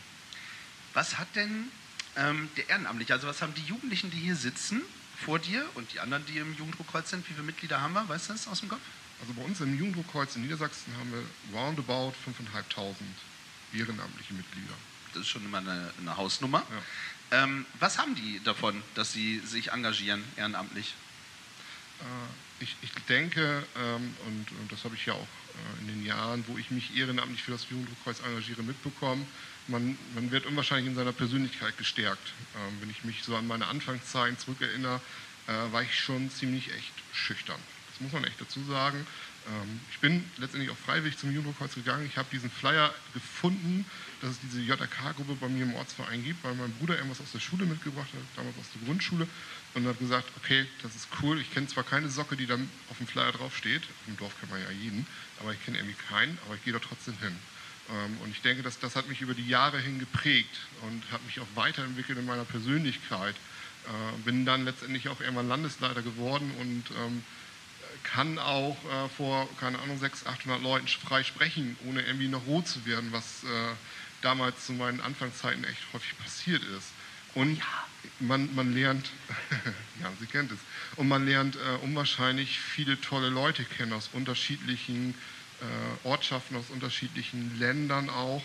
Was 0.93 1.19
hat 1.19 1.29
denn 1.35 1.69
ähm, 2.17 2.49
der 2.57 2.69
Ehrenamtliche, 2.69 3.15
also 3.15 3.27
was 3.27 3.43
haben 3.43 3.55
die 3.55 3.65
Jugendlichen, 3.65 4.11
die 4.11 4.19
hier 4.19 4.37
sitzen, 4.37 4.83
vor 5.25 5.39
dir 5.39 5.65
und 5.75 5.93
die 5.93 6.01
anderen, 6.01 6.25
die 6.27 6.39
im 6.39 6.55
Jugenddruckkreuz 6.57 7.11
sind, 7.11 7.29
wie 7.29 7.33
viele 7.33 7.45
Mitglieder 7.45 7.81
haben 7.81 7.95
wir? 7.95 8.09
Weißt 8.09 8.29
du 8.29 8.33
das 8.33 8.49
aus 8.49 8.61
dem 8.61 8.69
Kopf? 8.69 8.81
Also 9.21 9.33
bei 9.33 9.43
uns 9.43 9.61
im 9.61 9.79
Jugenddruckkreuz 9.79 10.37
in 10.37 10.43
Niedersachsen 10.43 10.93
haben 10.99 11.13
wir 11.13 11.59
roundabout 11.59 12.15
5.500 12.27 12.95
ehrenamtliche 13.73 14.35
Mitglieder. 14.35 14.75
Das 15.13 15.23
ist 15.23 15.29
schon 15.29 15.45
immer 15.45 15.59
eine, 15.59 15.93
eine 16.01 16.17
Hausnummer. 16.17 16.63
Ähm, 17.35 17.67
was 17.81 17.99
haben 17.99 18.15
die 18.15 18.41
davon, 18.45 18.81
dass 18.95 19.13
sie 19.13 19.41
sich 19.41 19.73
engagieren 19.73 20.23
ehrenamtlich? 20.37 20.95
Äh, 22.01 22.63
ich, 22.63 22.77
ich 22.83 22.93
denke, 23.09 23.67
ähm, 23.77 24.15
und, 24.27 24.47
und 24.61 24.71
das 24.71 24.85
habe 24.85 24.95
ich 24.95 25.07
ja 25.07 25.15
auch 25.15 25.19
äh, 25.19 25.81
in 25.81 25.89
den 25.89 26.07
Jahren, 26.07 26.45
wo 26.47 26.57
ich 26.59 26.71
mich 26.71 26.97
ehrenamtlich 26.97 27.43
für 27.43 27.51
das 27.51 27.69
Jugenddruckkreuz 27.69 28.21
engagiere, 28.21 28.63
mitbekommen, 28.63 29.27
man, 29.67 29.99
man 30.15 30.31
wird 30.31 30.47
unwahrscheinlich 30.47 30.87
in 30.87 30.95
seiner 30.95 31.13
Persönlichkeit 31.13 31.77
gestärkt. 31.77 32.33
Ähm, 32.55 32.77
wenn 32.81 32.91
ich 32.91 33.03
mich 33.03 33.25
so 33.25 33.35
an 33.35 33.49
meine 33.49 33.67
Anfangszeiten 33.67 34.39
zurückerinnere, 34.39 35.01
äh, 35.49 35.73
war 35.73 35.83
ich 35.83 35.99
schon 35.99 36.31
ziemlich 36.31 36.73
echt 36.73 36.93
schüchtern. 37.13 37.59
Das 37.91 38.01
muss 38.01 38.13
man 38.13 38.25
echt 38.25 38.41
dazu 38.41 38.63
sagen. 38.65 39.07
Ähm, 39.47 39.81
ich 39.91 39.99
bin 39.99 40.25
letztendlich 40.39 40.71
auch 40.71 40.77
freiwillig 40.77 41.19
zum 41.19 41.31
Jugenddruckkreuz 41.31 41.75
gegangen. 41.75 42.07
Ich 42.07 42.17
habe 42.17 42.29
diesen 42.33 42.51
Flyer 42.51 42.95
gefunden, 43.13 43.85
dass 44.21 44.33
es 44.33 44.41
diese 44.41 44.61
JRK-Gruppe 44.61 45.35
bei 45.41 45.49
mir 45.49 45.65
im 45.65 45.75
Ortsverein 45.75 46.25
gibt, 46.25 46.43
weil 46.45 46.55
mein 46.55 46.73
Bruder 46.73 46.97
irgendwas 46.97 47.21
aus 47.21 47.33
der 47.33 47.41
Schule 47.41 47.67
mitgebracht 47.67 48.09
hat, 48.13 48.23
damals 48.37 48.57
aus 48.59 48.67
der 48.75 48.87
Grundschule, 48.87 49.29
und 49.75 49.87
hat 49.87 49.99
gesagt, 49.99 50.29
okay, 50.37 50.67
das 50.83 50.95
ist 50.95 51.09
cool. 51.23 51.41
Ich 51.41 51.53
kenne 51.53 51.67
zwar 51.67 51.85
keine 51.85 52.09
Socke, 52.09 52.37
die 52.37 52.47
da 52.47 52.55
auf 52.91 52.99
dem 52.99 53.07
Flyer 53.07 53.33
draufsteht, 53.33 53.83
im 54.07 54.17
Dorf 54.17 54.33
kennt 54.41 54.53
man 54.53 54.61
ja 54.61 54.71
jeden, 54.71 55.07
aber 55.41 55.53
ich 55.53 55.63
kenne 55.65 55.79
irgendwie 55.79 55.97
keinen, 56.09 56.39
aber 56.47 56.55
ich 56.55 56.65
gehe 56.65 56.73
da 56.73 56.79
trotzdem 56.79 57.19
hin. 57.19 57.37
Ähm, 57.91 58.17
Und 58.23 58.31
ich 58.31 58.41
denke, 58.41 58.63
dass 58.63 58.79
das 58.79 58.97
hat 58.97 59.09
mich 59.09 59.21
über 59.21 59.35
die 59.35 59.47
Jahre 59.47 59.79
hin 59.79 59.99
geprägt 59.99 60.57
und 60.83 61.03
hat 61.13 61.25
mich 61.27 61.41
auch 61.41 61.47
weiterentwickelt 61.55 62.19
in 62.19 62.25
meiner 62.25 62.45
Persönlichkeit. 62.45 63.35
Äh, 63.35 64.19
Bin 64.25 64.47
dann 64.47 64.65
letztendlich 64.65 65.09
auch 65.09 65.21
irgendwann 65.21 65.49
Landesleiter 65.49 66.01
geworden 66.01 66.51
und 66.61 66.85
ähm, 66.97 67.23
kann 68.05 68.39
auch 68.39 68.77
äh, 68.85 69.09
vor, 69.17 69.49
keine 69.59 69.79
Ahnung, 69.81 69.99
600, 69.99 70.39
800 70.39 70.63
Leuten 70.63 70.87
frei 70.87 71.25
sprechen, 71.25 71.77
ohne 71.87 72.03
irgendwie 72.03 72.29
noch 72.29 72.47
rot 72.47 72.69
zu 72.69 72.87
werden, 72.87 73.13
was 73.13 73.45
äh, 73.45 73.75
damals 74.23 74.67
zu 74.67 74.73
meinen 74.73 75.01
Anfangszeiten 75.01 75.65
echt 75.65 75.81
häufig 75.93 76.17
passiert 76.19 76.63
ist. 76.63 76.89
Und 77.35 77.61
man, 78.21 78.55
man 78.55 78.73
lernt, 78.73 79.11
ja, 80.01 80.11
Sie 80.21 80.27
kennt 80.27 80.53
es, 80.53 80.59
und 80.97 81.09
man 81.09 81.27
lernt 81.27 81.57
äh, 81.57 81.59
unwahrscheinlich 81.83 82.61
viele 82.61 83.01
tolle 83.01 83.29
Leute 83.29 83.65
kennen 83.65 83.93
aus 83.93 84.11
unterschiedlichen 84.13 85.15
äh, 85.61 86.07
Ortschaften, 86.07 86.57
aus 86.57 86.71
unterschiedlichen 86.71 87.59
Ländern 87.59 88.09
auch. 88.11 88.43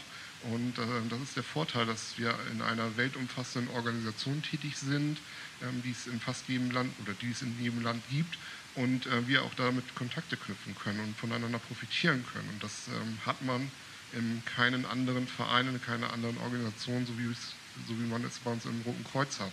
Und 0.52 0.78
äh, 0.80 0.82
das 1.10 1.20
ist 1.22 1.36
der 1.36 1.44
Vorteil, 1.44 1.86
dass 1.86 2.18
wir 2.18 2.34
in 2.52 2.62
einer 2.62 2.98
weltumfassenden 2.98 3.76
Organisation 3.76 4.42
tätig 4.42 4.78
sind, 4.78 5.20
ähm, 5.62 5.84
die 5.84 5.92
es 5.92 6.08
in 6.08 6.20
fast 6.20 6.48
jedem 6.48 6.72
Land 6.72 6.92
oder 7.04 7.14
die 7.22 7.30
es 7.30 7.42
in 7.42 7.62
jedem 7.62 7.84
Land 7.84 8.02
gibt 8.10 8.38
und 8.80 9.06
äh, 9.08 9.28
wir 9.28 9.44
auch 9.44 9.54
damit 9.56 9.94
Kontakte 9.96 10.38
knüpfen 10.38 10.76
können 10.76 11.00
und 11.02 11.18
voneinander 11.18 11.60
profitieren 11.60 12.26
können. 12.34 12.50
Und 12.50 12.64
das 12.64 12.88
ähm, 12.88 13.18
hat 13.26 13.42
man 13.42 13.70
in 14.14 14.42
keinen 14.46 14.86
anderen 14.86 15.28
Verein, 15.28 15.68
in 15.68 15.82
keiner 15.82 16.12
anderen 16.14 16.38
Organisation, 16.38 17.06
so 17.06 17.18
wie, 17.18 17.28
so 17.88 18.00
wie 18.00 18.08
man 18.08 18.24
es 18.24 18.40
bei 18.40 18.52
uns 18.52 18.66
im 18.66 18.82
Roten 18.86 19.04
Kreuz 19.04 19.40
hat. 19.40 19.52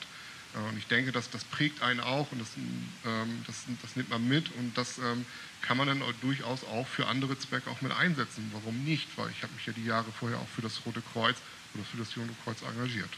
Äh, 0.54 0.68
und 0.68 0.78
ich 0.78 0.86
denke, 0.86 1.10
dass 1.10 1.28
das 1.28 1.42
prägt 1.44 1.82
einen 1.82 2.00
auch 2.00 2.30
und 2.30 2.40
das, 2.40 2.50
ähm, 3.04 3.42
das, 3.46 3.64
das 3.82 3.96
nimmt 3.96 4.10
man 4.10 4.26
mit 4.28 4.52
und 4.52 4.78
das 4.78 4.98
ähm, 4.98 5.26
kann 5.60 5.76
man 5.76 5.88
dann 5.88 6.02
auch 6.02 6.12
durchaus 6.20 6.62
auch 6.62 6.86
für 6.86 7.08
andere 7.08 7.36
Zwecke 7.36 7.68
auch 7.68 7.80
mit 7.80 7.92
einsetzen. 7.92 8.48
Warum 8.52 8.84
nicht? 8.84 9.08
Weil 9.16 9.30
ich 9.30 9.42
habe 9.42 9.52
mich 9.54 9.66
ja 9.66 9.72
die 9.72 9.84
Jahre 9.86 10.10
vorher 10.12 10.38
auch 10.38 10.48
für 10.48 10.62
das 10.62 10.86
Rote 10.86 11.02
Kreuz 11.12 11.36
oder 11.74 11.84
für 11.84 11.96
das 11.96 12.14
Junge 12.14 12.30
Kreuz 12.44 12.62
engagiert. 12.62 13.10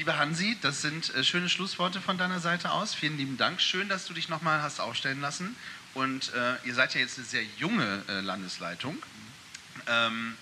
Lieber 0.00 0.16
Hansi, 0.16 0.56
das 0.62 0.80
sind 0.80 1.14
äh, 1.14 1.22
schöne 1.22 1.50
Schlussworte 1.50 2.00
von 2.00 2.16
deiner 2.16 2.40
Seite 2.40 2.70
aus. 2.70 2.94
Vielen 2.94 3.18
lieben 3.18 3.36
Dank. 3.36 3.60
Schön, 3.60 3.90
dass 3.90 4.06
du 4.06 4.14
dich 4.14 4.30
nochmal 4.30 4.62
hast 4.62 4.80
aufstellen 4.80 5.20
lassen. 5.20 5.54
Und 5.92 6.32
äh, 6.32 6.54
ihr 6.64 6.72
seid 6.72 6.94
ja 6.94 7.02
jetzt 7.02 7.18
eine 7.18 7.26
sehr 7.26 7.44
junge 7.58 8.02
äh, 8.08 8.20
Landesleitung. 8.20 8.96
Ähm, 9.86 10.38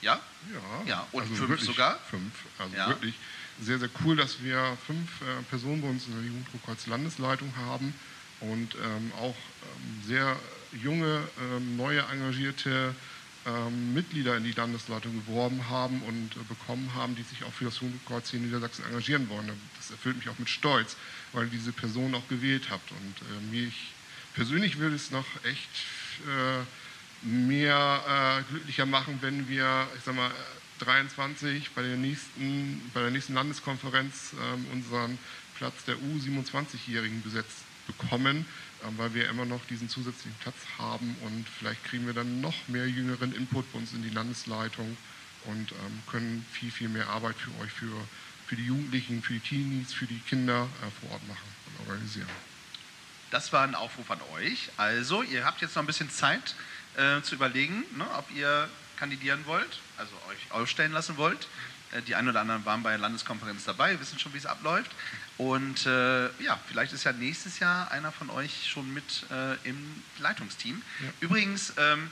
ja? 0.00 0.18
Ja, 0.50 0.88
Ja, 0.88 1.06
und 1.12 1.24
also 1.24 1.34
fünf 1.34 1.50
wirklich 1.50 1.66
sogar? 1.66 1.98
Fünf. 2.08 2.32
Also 2.58 2.74
Ja. 2.74 2.88
wirklich 2.88 3.14
sehr, 3.60 3.78
sehr 3.78 3.90
cool, 4.02 4.16
dass 4.16 4.42
wir 4.42 4.78
fünf 4.86 5.20
äh, 5.20 5.42
Personen 5.50 5.82
bei 5.82 5.88
uns 5.88 6.06
in 6.06 6.14
der 6.14 6.22
Jugendkreuz 6.22 6.86
Landesleitung 6.86 7.54
haben 7.54 7.92
und 8.40 8.74
ähm, 8.82 9.12
auch 9.18 9.36
ähm, 9.36 10.02
sehr 10.06 10.40
junge, 10.82 11.28
ähm, 11.38 11.76
neue 11.76 12.00
engagierte 12.00 12.94
ähm, 13.46 13.94
Mitglieder 13.94 14.36
in 14.36 14.44
die 14.44 14.52
Landesleitung 14.52 15.12
geworben 15.26 15.68
haben 15.68 16.02
und 16.02 16.36
äh, 16.36 16.44
bekommen 16.48 16.94
haben, 16.94 17.16
die 17.16 17.22
sich 17.22 17.44
auch 17.44 17.52
für 17.52 17.64
das 17.64 17.80
Jugendkreuz 17.80 18.30
hier 18.30 18.40
in 18.40 18.46
Niedersachsen 18.46 18.84
engagieren 18.84 19.28
wollen. 19.28 19.50
Das 19.76 19.90
erfüllt 19.90 20.16
mich 20.16 20.28
auch 20.28 20.38
mit 20.38 20.48
Stolz, 20.48 20.96
weil 21.32 21.44
ihr 21.44 21.50
diese 21.50 21.72
Person 21.72 22.14
auch 22.14 22.26
gewählt 22.28 22.68
habt. 22.70 22.90
Und 22.90 23.14
äh, 23.20 23.56
mich 23.56 23.92
persönlich 24.34 24.78
würde 24.78 24.96
es 24.96 25.10
noch 25.10 25.26
echt 25.44 25.70
äh, 26.26 27.26
mehr 27.26 28.42
äh, 28.46 28.50
glücklicher 28.50 28.86
machen, 28.86 29.18
wenn 29.20 29.48
wir, 29.48 29.88
ich 29.96 30.04
sag 30.04 30.14
mal, 30.14 30.30
äh, 30.30 30.84
23 30.84 31.70
bei 31.70 31.82
der 31.82 31.96
nächsten, 31.96 32.90
bei 32.92 33.00
der 33.00 33.10
nächsten 33.10 33.34
Landeskonferenz 33.34 34.32
ähm, 34.32 34.66
unseren 34.72 35.18
Platz 35.56 35.84
der 35.84 35.96
U27-Jährigen 35.96 37.22
besetzt 37.22 37.58
bekommen, 37.86 38.46
weil 38.96 39.14
wir 39.14 39.28
immer 39.28 39.44
noch 39.44 39.64
diesen 39.66 39.88
zusätzlichen 39.88 40.38
Platz 40.40 40.56
haben 40.78 41.16
und 41.22 41.46
vielleicht 41.58 41.84
kriegen 41.84 42.06
wir 42.06 42.14
dann 42.14 42.40
noch 42.40 42.54
mehr 42.68 42.88
jüngeren 42.88 43.34
Input 43.34 43.70
bei 43.72 43.78
uns 43.78 43.92
in 43.92 44.02
die 44.02 44.10
Landesleitung 44.10 44.96
und 45.44 45.72
ähm, 45.72 46.02
können 46.10 46.46
viel, 46.52 46.70
viel 46.70 46.88
mehr 46.88 47.08
Arbeit 47.08 47.36
für 47.36 47.50
euch, 47.62 47.72
für, 47.72 47.92
für 48.46 48.56
die 48.56 48.66
Jugendlichen, 48.66 49.22
für 49.22 49.34
die 49.34 49.40
Teenies, 49.40 49.92
für 49.92 50.06
die 50.06 50.18
Kinder 50.20 50.68
äh, 50.82 51.00
vor 51.00 51.12
Ort 51.12 51.28
machen 51.28 51.48
und 51.66 51.88
organisieren. 51.88 52.28
Das 53.30 53.52
war 53.52 53.62
ein 53.64 53.74
Aufruf 53.74 54.10
an 54.10 54.20
euch. 54.34 54.68
Also, 54.76 55.22
ihr 55.22 55.44
habt 55.44 55.62
jetzt 55.62 55.74
noch 55.74 55.82
ein 55.82 55.86
bisschen 55.86 56.10
Zeit 56.10 56.54
äh, 56.96 57.22
zu 57.22 57.34
überlegen, 57.34 57.84
ne, 57.96 58.06
ob 58.18 58.30
ihr 58.30 58.68
kandidieren 58.98 59.46
wollt, 59.46 59.80
also 59.96 60.12
euch 60.28 60.52
aufstellen 60.52 60.92
lassen 60.92 61.16
wollt. 61.16 61.48
Äh, 61.92 62.02
die 62.02 62.14
einen 62.14 62.28
oder 62.28 62.40
anderen 62.40 62.64
waren 62.64 62.82
bei 62.82 62.90
der 62.90 62.98
Landeskonferenz 62.98 63.64
dabei, 63.64 63.98
wissen 64.00 64.18
schon, 64.18 64.32
wie 64.34 64.38
es 64.38 64.46
abläuft. 64.46 64.90
Und 65.38 65.86
äh, 65.86 66.26
ja, 66.42 66.58
vielleicht 66.68 66.92
ist 66.92 67.04
ja 67.04 67.12
nächstes 67.12 67.58
Jahr 67.58 67.90
einer 67.90 68.12
von 68.12 68.30
euch 68.30 68.68
schon 68.70 68.92
mit 68.92 69.24
äh, 69.30 69.54
im 69.68 70.02
Leitungsteam. 70.18 70.82
Übrigens, 71.20 71.72
ähm, 71.78 72.10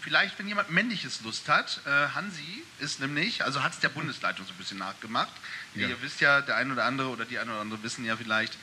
vielleicht, 0.00 0.38
wenn 0.38 0.48
jemand 0.48 0.70
männliches 0.70 1.20
Lust 1.22 1.48
hat, 1.48 1.80
äh, 1.86 2.08
Hansi 2.14 2.62
ist 2.78 3.00
nämlich, 3.00 3.44
also 3.44 3.62
hat 3.62 3.74
es 3.74 3.80
der 3.80 3.90
Bundesleitung 3.90 4.46
so 4.46 4.52
ein 4.52 4.56
bisschen 4.56 4.78
nachgemacht. 4.78 5.32
Ja. 5.74 5.88
Ihr 5.88 6.02
wisst 6.02 6.20
ja, 6.20 6.40
der 6.40 6.56
eine 6.56 6.72
oder 6.72 6.84
andere 6.84 7.08
oder 7.08 7.24
die 7.24 7.38
eine 7.38 7.50
oder 7.52 7.60
andere 7.60 7.82
wissen 7.82 8.04
ja 8.04 8.16
vielleicht, 8.16 8.56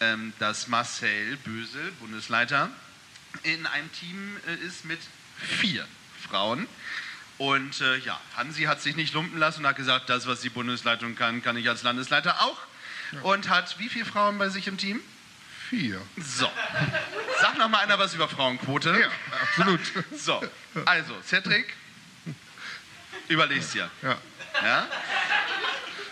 ähm, 0.00 0.32
dass 0.38 0.68
Marcel 0.68 1.36
Bösel, 1.38 1.92
Bundesleiter, 2.00 2.70
in 3.42 3.66
einem 3.66 3.90
Team 3.92 4.36
äh, 4.46 4.66
ist 4.66 4.84
mit 4.84 5.00
vier 5.36 5.86
Frauen. 6.28 6.66
Und 7.38 7.80
äh, 7.80 7.96
ja, 7.98 8.20
Hansi 8.36 8.64
hat 8.64 8.82
sich 8.82 8.94
nicht 8.94 9.14
lumpen 9.14 9.38
lassen 9.38 9.60
und 9.60 9.66
hat 9.66 9.76
gesagt, 9.76 10.10
das, 10.10 10.26
was 10.26 10.42
die 10.42 10.50
Bundesleitung 10.50 11.16
kann, 11.16 11.42
kann 11.42 11.56
ich 11.56 11.68
als 11.68 11.82
Landesleiter 11.82 12.42
auch. 12.42 12.58
Und 13.22 13.48
hat 13.48 13.78
wie 13.78 13.88
viele 13.88 14.04
Frauen 14.04 14.38
bei 14.38 14.48
sich 14.48 14.66
im 14.66 14.78
Team? 14.78 15.00
Vier. 15.68 16.00
So. 16.16 16.50
Sag 17.40 17.58
noch 17.58 17.68
mal 17.68 17.78
einer 17.78 17.98
was 17.98 18.14
über 18.14 18.28
Frauenquote. 18.28 18.98
Ja, 18.98 19.08
absolut. 19.42 19.80
So, 20.16 20.42
also, 20.84 21.14
Cedric, 21.22 21.74
überlegst 23.28 23.74
dir. 23.74 23.90
Ja. 24.02 24.18
Ja? 24.62 24.86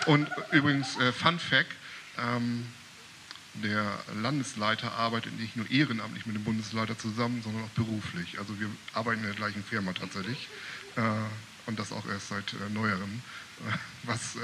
Und 0.07 0.29
übrigens, 0.51 0.99
äh, 0.99 1.13
Fun 1.13 1.39
Fact, 1.39 1.73
ähm, 2.19 2.67
der 3.55 3.85
Landesleiter 4.15 4.93
arbeitet 4.93 5.39
nicht 5.39 5.57
nur 5.57 5.71
ehrenamtlich 5.71 6.27
mit 6.27 6.37
dem 6.37 6.45
Bundesleiter 6.45 6.97
zusammen, 6.97 7.43
sondern 7.43 7.65
auch 7.65 7.71
beruflich. 7.71 8.39
Also 8.39 8.59
wir 8.61 8.71
arbeiten 8.95 9.21
in 9.21 9.27
der 9.27 9.37
gleichen 9.37 9.65
Firma 9.65 9.93
tatsächlich. 9.93 10.49
Äh, 10.97 11.03
und 11.67 11.79
das 11.79 11.93
auch 11.93 12.07
erst 12.07 12.29
seit 12.29 12.53
äh, 12.55 12.71
neuerem, 12.73 13.23
äh, 13.69 13.73
was 14.05 14.37
äh, 14.37 14.39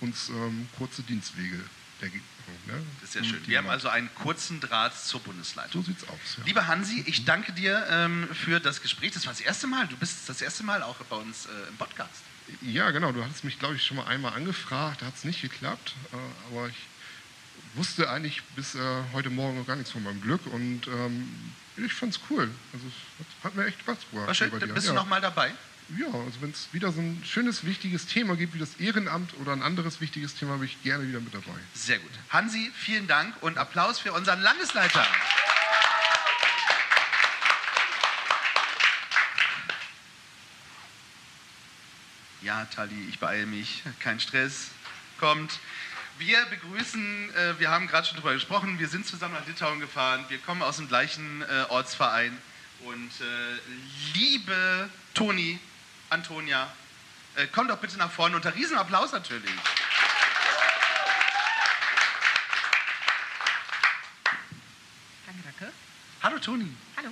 uns 0.00 0.30
ähm, 0.30 0.68
kurze 0.78 1.02
Dienstwege 1.02 1.58
ergibt. 2.02 2.24
Ne? 2.66 2.74
Das 3.00 3.08
ist 3.08 3.12
sehr 3.12 3.24
schön. 3.24 3.46
Wir 3.46 3.58
haben 3.58 3.68
also 3.68 3.88
einen 3.88 4.12
kurzen 4.14 4.60
Draht 4.60 4.96
zur 4.96 5.20
Bundesleitung. 5.20 5.82
So 5.82 5.86
sieht's 5.90 6.04
aus. 6.08 6.18
Ja. 6.38 6.44
Lieber 6.44 6.66
Hansi, 6.66 7.02
ich 7.06 7.24
danke 7.24 7.52
dir 7.52 7.86
ähm, 7.90 8.28
für 8.32 8.60
das 8.60 8.82
Gespräch. 8.82 9.12
Das 9.12 9.26
war 9.26 9.32
das 9.32 9.40
erste 9.40 9.66
Mal. 9.66 9.86
Du 9.88 9.96
bist 9.96 10.28
das 10.28 10.40
erste 10.42 10.62
Mal 10.64 10.82
auch 10.82 10.96
bei 10.96 11.16
uns 11.16 11.46
äh, 11.46 11.68
im 11.68 11.76
Podcast. 11.76 12.22
Ja, 12.60 12.90
genau. 12.90 13.12
Du 13.12 13.24
hattest 13.24 13.44
mich, 13.44 13.58
glaube 13.58 13.76
ich, 13.76 13.84
schon 13.84 13.96
mal 13.96 14.06
einmal 14.06 14.34
angefragt. 14.34 15.02
Da 15.02 15.06
hat 15.06 15.14
es 15.16 15.24
nicht 15.24 15.42
geklappt. 15.42 15.94
Äh, 16.12 16.16
aber 16.50 16.68
ich 16.68 16.76
wusste 17.74 18.10
eigentlich 18.10 18.42
bis 18.56 18.74
äh, 18.74 18.78
heute 19.12 19.30
Morgen 19.30 19.58
noch 19.58 19.66
gar 19.66 19.76
nichts 19.76 19.90
von 19.90 20.02
meinem 20.02 20.20
Glück. 20.20 20.46
Und 20.46 20.86
ähm, 20.88 21.28
ich 21.76 21.94
fand 21.94 22.14
es 22.14 22.20
cool. 22.30 22.50
Also 22.72 22.86
es 22.86 23.44
hat, 23.44 23.54
mir 23.54 23.66
echt 23.66 23.80
Spaß 23.80 23.98
gemacht. 24.10 24.26
War 24.26 24.34
schön. 24.34 24.50
Bist 24.50 24.86
ja. 24.86 24.92
du 24.92 24.94
noch 24.94 25.06
mal 25.06 25.20
dabei? 25.20 25.52
Ja, 25.98 26.06
also 26.06 26.40
wenn 26.40 26.50
es 26.50 26.68
wieder 26.72 26.90
so 26.90 27.00
ein 27.00 27.22
schönes, 27.24 27.64
wichtiges 27.64 28.06
Thema 28.06 28.36
gibt 28.36 28.54
wie 28.54 28.58
das 28.58 28.76
Ehrenamt 28.76 29.34
oder 29.40 29.52
ein 29.52 29.62
anderes 29.62 30.00
wichtiges 30.00 30.34
Thema, 30.34 30.56
bin 30.56 30.64
ich 30.64 30.82
gerne 30.82 31.06
wieder 31.06 31.20
mit 31.20 31.34
dabei. 31.34 31.58
Sehr 31.74 31.98
gut. 31.98 32.10
Hansi, 32.30 32.70
vielen 32.74 33.06
Dank 33.06 33.34
und 33.42 33.58
Applaus 33.58 33.98
für 33.98 34.12
unseren 34.12 34.40
Landesleiter. 34.40 35.06
Ja, 42.40 42.64
Tali, 42.66 43.08
ich 43.08 43.18
beeile 43.18 43.46
mich. 43.46 43.82
Kein 44.00 44.18
Stress. 44.18 44.68
Kommt. 45.20 45.60
Wir 46.18 46.44
begrüßen, 46.46 47.34
äh, 47.34 47.58
wir 47.58 47.70
haben 47.70 47.86
gerade 47.86 48.06
schon 48.06 48.16
darüber 48.16 48.34
gesprochen, 48.34 48.78
wir 48.78 48.88
sind 48.88 49.06
zusammen 49.06 49.34
nach 49.34 49.46
Litauen 49.46 49.80
gefahren, 49.80 50.24
wir 50.28 50.38
kommen 50.38 50.62
aus 50.62 50.76
dem 50.76 50.88
gleichen 50.88 51.42
äh, 51.42 51.64
Ortsverein. 51.68 52.36
Und 52.84 53.10
äh, 53.20 54.14
liebe 54.14 54.88
Toni, 55.14 55.58
Antonia, 56.12 56.70
äh, 57.36 57.46
komm 57.50 57.68
doch 57.68 57.78
bitte 57.78 57.96
nach 57.96 58.10
vorne 58.10 58.36
unter 58.36 58.54
Riesenapplaus 58.54 59.12
natürlich. 59.12 59.50
Danke, 65.26 65.42
danke. 65.44 65.72
Hallo 66.22 66.38
Toni, 66.38 66.70
Hallo. 66.98 67.08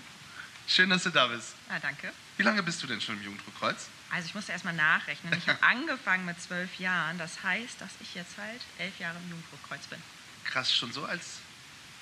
schön, 0.66 0.90
dass 0.90 1.02
du 1.04 1.10
da 1.10 1.28
bist. 1.28 1.54
Ah, 1.70 1.78
danke. 1.78 2.12
Wie 2.36 2.42
lange 2.42 2.62
bist 2.62 2.82
du 2.82 2.86
denn 2.86 3.00
schon 3.00 3.16
im 3.16 3.22
Jugenddruckkreuz? 3.24 3.88
Also 4.10 4.26
ich 4.26 4.34
musste 4.34 4.52
erstmal 4.52 4.74
nachrechnen. 4.74 5.32
Ich 5.34 5.48
habe 5.48 5.62
angefangen 5.66 6.26
mit 6.26 6.40
zwölf 6.40 6.78
Jahren. 6.78 7.16
Das 7.18 7.42
heißt, 7.42 7.80
dass 7.80 7.90
ich 8.00 8.14
jetzt 8.14 8.36
halt 8.36 8.60
elf 8.78 8.98
Jahre 8.98 9.16
im 9.18 9.30
Jugenddruckkreuz 9.30 9.86
bin. 9.86 10.02
Krass, 10.44 10.74
schon 10.74 10.92
so 10.92 11.04
als 11.04 11.38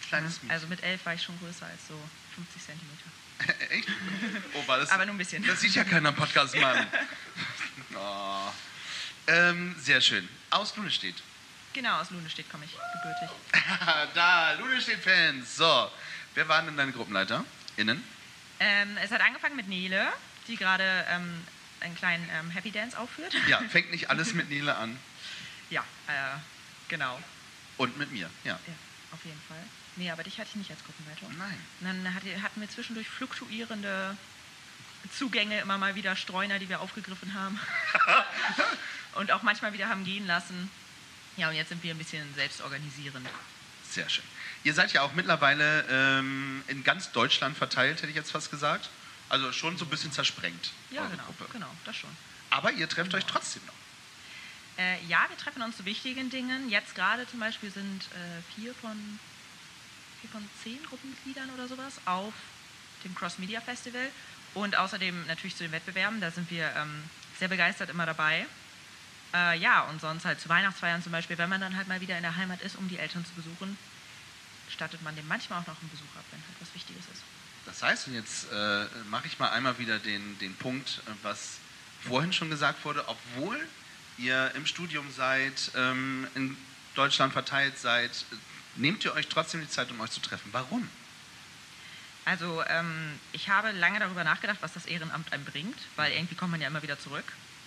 kleines 0.09 0.35
Mädchen. 0.43 0.51
Also 0.51 0.67
mit 0.67 0.83
elf 0.83 1.05
war 1.07 1.15
ich 1.15 1.23
schon 1.23 1.39
größer 1.39 1.67
als 1.67 1.87
so 1.87 1.95
50 2.35 2.65
Zentimeter. 2.65 3.11
Echt? 3.71 3.89
Oh, 4.55 4.63
das, 4.67 4.91
Aber 4.91 5.07
nur 5.07 5.15
ein 5.15 5.19
bisschen. 5.19 5.47
Das 5.47 5.61
sieht 5.61 5.75
ja 5.75 5.85
keiner 5.85 6.11
im 6.11 6.17
Podcast, 6.17 6.57
Mann. 6.57 6.87
Oh. 7.95 8.53
Ähm, 9.31 9.77
sehr 9.79 10.01
schön. 10.01 10.27
Aus 10.49 10.75
Lunestedt. 10.77 11.17
Genau, 11.75 12.01
aus 12.01 12.09
Lunestedt 12.11 12.51
komme 12.51 12.65
ich 12.65 12.71
gebürtig. 12.73 13.29
da, 14.15 14.53
Lunestedt-Fans. 14.53 15.55
So, 15.55 15.91
wer 16.35 16.49
waren 16.49 16.65
denn 16.65 16.79
deine 16.79 16.93
Gruppenleiter? 16.93 17.45
Innen? 17.77 18.03
Ähm, 18.59 18.97
es 18.97 19.11
hat 19.11 19.21
angefangen 19.21 19.55
mit 19.55 19.69
Nele, 19.69 20.09
die 20.49 20.57
gerade 20.57 21.05
ähm, 21.11 21.45
einen 21.81 21.95
kleinen 21.95 22.27
ähm, 22.33 22.51
Happy 22.51 22.71
Dance 22.71 22.99
aufführt. 22.99 23.35
Ja, 23.49 23.61
fängt 23.69 23.91
nicht 23.91 24.09
alles 24.09 24.33
mit 24.33 24.49
Nele 24.49 24.75
an. 24.77 24.99
Ja, 25.69 25.83
äh, 26.07 26.39
genau. 26.89 27.21
Und 27.77 27.99
mit 27.99 28.11
mir, 28.11 28.31
ja. 28.45 28.59
Ja. 28.67 28.75
auf 29.13 29.25
jeden 29.25 29.41
Fall. 29.47 29.63
Nee, 29.99 30.11
aber 30.11 30.23
dich 30.23 30.39
hatte 30.39 30.49
ich 30.51 30.57
nicht 30.57 30.71
als 30.71 30.83
Gruppenleitung. 30.85 31.37
Nein. 31.37 31.59
Und 31.81 32.05
dann 32.05 32.15
hatte, 32.15 32.43
hatten 32.43 32.61
wir 32.61 32.71
zwischendurch 32.71 33.09
fluktuierende 33.09 34.17
Zugänge, 35.17 35.61
immer 35.61 35.79
mal 35.79 35.95
wieder 35.95 36.17
Streuner, 36.17 36.59
die 36.59 36.69
wir 36.69 36.81
aufgegriffen 36.81 37.35
haben. 37.35 37.59
und 39.15 39.33
auch 39.33 39.43
manchmal 39.43 39.73
wieder 39.73 39.89
haben 39.89 40.05
gehen 40.05 40.27
lassen. 40.27 40.71
Ja, 41.37 41.49
und 41.49 41.55
jetzt 41.55 41.69
sind 41.69 41.83
wir 41.83 41.95
ein 41.95 41.99
bisschen 41.99 42.33
selbstorganisierend. 42.35 43.29
Sehr 43.89 44.09
schön. 44.09 44.25
Ihr 44.65 44.75
seid 44.75 44.93
ja 44.93 45.03
auch 45.03 45.13
mittlerweile 45.15 45.85
ähm, 45.89 46.63
in 46.69 46.85
ganz 46.85 47.13
Deutschland 47.13 47.57
verteilt, 47.57 47.99
hätte 47.99 48.09
ich 48.09 48.17
jetzt 48.17 48.33
fast 48.33 48.51
gesagt. 48.51 48.91
Also 49.29 49.53
schon 49.53 49.77
so 49.77 49.85
ein 49.85 49.91
bisschen 49.91 50.13
zersprengt. 50.13 50.71
Ja, 50.91 51.03
eure 51.03 51.11
genau, 51.11 51.25
Gruppe. 51.25 51.47
genau, 51.53 51.71
das 51.85 51.97
schon. 51.97 52.11
Aber 52.51 52.73
ihr 52.73 52.89
trefft 52.89 53.15
euch 53.15 53.25
trotzdem 53.25 53.63
noch. 53.67 53.75
Äh, 54.79 55.05
ja, 55.07 55.27
wir 55.29 55.37
treffen 55.37 55.63
uns 55.63 55.77
zu 55.77 55.85
wichtigen 55.85 56.31
Dingen. 56.31 56.71
Jetzt 56.71 56.95
gerade 56.95 57.27
zum 57.29 57.41
Beispiel 57.41 57.71
sind 57.71 58.05
äh, 58.05 58.55
vier, 58.55 58.75
von, 58.75 59.19
von 60.27 60.49
zehn 60.63 60.83
Gruppenmitgliedern 60.85 61.51
oder 61.51 61.69
sowas 61.69 62.01
auf 62.05 62.33
dem 63.05 63.15
Cross 63.15 63.39
Media 63.39 63.61
Festival. 63.61 64.09
Und 64.55 64.77
außerdem 64.77 65.27
natürlich 65.27 65.57
zu 65.57 65.63
den 65.63 65.73
Wettbewerben, 65.73 66.21
da 66.21 66.31
sind 66.31 66.51
wir 66.51 66.73
ähm, 66.77 67.05
sehr 67.39 67.49
begeistert 67.49 67.91
immer 67.91 68.07
dabei. 68.07 68.47
Äh, 69.35 69.59
ja, 69.59 69.83
und 69.83 70.01
sonst 70.01 70.25
halt 70.25 70.41
zu 70.41 70.49
Weihnachtsfeiern 70.49 71.03
zum 71.03 71.13
Beispiel, 71.13 71.39
wenn 71.39 71.51
man 71.51 71.61
dann 71.61 71.77
halt 71.77 71.87
mal 71.87 72.01
wieder 72.01 72.17
in 72.17 72.23
der 72.23 72.37
Heimat 72.37 72.63
ist, 72.63 72.77
um 72.77 72.89
die 72.89 72.99
Eltern 72.99 73.25
zu 73.25 73.33
besuchen, 73.33 73.77
stattet 74.71 75.03
man 75.03 75.15
dem 75.17 75.29
manchmal 75.29 75.61
auch 75.61 75.67
noch 75.67 75.81
einen 75.81 75.91
Besuch 75.91 76.17
ab, 76.17 76.25
wenn 76.31 76.41
halt 76.41 76.57
was 76.61 76.75
Wichtiges 76.75 77.05
ist. 77.13 77.23
Das 77.67 77.83
heißt, 77.83 78.09
und 78.09 78.15
jetzt 78.15 78.51
äh, 78.51 78.87
mache 79.11 79.27
ich 79.27 79.39
mal 79.39 79.51
einmal 79.51 79.79
wieder 79.79 79.99
den, 79.99 80.39
den 80.39 80.55
Punkt, 80.57 81.03
äh, 81.07 81.11
was 81.23 81.59
vorhin 82.07 82.33
schon 82.33 82.49
gesagt 82.49 82.85
wurde, 82.85 83.07
obwohl 83.09 83.59
ihr 84.17 84.51
im 84.55 84.65
Studium 84.65 85.11
seid, 85.13 85.71
ähm, 85.77 86.27
in 86.35 86.57
Deutschland 86.95 87.33
verteilt 87.33 87.79
seid, 87.79 88.11
nehmt 88.77 89.05
ihr 89.05 89.15
euch 89.15 89.29
trotzdem 89.29 89.61
die 89.61 89.69
Zeit, 89.69 89.91
um 89.91 90.01
euch 90.01 90.11
zu 90.11 90.21
treffen. 90.21 90.49
Warum? 90.53 90.89
Also 92.25 92.63
ähm, 92.69 93.19
ich 93.33 93.49
habe 93.49 93.71
lange 93.73 94.01
darüber 94.01 94.23
nachgedacht, 94.23 94.59
was 94.61 94.75
das 94.75 94.87
Ehrenamt 94.87 95.33
einem 95.33 95.45
bringt, 95.45 95.79
weil 95.97 96.13
irgendwie 96.13 96.35
kommt 96.35 96.51
man 96.51 96.61
ja 96.61 96.69
immer 96.69 96.83
wieder 96.83 96.99
zurück. 96.99 97.25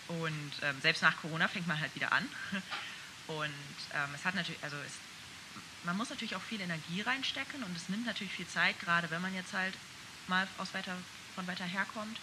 Und 0.07 0.51
ähm, 0.61 0.75
selbst 0.81 1.01
nach 1.01 1.17
Corona 1.21 1.47
fängt 1.47 1.67
man 1.67 1.79
halt 1.79 1.95
wieder 1.95 2.11
an. 2.11 2.27
Und 3.27 3.45
ähm, 3.45 4.09
es 4.13 4.25
hat 4.25 4.35
natürlich, 4.35 4.61
also 4.63 4.75
es, 4.85 4.93
man 5.83 5.97
muss 5.97 6.09
natürlich 6.09 6.35
auch 6.35 6.41
viel 6.41 6.61
Energie 6.61 7.01
reinstecken 7.01 7.63
und 7.63 7.75
es 7.75 7.89
nimmt 7.89 8.05
natürlich 8.05 8.33
viel 8.33 8.47
Zeit, 8.47 8.79
gerade 8.79 9.09
wenn 9.09 9.21
man 9.21 9.33
jetzt 9.33 9.53
halt 9.53 9.73
mal 10.27 10.47
aus 10.57 10.73
weiter, 10.73 10.95
von 11.33 11.47
weiter 11.47 11.65
herkommt. 11.65 12.19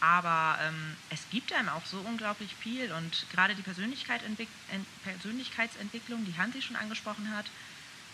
Aber 0.00 0.58
ähm, 0.62 0.96
es 1.10 1.20
gibt 1.30 1.52
einem 1.52 1.68
auch 1.68 1.84
so 1.84 1.98
unglaublich 2.00 2.54
viel 2.54 2.90
und 2.92 3.26
gerade 3.32 3.54
die 3.54 3.62
Persönlichkeit 3.62 4.22
Ent 4.22 4.38
Persönlichkeitsentwicklung, 5.04 6.24
die 6.24 6.36
Hansi 6.36 6.62
schon 6.62 6.76
angesprochen 6.76 7.30
hat, 7.34 7.46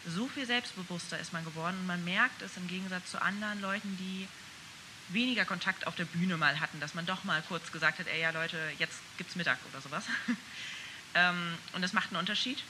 so 0.07 0.29
viel 0.29 0.47
selbstbewusster 0.47 1.19
ist 1.19 1.33
man 1.33 1.45
geworden 1.45 1.77
und 1.81 1.87
man 1.87 2.05
merkt 2.05 2.43
es 2.43 2.57
im 2.57 2.69
Gegensatz 2.69 3.11
zu 3.11 3.21
anderen 3.21 3.61
Leuten, 3.61 3.97
die 3.99 4.29
weniger 5.09 5.45
Kontakt 5.45 5.87
auf 5.87 5.95
der 5.95 6.05
Bühne 6.05 6.37
mal 6.37 6.61
hatten, 6.61 6.81
dass 6.81 6.95
man 6.95 7.07
doch 7.07 7.25
mal 7.25 7.43
kurz 7.49 7.71
gesagt 7.73 7.99
hat, 7.99 8.07
ey 8.09 8.21
ja 8.21 8.31
Leute, 8.31 8.59
jetzt 8.79 9.01
gibt's 9.19 9.37
Mittag 9.37 9.59
oder 9.71 9.81
sowas. 9.81 10.05
ähm, 11.15 11.55
und 11.73 11.83
das 11.83 11.93
macht 11.93 12.11
einen 12.11 12.19
Unterschied. 12.19 12.63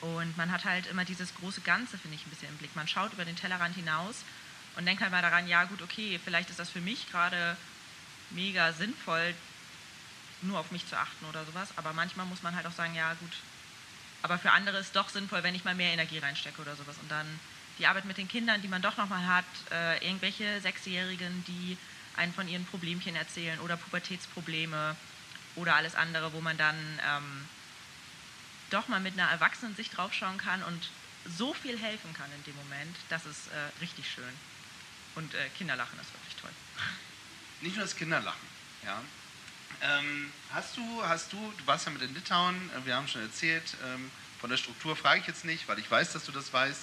Und 0.00 0.36
man 0.36 0.52
hat 0.52 0.64
halt 0.64 0.86
immer 0.86 1.04
dieses 1.04 1.34
große 1.36 1.62
Ganze, 1.62 1.98
finde 1.98 2.16
ich, 2.16 2.26
ein 2.26 2.30
bisschen 2.30 2.48
im 2.48 2.56
Blick. 2.56 2.74
Man 2.76 2.88
schaut 2.88 3.12
über 3.12 3.24
den 3.24 3.36
Tellerrand 3.36 3.74
hinaus 3.74 4.24
und 4.76 4.84
denkt 4.86 5.02
halt 5.02 5.12
mal 5.12 5.22
daran, 5.22 5.48
ja 5.48 5.64
gut, 5.64 5.80
okay, 5.82 6.20
vielleicht 6.22 6.50
ist 6.50 6.58
das 6.58 6.68
für 6.68 6.80
mich 6.80 7.10
gerade 7.10 7.56
mega 8.30 8.72
sinnvoll, 8.72 9.34
nur 10.42 10.58
auf 10.58 10.70
mich 10.72 10.86
zu 10.86 10.98
achten 10.98 11.24
oder 11.26 11.44
sowas. 11.46 11.70
Aber 11.76 11.92
manchmal 11.92 12.26
muss 12.26 12.42
man 12.42 12.54
halt 12.54 12.66
auch 12.66 12.72
sagen, 12.72 12.94
ja 12.94 13.14
gut, 13.14 13.32
aber 14.24 14.38
für 14.38 14.52
andere 14.52 14.78
ist 14.78 14.86
es 14.86 14.92
doch 14.92 15.10
sinnvoll, 15.10 15.42
wenn 15.42 15.54
ich 15.54 15.64
mal 15.64 15.74
mehr 15.74 15.92
Energie 15.92 16.16
reinstecke 16.16 16.62
oder 16.62 16.74
sowas. 16.76 16.96
Und 17.02 17.10
dann 17.10 17.26
die 17.78 17.86
Arbeit 17.86 18.06
mit 18.06 18.16
den 18.16 18.26
Kindern, 18.26 18.62
die 18.62 18.68
man 18.68 18.80
doch 18.80 18.96
nochmal 18.96 19.26
hat, 19.26 19.44
äh, 19.70 20.02
irgendwelche 20.02 20.62
Sechsjährigen, 20.62 21.44
die 21.46 21.76
einen 22.16 22.32
von 22.32 22.48
ihren 22.48 22.64
Problemchen 22.64 23.16
erzählen 23.16 23.60
oder 23.60 23.76
Pubertätsprobleme 23.76 24.96
oder 25.56 25.74
alles 25.74 25.94
andere, 25.94 26.32
wo 26.32 26.40
man 26.40 26.56
dann 26.56 26.74
ähm, 27.06 27.48
doch 28.70 28.88
mal 28.88 28.98
mit 28.98 29.12
einer 29.12 29.30
erwachsenen 29.30 29.76
Sicht 29.76 29.94
draufschauen 29.94 30.38
kann 30.38 30.62
und 30.62 30.88
so 31.36 31.52
viel 31.52 31.78
helfen 31.78 32.14
kann 32.14 32.32
in 32.34 32.44
dem 32.44 32.56
Moment, 32.56 32.96
das 33.10 33.26
ist 33.26 33.48
äh, 33.48 33.80
richtig 33.82 34.10
schön. 34.10 34.24
Und 35.16 35.34
äh, 35.34 35.50
Kinderlachen 35.58 36.00
ist 36.00 36.14
wirklich 36.14 36.36
toll. 36.40 36.50
Nicht 37.60 37.76
nur 37.76 37.84
das 37.84 37.94
Kinderlachen, 37.94 38.48
ja. 38.86 39.02
Ähm, 39.82 40.32
hast 40.52 40.76
du, 40.76 41.02
hast 41.04 41.32
du, 41.32 41.52
du 41.58 41.66
warst 41.66 41.86
ja 41.86 41.92
mit 41.92 42.02
in 42.02 42.14
Litauen, 42.14 42.70
äh, 42.70 42.86
wir 42.86 42.96
haben 42.96 43.08
schon 43.08 43.22
erzählt, 43.22 43.76
ähm, 43.84 44.10
von 44.40 44.50
der 44.50 44.56
Struktur 44.56 44.96
frage 44.96 45.20
ich 45.20 45.26
jetzt 45.26 45.44
nicht, 45.44 45.68
weil 45.68 45.78
ich 45.78 45.90
weiß, 45.90 46.12
dass 46.12 46.24
du 46.24 46.32
das 46.32 46.52
weißt. 46.52 46.82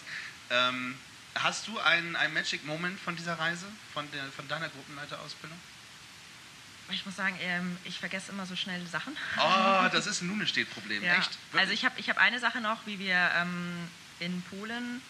Ähm, 0.50 0.98
hast 1.36 1.68
du 1.68 1.80
einen, 1.80 2.16
einen 2.16 2.34
Magic 2.34 2.66
Moment 2.66 3.00
von 3.00 3.16
dieser 3.16 3.38
Reise, 3.40 3.66
von, 3.94 4.10
der, 4.12 4.24
von 4.32 4.48
deiner 4.48 4.70
Gruppenleiterausbildung? 4.70 5.58
Ich 6.90 7.06
muss 7.06 7.16
sagen, 7.16 7.38
ähm, 7.42 7.78
ich 7.86 8.00
vergesse 8.00 8.32
immer 8.32 8.46
so 8.46 8.56
schnell 8.56 8.86
Sachen. 8.88 9.16
Oh, 9.38 9.88
das 9.92 10.08
ist 10.08 10.22
ein 10.22 10.28
Nunestedt-Problem, 10.28 11.04
Ja. 11.04 11.16
echt? 11.18 11.38
Also 11.54 11.72
ich 11.72 11.86
habe 11.86 12.00
ich 12.00 12.10
hab 12.10 12.18
eine 12.18 12.40
Sache 12.40 12.60
noch, 12.60 12.86
wie 12.86 13.00
wir 13.00 13.32
ähm, 13.36 13.88
in 14.20 14.42
Polen 14.44 15.02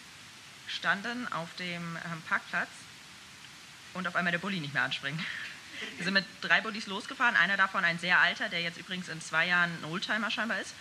standen 0.68 1.30
auf 1.32 1.52
dem 1.56 1.96
ähm, 1.96 2.22
Parkplatz 2.28 2.68
und 3.94 4.06
auf 4.06 4.14
einmal 4.14 4.30
der 4.30 4.38
Bulli 4.38 4.60
nicht 4.60 4.74
mehr 4.74 4.84
anspringt. 4.84 5.20
Wir 5.96 6.04
sind 6.04 6.14
mit 6.14 6.24
drei 6.40 6.60
Bullis 6.60 6.86
losgefahren, 6.86 7.36
einer 7.36 7.56
davon 7.56 7.84
ein 7.84 7.98
sehr 7.98 8.18
alter, 8.18 8.48
der 8.48 8.62
jetzt 8.62 8.78
übrigens 8.78 9.08
in 9.08 9.20
zwei 9.20 9.46
Jahren 9.46 9.70
ein 9.82 9.84
Oldtimer 9.90 10.30
scheinbar 10.30 10.60
ist, 10.60 10.74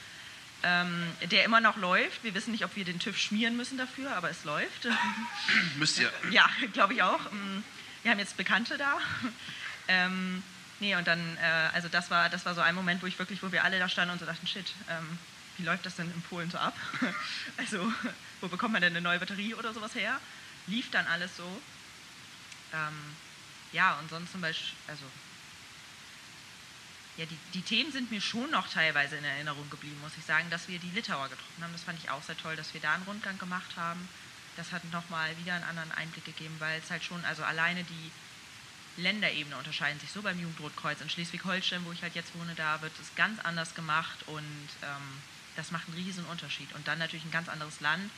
ähm, 0.63 1.07
der 1.31 1.43
immer 1.43 1.61
noch 1.61 1.77
läuft. 1.77 2.23
Wir 2.23 2.33
wissen 2.33 2.51
nicht, 2.51 2.65
ob 2.65 2.75
wir 2.75 2.85
den 2.85 2.99
TÜV 2.99 3.17
schmieren 3.17 3.57
müssen 3.57 3.77
dafür, 3.77 4.15
aber 4.15 4.29
es 4.29 4.43
läuft. 4.43 4.87
Müsst 5.77 5.99
ihr. 5.99 6.11
Ja, 6.31 6.49
glaube 6.73 6.93
ich 6.93 7.03
auch. 7.03 7.19
Mm, 7.31 7.63
Wir 8.03 8.11
haben 8.11 8.19
jetzt 8.19 8.37
Bekannte 8.37 8.77
da. 8.77 8.97
Ähm, 9.87 10.41
nee, 10.79 10.95
und 10.95 11.05
dann, 11.07 11.19
äh, 11.37 11.69
also 11.73 11.89
das 11.89 12.09
war, 12.11 12.29
das 12.29 12.45
war 12.45 12.53
so 12.55 12.61
ein 12.61 12.75
Moment, 12.75 13.01
wo 13.01 13.07
ich 13.07 13.17
wirklich, 13.19 13.41
wo 13.43 13.51
wir 13.51 13.63
alle 13.65 13.77
da 13.79 13.89
standen 13.89 14.13
und 14.13 14.19
so 14.19 14.25
dachten, 14.25 14.45
shit, 14.47 14.73
ähm, 14.89 15.17
wie 15.57 15.63
läuft 15.63 15.85
das 15.85 15.95
denn 15.95 16.09
in 16.09 16.21
Polen 16.21 16.49
so 16.49 16.59
ab? 16.59 16.75
also, 17.57 17.91
wo 18.39 18.47
bekommt 18.47 18.73
man 18.73 18.81
denn 18.81 18.93
eine 18.93 19.01
neue 19.01 19.19
Batterie 19.19 19.53
oder 19.55 19.73
sowas 19.73 19.95
her? 19.95 20.19
Lief 20.67 20.89
dann 20.91 21.07
alles 21.07 21.35
so. 21.35 21.61
Ähm, 22.73 22.93
ja, 23.71 23.97
und 23.99 24.09
sonst 24.09 24.31
zum 24.31 24.41
Beispiel, 24.41 24.73
also, 24.87 25.03
ja, 27.17 27.25
die, 27.25 27.37
die 27.53 27.61
Themen 27.61 27.91
sind 27.91 28.11
mir 28.11 28.21
schon 28.21 28.49
noch 28.51 28.67
teilweise 28.69 29.17
in 29.17 29.23
Erinnerung 29.23 29.69
geblieben, 29.69 29.99
muss 30.01 30.17
ich 30.17 30.25
sagen, 30.25 30.49
dass 30.49 30.67
wir 30.67 30.79
die 30.79 30.91
Litauer 30.91 31.29
getroffen 31.29 31.63
haben. 31.63 31.73
Das 31.73 31.83
fand 31.83 31.99
ich 31.99 32.09
auch 32.09 32.23
sehr 32.23 32.37
toll, 32.37 32.55
dass 32.55 32.73
wir 32.73 32.81
da 32.81 32.93
einen 32.93 33.03
Rundgang 33.03 33.37
gemacht 33.37 33.75
haben. 33.75 34.07
Das 34.57 34.71
hat 34.71 34.83
nochmal 34.91 35.37
wieder 35.37 35.53
einen 35.55 35.63
anderen 35.65 35.91
Einblick 35.91 36.25
gegeben, 36.25 36.55
weil 36.59 36.79
es 36.79 36.89
halt 36.89 37.03
schon, 37.03 37.23
also 37.25 37.43
alleine 37.43 37.83
die 37.83 38.11
Länderebene 38.97 39.55
unterscheiden 39.57 39.99
sich 39.99 40.11
so 40.11 40.21
beim 40.21 40.39
Jugendrotkreuz. 40.39 41.01
In 41.01 41.09
Schleswig-Holstein, 41.09 41.85
wo 41.85 41.91
ich 41.91 42.01
halt 42.01 42.15
jetzt 42.15 42.35
wohne, 42.35 42.53
da 42.55 42.81
wird 42.81 42.91
es 42.99 43.15
ganz 43.15 43.39
anders 43.39 43.73
gemacht 43.75 44.23
und 44.27 44.69
ähm, 44.83 45.21
das 45.55 45.71
macht 45.71 45.87
einen 45.87 45.97
riesen 45.97 46.25
Unterschied. 46.25 46.73
Und 46.73 46.87
dann 46.87 46.99
natürlich 46.99 47.25
ein 47.25 47.31
ganz 47.31 47.49
anderes 47.49 47.79
Land, 47.79 48.09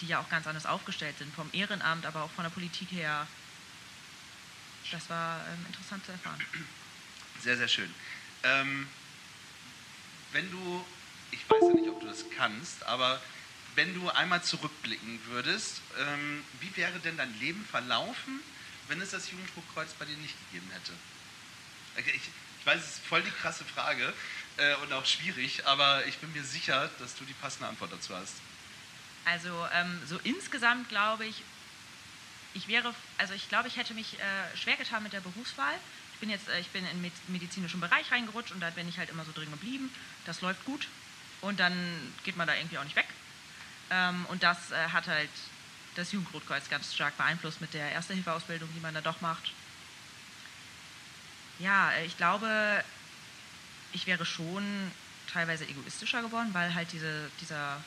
die 0.00 0.06
ja 0.06 0.20
auch 0.20 0.28
ganz 0.28 0.46
anders 0.46 0.66
aufgestellt 0.66 1.18
sind, 1.18 1.34
vom 1.34 1.48
Ehrenamt, 1.52 2.06
aber 2.06 2.22
auch 2.22 2.30
von 2.30 2.44
der 2.44 2.50
Politik 2.50 2.90
her. 2.90 3.26
Das 4.92 5.08
war 5.08 5.40
ähm, 5.48 5.66
interessant 5.66 6.04
zu 6.04 6.12
erfahren. 6.12 6.40
Sehr, 7.40 7.56
sehr 7.56 7.68
schön. 7.68 7.92
Ähm, 8.44 8.86
wenn 10.32 10.50
du, 10.50 10.84
ich 11.30 11.48
weiß 11.48 11.62
ja 11.68 11.74
nicht, 11.74 11.88
ob 11.88 12.00
du 12.00 12.06
das 12.06 12.24
kannst, 12.36 12.84
aber 12.84 13.20
wenn 13.74 13.94
du 13.94 14.08
einmal 14.10 14.42
zurückblicken 14.42 15.18
würdest, 15.26 15.80
ähm, 15.98 16.44
wie 16.60 16.76
wäre 16.76 16.98
denn 17.00 17.16
dein 17.16 17.38
Leben 17.40 17.64
verlaufen, 17.64 18.40
wenn 18.88 19.00
es 19.00 19.10
das 19.10 19.30
Jugendbuchkreuz 19.30 19.92
bei 19.98 20.04
dir 20.04 20.16
nicht 20.18 20.34
gegeben 20.46 20.70
hätte? 20.72 20.92
Ich, 21.96 22.14
ich 22.14 22.66
weiß, 22.66 22.80
es 22.80 22.90
ist 22.96 23.06
voll 23.06 23.22
die 23.22 23.30
krasse 23.30 23.64
Frage 23.64 24.12
äh, 24.58 24.74
und 24.76 24.92
auch 24.92 25.06
schwierig, 25.06 25.66
aber 25.66 26.06
ich 26.06 26.18
bin 26.18 26.32
mir 26.32 26.44
sicher, 26.44 26.90
dass 26.98 27.14
du 27.14 27.24
die 27.24 27.32
passende 27.34 27.68
Antwort 27.68 27.92
dazu 27.92 28.14
hast. 28.14 28.34
Also 29.24 29.66
ähm, 29.72 30.00
so 30.06 30.18
insgesamt 30.24 30.88
glaube 30.88 31.24
ich, 31.24 31.42
ich 32.54 32.68
wäre, 32.68 32.94
also 33.18 33.34
ich 33.34 33.48
glaube, 33.48 33.68
ich 33.68 33.76
hätte 33.76 33.94
mich 33.94 34.18
äh, 34.18 34.56
schwer 34.56 34.76
getan 34.76 35.02
mit 35.02 35.12
der 35.12 35.20
Berufswahl. 35.20 35.74
Ich 36.14 36.20
bin 36.20 36.30
jetzt, 36.30 36.48
äh, 36.48 36.60
ich 36.60 36.68
bin 36.68 36.84
in 36.86 37.02
den 37.02 37.12
medizinischen 37.28 37.80
Bereich 37.80 38.10
reingerutscht 38.10 38.52
und 38.52 38.60
da 38.60 38.70
bin 38.70 38.88
ich 38.88 38.98
halt 38.98 39.10
immer 39.10 39.24
so 39.24 39.32
drin 39.32 39.50
geblieben. 39.50 39.92
Das 40.26 40.40
läuft 40.40 40.64
gut 40.64 40.88
und 41.40 41.60
dann 41.60 41.74
geht 42.24 42.36
man 42.36 42.46
da 42.46 42.54
irgendwie 42.54 42.78
auch 42.78 42.84
nicht 42.84 42.96
weg. 42.96 43.08
Ähm, 43.90 44.26
und 44.26 44.42
das 44.42 44.70
äh, 44.70 44.88
hat 44.88 45.06
halt 45.06 45.30
das 45.94 46.12
Jugendrotkreuz 46.12 46.70
ganz 46.70 46.94
stark 46.94 47.16
beeinflusst 47.16 47.60
mit 47.60 47.74
der 47.74 47.90
Erste-Hilfe-Ausbildung, 47.92 48.68
die 48.74 48.80
man 48.80 48.94
da 48.94 49.00
doch 49.00 49.20
macht. 49.20 49.52
Ja, 51.58 51.92
äh, 51.92 52.06
ich 52.06 52.16
glaube, 52.16 52.82
ich 53.92 54.06
wäre 54.06 54.24
schon 54.24 54.90
teilweise 55.32 55.66
egoistischer 55.66 56.22
geworden, 56.22 56.50
weil 56.52 56.74
halt 56.74 56.92
diese, 56.92 57.30
dieser, 57.40 57.82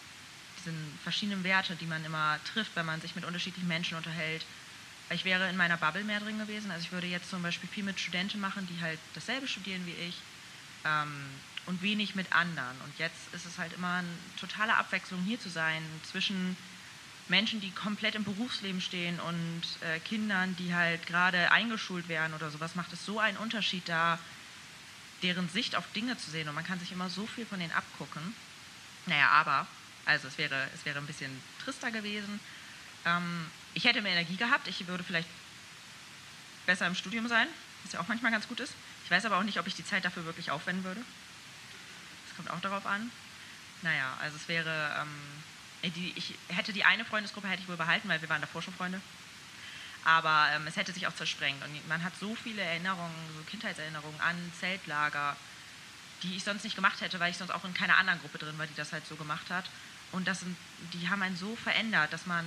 diesen 0.65 0.99
verschiedenen 1.03 1.43
Werte, 1.43 1.75
die 1.75 1.85
man 1.85 2.03
immer 2.03 2.39
trifft, 2.53 2.75
wenn 2.75 2.85
man 2.85 3.01
sich 3.01 3.15
mit 3.15 3.25
unterschiedlichen 3.25 3.67
Menschen 3.67 3.97
unterhält, 3.97 4.45
ich 5.11 5.23
wäre 5.23 5.49
in 5.49 5.57
meiner 5.57 5.77
Bubble 5.77 6.03
mehr 6.03 6.19
drin 6.19 6.39
gewesen. 6.39 6.71
Also 6.71 6.83
ich 6.83 6.91
würde 6.91 7.07
jetzt 7.07 7.29
zum 7.29 7.43
Beispiel 7.43 7.69
viel 7.69 7.83
mit 7.83 7.99
Studenten 7.99 8.39
machen, 8.39 8.67
die 8.67 8.81
halt 8.81 8.99
dasselbe 9.13 9.47
studieren 9.47 9.85
wie 9.85 9.93
ich 10.07 10.15
ähm, 10.83 11.13
und 11.67 11.81
wenig 11.81 12.15
mit 12.15 12.33
anderen. 12.33 12.75
Und 12.83 12.97
jetzt 12.97 13.33
ist 13.33 13.45
es 13.45 13.59
halt 13.59 13.73
immer 13.73 13.97
eine 13.97 14.07
totale 14.39 14.75
Abwechslung 14.75 15.21
hier 15.23 15.39
zu 15.39 15.49
sein 15.49 15.83
zwischen 16.09 16.57
Menschen, 17.27 17.61
die 17.61 17.71
komplett 17.71 18.15
im 18.15 18.23
Berufsleben 18.23 18.81
stehen 18.81 19.19
und 19.19 19.63
äh, 19.81 19.99
Kindern, 19.99 20.55
die 20.57 20.73
halt 20.73 21.05
gerade 21.05 21.51
eingeschult 21.51 22.07
werden 22.07 22.33
oder 22.33 22.49
sowas, 22.49 22.75
macht 22.75 22.93
es 22.93 23.05
so 23.05 23.19
einen 23.19 23.37
Unterschied 23.37 23.87
da, 23.87 24.19
deren 25.21 25.49
Sicht 25.49 25.75
auf 25.75 25.85
Dinge 25.93 26.17
zu 26.17 26.31
sehen. 26.31 26.47
Und 26.49 26.55
man 26.55 26.65
kann 26.65 26.79
sich 26.79 26.91
immer 26.91 27.09
so 27.09 27.25
viel 27.27 27.45
von 27.45 27.59
denen 27.59 27.71
abgucken. 27.71 28.33
Naja, 29.07 29.29
aber, 29.29 29.67
also 30.05 30.27
es 30.27 30.37
wäre, 30.37 30.67
es 30.73 30.85
wäre 30.85 30.99
ein 30.99 31.07
bisschen 31.07 31.31
trister 31.63 31.91
gewesen. 31.91 32.39
Ähm, 33.05 33.47
ich 33.73 33.85
hätte 33.85 34.01
mehr 34.01 34.13
Energie 34.13 34.37
gehabt, 34.37 34.67
ich 34.67 34.87
würde 34.87 35.03
vielleicht 35.03 35.29
besser 36.65 36.87
im 36.87 36.95
Studium 36.95 37.27
sein, 37.27 37.47
was 37.83 37.93
ja 37.93 37.99
auch 37.99 38.07
manchmal 38.07 38.31
ganz 38.31 38.47
gut 38.47 38.59
ist. 38.59 38.73
Ich 39.03 39.11
weiß 39.11 39.25
aber 39.25 39.37
auch 39.37 39.43
nicht, 39.43 39.59
ob 39.59 39.67
ich 39.67 39.75
die 39.75 39.85
Zeit 39.85 40.05
dafür 40.05 40.25
wirklich 40.25 40.51
aufwenden 40.51 40.83
würde. 40.83 41.01
Das 42.27 42.35
kommt 42.35 42.49
auch 42.49 42.61
darauf 42.61 42.85
an. 42.85 43.11
Naja, 43.81 44.17
also 44.19 44.35
es 44.35 44.47
wäre, 44.47 44.95
ähm, 45.01 45.91
die, 45.91 46.13
ich 46.15 46.33
hätte 46.47 46.73
die 46.73 46.83
eine 46.83 47.05
Freundesgruppe 47.05 47.47
hätte 47.47 47.61
ich 47.61 47.67
wohl 47.67 47.77
behalten, 47.77 48.09
weil 48.09 48.21
wir 48.21 48.29
waren 48.29 48.41
davor 48.41 48.61
schon 48.61 48.73
Freunde. 48.73 48.99
Aber 50.03 50.49
ähm, 50.53 50.65
es 50.67 50.75
hätte 50.75 50.93
sich 50.93 51.07
auch 51.07 51.15
zersprengt. 51.15 51.63
Und 51.63 51.87
man 51.87 52.03
hat 52.03 52.13
so 52.19 52.35
viele 52.35 52.61
Erinnerungen, 52.61 53.15
so 53.35 53.43
Kindheitserinnerungen 53.43 54.19
an 54.21 54.35
Zeltlager, 54.59 55.35
die 56.23 56.35
ich 56.35 56.43
sonst 56.43 56.63
nicht 56.63 56.75
gemacht 56.75 57.01
hätte, 57.01 57.19
weil 57.19 57.31
ich 57.31 57.37
sonst 57.37 57.51
auch 57.51 57.65
in 57.65 57.73
keiner 57.73 57.97
anderen 57.97 58.19
Gruppe 58.21 58.37
drin 58.37 58.57
war, 58.57 58.67
die 58.67 58.75
das 58.75 58.93
halt 58.93 59.05
so 59.05 59.15
gemacht 59.15 59.49
hat. 59.49 59.65
Und 60.11 60.27
das 60.27 60.41
sind, 60.41 60.55
die 60.93 61.09
haben 61.09 61.21
einen 61.21 61.37
so 61.37 61.55
verändert, 61.55 62.13
dass 62.13 62.25
man 62.25 62.45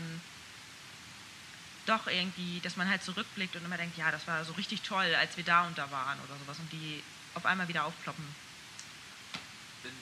doch 1.87 2.07
irgendwie, 2.07 2.61
dass 2.61 2.77
man 2.77 2.89
halt 2.89 3.03
zurückblickt 3.03 3.57
und 3.57 3.65
immer 3.65 3.77
denkt, 3.77 3.97
ja, 3.97 4.11
das 4.11 4.27
war 4.27 4.45
so 4.45 4.53
richtig 4.53 4.83
toll, 4.83 5.15
als 5.15 5.37
wir 5.37 5.45
da 5.45 5.67
und 5.67 5.77
da 5.79 5.91
waren 5.91 6.19
oder 6.21 6.39
sowas 6.39 6.59
und 6.59 6.71
die 6.73 7.03
auf 7.35 7.47
einmal 7.47 7.69
wieder 7.69 7.85
aufploppen. 7.85 8.25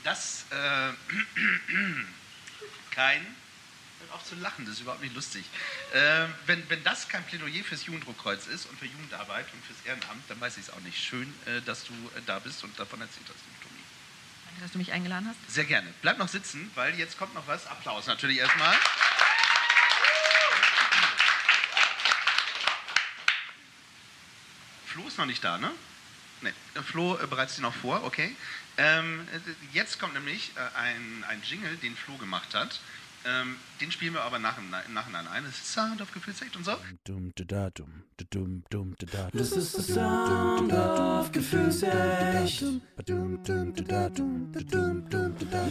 Das, 0.02 0.46
äh, 0.50 0.92
kein, 2.90 3.24
auf 4.12 4.24
zu 4.24 4.34
lachen, 4.36 4.64
das 4.64 4.74
ist 4.74 4.80
überhaupt 4.80 5.02
nicht 5.02 5.14
lustig. 5.14 5.44
Äh, 5.92 6.26
wenn, 6.46 6.68
wenn 6.70 6.82
das 6.84 7.08
kein 7.08 7.24
Plädoyer 7.24 7.64
fürs 7.64 7.86
Jugenddruckkreuz 7.86 8.46
ist 8.46 8.66
und 8.66 8.78
für 8.78 8.86
Jugendarbeit 8.86 9.46
und 9.52 9.64
fürs 9.64 9.78
Ehrenamt, 9.84 10.22
dann 10.28 10.40
weiß 10.40 10.56
ich 10.56 10.64
es 10.64 10.70
auch 10.70 10.80
nicht. 10.80 10.98
Schön, 10.98 11.32
äh, 11.46 11.60
dass 11.62 11.84
du 11.84 11.92
äh, 11.92 12.22
da 12.26 12.38
bist 12.38 12.62
und 12.64 12.78
davon 12.78 13.00
erzählt 13.00 13.26
hast. 13.28 13.55
Danke, 14.56 14.64
dass 14.64 14.72
du 14.72 14.78
mich 14.78 14.92
eingeladen 14.92 15.28
hast. 15.28 15.54
Sehr 15.54 15.64
gerne. 15.64 15.92
Bleib 16.00 16.16
noch 16.16 16.28
sitzen, 16.28 16.70
weil 16.76 16.98
jetzt 16.98 17.18
kommt 17.18 17.34
noch 17.34 17.46
was. 17.46 17.66
Applaus 17.66 18.06
natürlich 18.06 18.38
erstmal. 18.38 18.74
Flo 24.86 25.06
ist 25.06 25.18
noch 25.18 25.26
nicht 25.26 25.44
da, 25.44 25.58
ne? 25.58 25.70
Ne, 26.40 26.54
Flo 26.82 27.18
äh, 27.18 27.26
bereitet 27.26 27.56
sie 27.56 27.60
noch 27.60 27.74
vor, 27.74 28.02
okay. 28.04 28.34
Ähm, 28.78 29.28
äh, 29.30 29.40
jetzt 29.76 29.98
kommt 29.98 30.14
nämlich 30.14 30.52
ein, 30.74 31.24
ein 31.28 31.42
Jingle, 31.42 31.76
den 31.76 31.94
Flo 31.94 32.16
gemacht 32.16 32.54
hat. 32.54 32.80
Ähm, 33.26 33.56
den 33.80 33.90
spielen 33.90 34.14
wir 34.14 34.22
aber 34.22 34.38
nach, 34.38 34.56
im 34.58 34.70
Nachhinein 34.70 35.26
ein. 35.26 35.44
Das 35.44 35.54
ist 35.54 35.72
Sound 35.72 36.00
of 36.00 36.12
Gefühlsecht 36.12 36.56
und 36.56 36.64
so. 36.64 36.76
Das 39.32 39.52
ist 39.52 39.76
der 39.76 39.84
Sound 39.84 40.72
of 40.72 41.32
Gefühlsecht. 41.32 42.62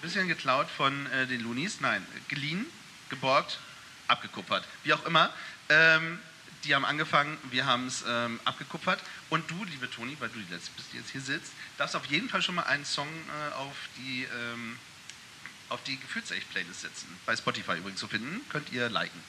Bisschen 0.01 0.29
geklaut 0.29 0.69
von 0.71 1.07
äh, 1.13 1.27
den 1.27 1.43
Loonies. 1.43 1.83
Nein, 1.83 2.07
geliehen, 2.29 2.65
geborgt, 3.11 3.59
abgekuppert. 4.09 4.65
Wie 4.85 4.95
auch 4.95 5.05
immer. 5.05 5.29
Ähm, 5.69 6.21
die 6.67 6.75
haben 6.75 6.85
angefangen, 6.85 7.39
wir 7.51 7.65
haben 7.67 7.87
es 7.87 8.05
ähm, 8.07 8.41
abgekupfert. 8.45 9.01
Und 9.31 9.51
du, 9.51 9.65
liebe 9.65 9.91
Toni, 9.91 10.17
weil 10.19 10.29
du 10.29 10.41
die 10.41 10.53
letzte 10.53 10.71
bist, 10.73 10.93
die 10.93 10.99
jetzt 10.99 11.11
hier 11.11 11.21
sitzt, 11.21 11.53
darfst 11.79 11.97
auf 11.97 12.05
jeden 12.07 12.29
Fall 12.29 12.43
schon 12.43 12.57
mal 12.57 12.65
einen 12.65 12.85
Song 12.85 13.09
äh, 13.09 13.55
auf 13.55 13.77
die, 13.97 14.25
ähm, 14.25 14.79
auf 15.69 15.83
die 15.85 15.99
Gefühlsecht-Playlist 15.99 16.83
setzen. 16.83 17.09
Bei 17.25 17.37
Spotify 17.37 17.79
übrigens 17.79 18.01
zu 18.01 18.09
finden. 18.09 18.41
Könnt 18.51 18.71
ihr 18.73 18.89
liken. 18.89 19.21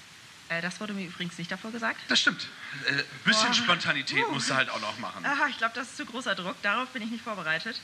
Äh, 0.50 0.62
das 0.62 0.80
wurde 0.80 0.94
mir 0.94 1.06
übrigens 1.08 1.38
nicht 1.38 1.52
davor 1.52 1.72
gesagt. 1.72 2.00
Das 2.08 2.20
stimmt. 2.20 2.48
Äh, 2.86 3.04
bisschen 3.26 3.48
Boah. 3.48 3.54
Spontanität 3.54 4.26
Uh. 4.26 4.32
musst 4.32 4.50
du 4.50 4.56
halt 4.56 4.70
auch 4.70 4.82
noch 4.82 4.98
machen. 5.00 5.26
Aha, 5.26 5.48
ich 5.50 5.58
glaube, 5.58 5.76
das 5.76 5.88
ist 5.90 5.98
zu 5.98 6.06
großer 6.06 6.36
Druck. 6.36 6.56
Darauf 6.62 6.90
bin 6.90 7.02
ich 7.02 7.10
nicht 7.10 7.24
vorbereitet. 7.24 7.80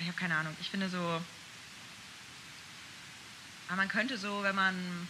Ich 0.00 0.06
habe 0.06 0.16
keine 0.16 0.36
Ahnung. 0.36 0.56
Ich 0.60 0.70
finde 0.70 0.88
so. 0.88 1.22
Aber 3.68 3.76
man 3.76 3.88
könnte 3.88 4.18
so, 4.18 4.42
wenn 4.42 4.54
man. 4.54 5.08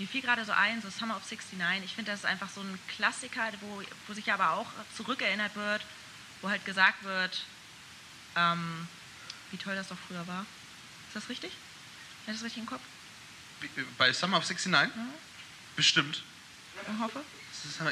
Mir 0.00 0.08
fiel 0.08 0.22
gerade 0.22 0.46
so 0.46 0.52
ein, 0.52 0.80
so 0.80 0.88
Summer 0.88 1.14
of 1.14 1.30
69. 1.30 1.84
Ich 1.84 1.94
finde, 1.94 2.10
das 2.10 2.20
ist 2.20 2.24
einfach 2.26 2.48
so 2.48 2.62
ein 2.62 2.78
Klassiker, 2.88 3.52
wo, 3.60 3.82
wo 4.06 4.14
sich 4.14 4.32
aber 4.32 4.52
auch 4.52 4.66
zurückerinnert 4.96 5.54
wird, 5.56 5.82
wo 6.40 6.48
halt 6.48 6.64
gesagt 6.64 7.04
wird, 7.04 7.44
ähm, 8.34 8.88
wie 9.50 9.58
toll 9.58 9.74
das 9.76 9.88
doch 9.88 9.98
früher 10.08 10.26
war. 10.26 10.46
Ist 11.08 11.16
das 11.16 11.28
richtig? 11.28 11.52
Hat 12.26 12.34
das 12.34 12.42
richtig 12.42 12.60
im 12.60 12.66
Kopf? 12.66 12.80
Bei 13.98 14.10
Summer 14.10 14.38
of 14.38 14.48
69? 14.48 14.90
Ich 15.76 15.94
hoffe. 15.94 16.04
Ich 16.88 16.98
hoffe. 16.98 17.22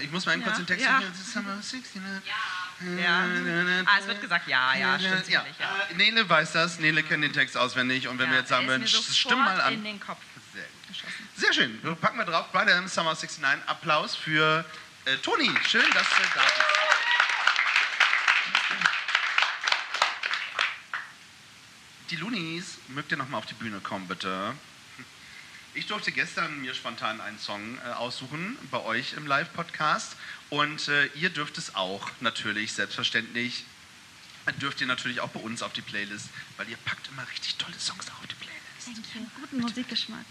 Ich 0.00 0.10
muss 0.10 0.24
mal 0.24 0.32
eben 0.32 0.42
kurz 0.44 0.56
Ja, 0.56 0.64
den 0.64 0.66
Text 0.66 0.86
ja. 0.86 1.00
ja. 1.00 1.06
Summer 1.12 1.58
of 1.58 1.72
69. 1.72 2.00
Ja. 2.24 3.26
Ah, 3.84 3.98
es 3.98 4.06
wird 4.06 4.22
gesagt, 4.22 4.48
ja, 4.48 4.74
ja, 4.74 4.98
stimmt 4.98 5.28
ja. 5.28 5.44
ja. 5.58 5.86
Äh, 5.90 5.94
Nele 5.94 6.26
weiß 6.26 6.52
das, 6.52 6.78
Nele 6.78 7.02
kennt 7.02 7.22
den 7.22 7.34
Text 7.34 7.54
auswendig 7.56 8.08
und 8.08 8.18
wenn 8.18 8.26
Ja, 8.26 8.32
wir 8.32 8.38
jetzt 8.38 8.48
sagen 8.48 8.66
würden, 8.66 8.80
mir 8.80 8.88
stimm 8.88 9.38
mal 9.40 9.60
an. 9.60 9.74
in 9.74 9.84
den 9.84 10.00
Kopf. 10.00 10.22
Geschossen. 10.98 11.28
Sehr 11.36 11.52
schön. 11.52 11.82
Wir 11.82 11.94
packen 11.94 12.18
wir 12.18 12.24
drauf 12.24 12.46
bei 12.52 12.64
der 12.64 12.86
Summer 12.88 13.12
of 13.12 13.22
69. 13.22 13.44
Applaus 13.66 14.14
für 14.14 14.64
äh, 15.04 15.16
Toni. 15.18 15.50
Schön, 15.66 15.84
dass 15.94 16.08
du 16.08 16.22
da 16.34 16.42
bist. 16.42 16.78
Die 22.10 22.16
Loonies, 22.16 22.78
mögt 22.88 23.10
ihr 23.10 23.18
noch 23.18 23.28
mal 23.28 23.38
auf 23.38 23.46
die 23.46 23.54
Bühne 23.54 23.80
kommen, 23.80 24.08
bitte? 24.08 24.54
Ich 25.74 25.86
durfte 25.86 26.10
gestern 26.10 26.62
mir 26.62 26.74
spontan 26.74 27.20
einen 27.20 27.38
Song 27.38 27.78
äh, 27.78 27.92
aussuchen 27.92 28.56
bei 28.70 28.80
euch 28.80 29.12
im 29.12 29.26
Live-Podcast 29.26 30.16
und 30.48 30.88
äh, 30.88 31.06
ihr 31.14 31.28
dürft 31.30 31.58
es 31.58 31.74
auch 31.74 32.08
natürlich, 32.20 32.72
selbstverständlich. 32.72 33.64
Dürft 34.62 34.80
ihr 34.80 34.86
natürlich 34.86 35.20
auch 35.20 35.28
bei 35.28 35.40
uns 35.40 35.62
auf 35.62 35.74
die 35.74 35.82
Playlist, 35.82 36.30
weil 36.56 36.68
ihr 36.70 36.78
packt 36.78 37.08
immer 37.08 37.28
richtig 37.30 37.56
tolle 37.56 37.78
Songs 37.78 38.08
auf 38.08 38.26
die 38.26 38.34
Playlist. 38.34 38.57
Guten 39.40 39.60
Musikgeschmack. 39.60 40.24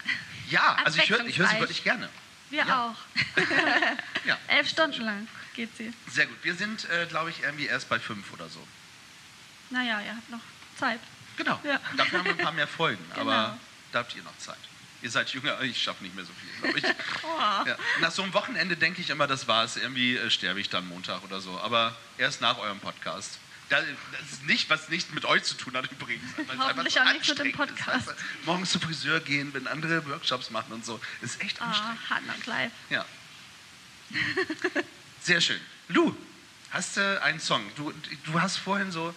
Ja, 0.50 0.74
also 0.84 0.98
ich 1.00 1.10
höre 1.10 1.24
ich 1.26 1.38
hör 1.38 1.46
sie 1.46 1.58
wirklich 1.60 1.84
gerne. 1.84 2.08
Wir 2.50 2.64
Ja. 2.64 2.88
auch. 2.88 2.96
Ja. 4.24 4.36
Elf 4.48 4.68
Stunden 4.68 5.02
lang 5.02 5.28
geht 5.54 5.74
sie. 5.76 5.92
Sehr 6.10 6.26
gut. 6.26 6.36
Wir 6.42 6.54
sind, 6.54 6.88
äh, 6.90 7.06
glaube 7.06 7.30
ich, 7.30 7.42
irgendwie 7.42 7.66
erst 7.66 7.88
bei 7.88 7.98
fünf 7.98 8.32
oder 8.32 8.48
so. 8.48 8.66
Naja, 9.70 10.00
ihr 10.00 10.14
habt 10.16 10.28
noch 10.30 10.40
Zeit. 10.78 11.00
Genau. 11.36 11.58
Ja. 11.64 11.80
Dafür 11.96 12.18
haben 12.18 12.24
wir 12.26 12.32
ein 12.32 12.38
paar 12.38 12.52
mehr 12.52 12.66
Folgen, 12.66 13.02
Genau. 13.14 13.20
aber 13.30 13.58
da 13.92 14.00
habt 14.00 14.14
ihr 14.16 14.22
noch 14.22 14.36
Zeit. 14.38 14.58
Ihr 15.00 15.10
seid 15.10 15.30
jünger, 15.32 15.60
ich 15.62 15.80
schaffe 15.82 16.02
nicht 16.02 16.14
mehr 16.14 16.24
so 16.24 16.32
viel, 16.32 16.72
glaube 16.72 16.78
ich. 16.78 16.84
Oh. 17.22 17.66
Ja. 17.68 17.76
Nach 18.00 18.10
so 18.10 18.22
einem 18.22 18.34
Wochenende 18.34 18.76
denke 18.76 19.00
ich 19.00 19.10
immer, 19.10 19.26
das 19.26 19.46
war's. 19.48 19.76
Irgendwie 19.76 20.16
äh, 20.16 20.30
sterbe 20.30 20.60
ich 20.60 20.68
dann 20.68 20.86
Montag 20.88 21.22
oder 21.22 21.40
so. 21.40 21.58
Aber 21.60 21.96
erst 22.18 22.40
nach 22.40 22.58
eurem 22.58 22.80
Podcast. 22.80 23.38
Das 23.68 23.84
das 24.12 24.32
ist 24.32 24.44
nicht, 24.44 24.70
was 24.70 24.88
nichts 24.88 25.12
mit 25.12 25.24
euch 25.24 25.42
zu 25.42 25.54
tun 25.54 25.76
hat 25.76 25.90
übrigens. 25.90 26.22
Hoffentlich 26.58 26.94
so 26.94 27.00
auch 27.00 27.12
nichts 27.12 27.28
mit 27.28 27.38
dem 27.38 27.46
anstrengend 27.46 27.78
ist. 27.78 27.84
Podcast. 27.84 28.08
Einfach 28.08 28.24
Morgens 28.44 28.72
zum 28.72 28.80
Friseur 28.80 29.20
gehen, 29.20 29.52
wenn 29.52 29.66
andere 29.66 30.06
Workshops 30.06 30.50
machen 30.50 30.72
und 30.72 30.84
so. 30.84 31.00
Ist 31.20 31.40
echt 31.42 31.60
anstrengend. 31.60 31.98
Ah, 32.06 32.10
Hard 32.10 32.24
Knock 32.24 32.46
Live. 32.46 32.72
Ja. 32.90 33.04
Sehr 35.20 35.40
schön. 35.40 35.60
Lu, 35.88 36.16
hast 36.70 36.96
du 36.96 37.22
einen 37.22 37.40
Song? 37.40 37.62
Du, 37.76 37.92
du 38.24 38.40
hast 38.40 38.56
vorhin 38.56 38.90
so. 38.90 39.14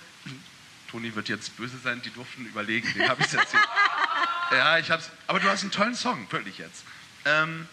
Toni 0.90 1.16
wird 1.16 1.30
jetzt 1.30 1.56
böse 1.56 1.78
sein, 1.78 2.02
die 2.02 2.10
durften 2.10 2.46
überlegen, 2.46 2.92
den 2.94 3.08
habe 3.08 3.24
ich 3.24 3.34
erzählt. 3.34 3.64
ja, 4.52 4.78
ich 4.78 4.92
hab's. 4.92 5.10
Aber 5.28 5.40
du 5.40 5.50
hast 5.50 5.62
einen 5.62 5.72
tollen 5.72 5.96
Song, 5.96 6.30
wirklich 6.30 6.58
jetzt. 6.58 6.84
Ähm, 7.24 7.68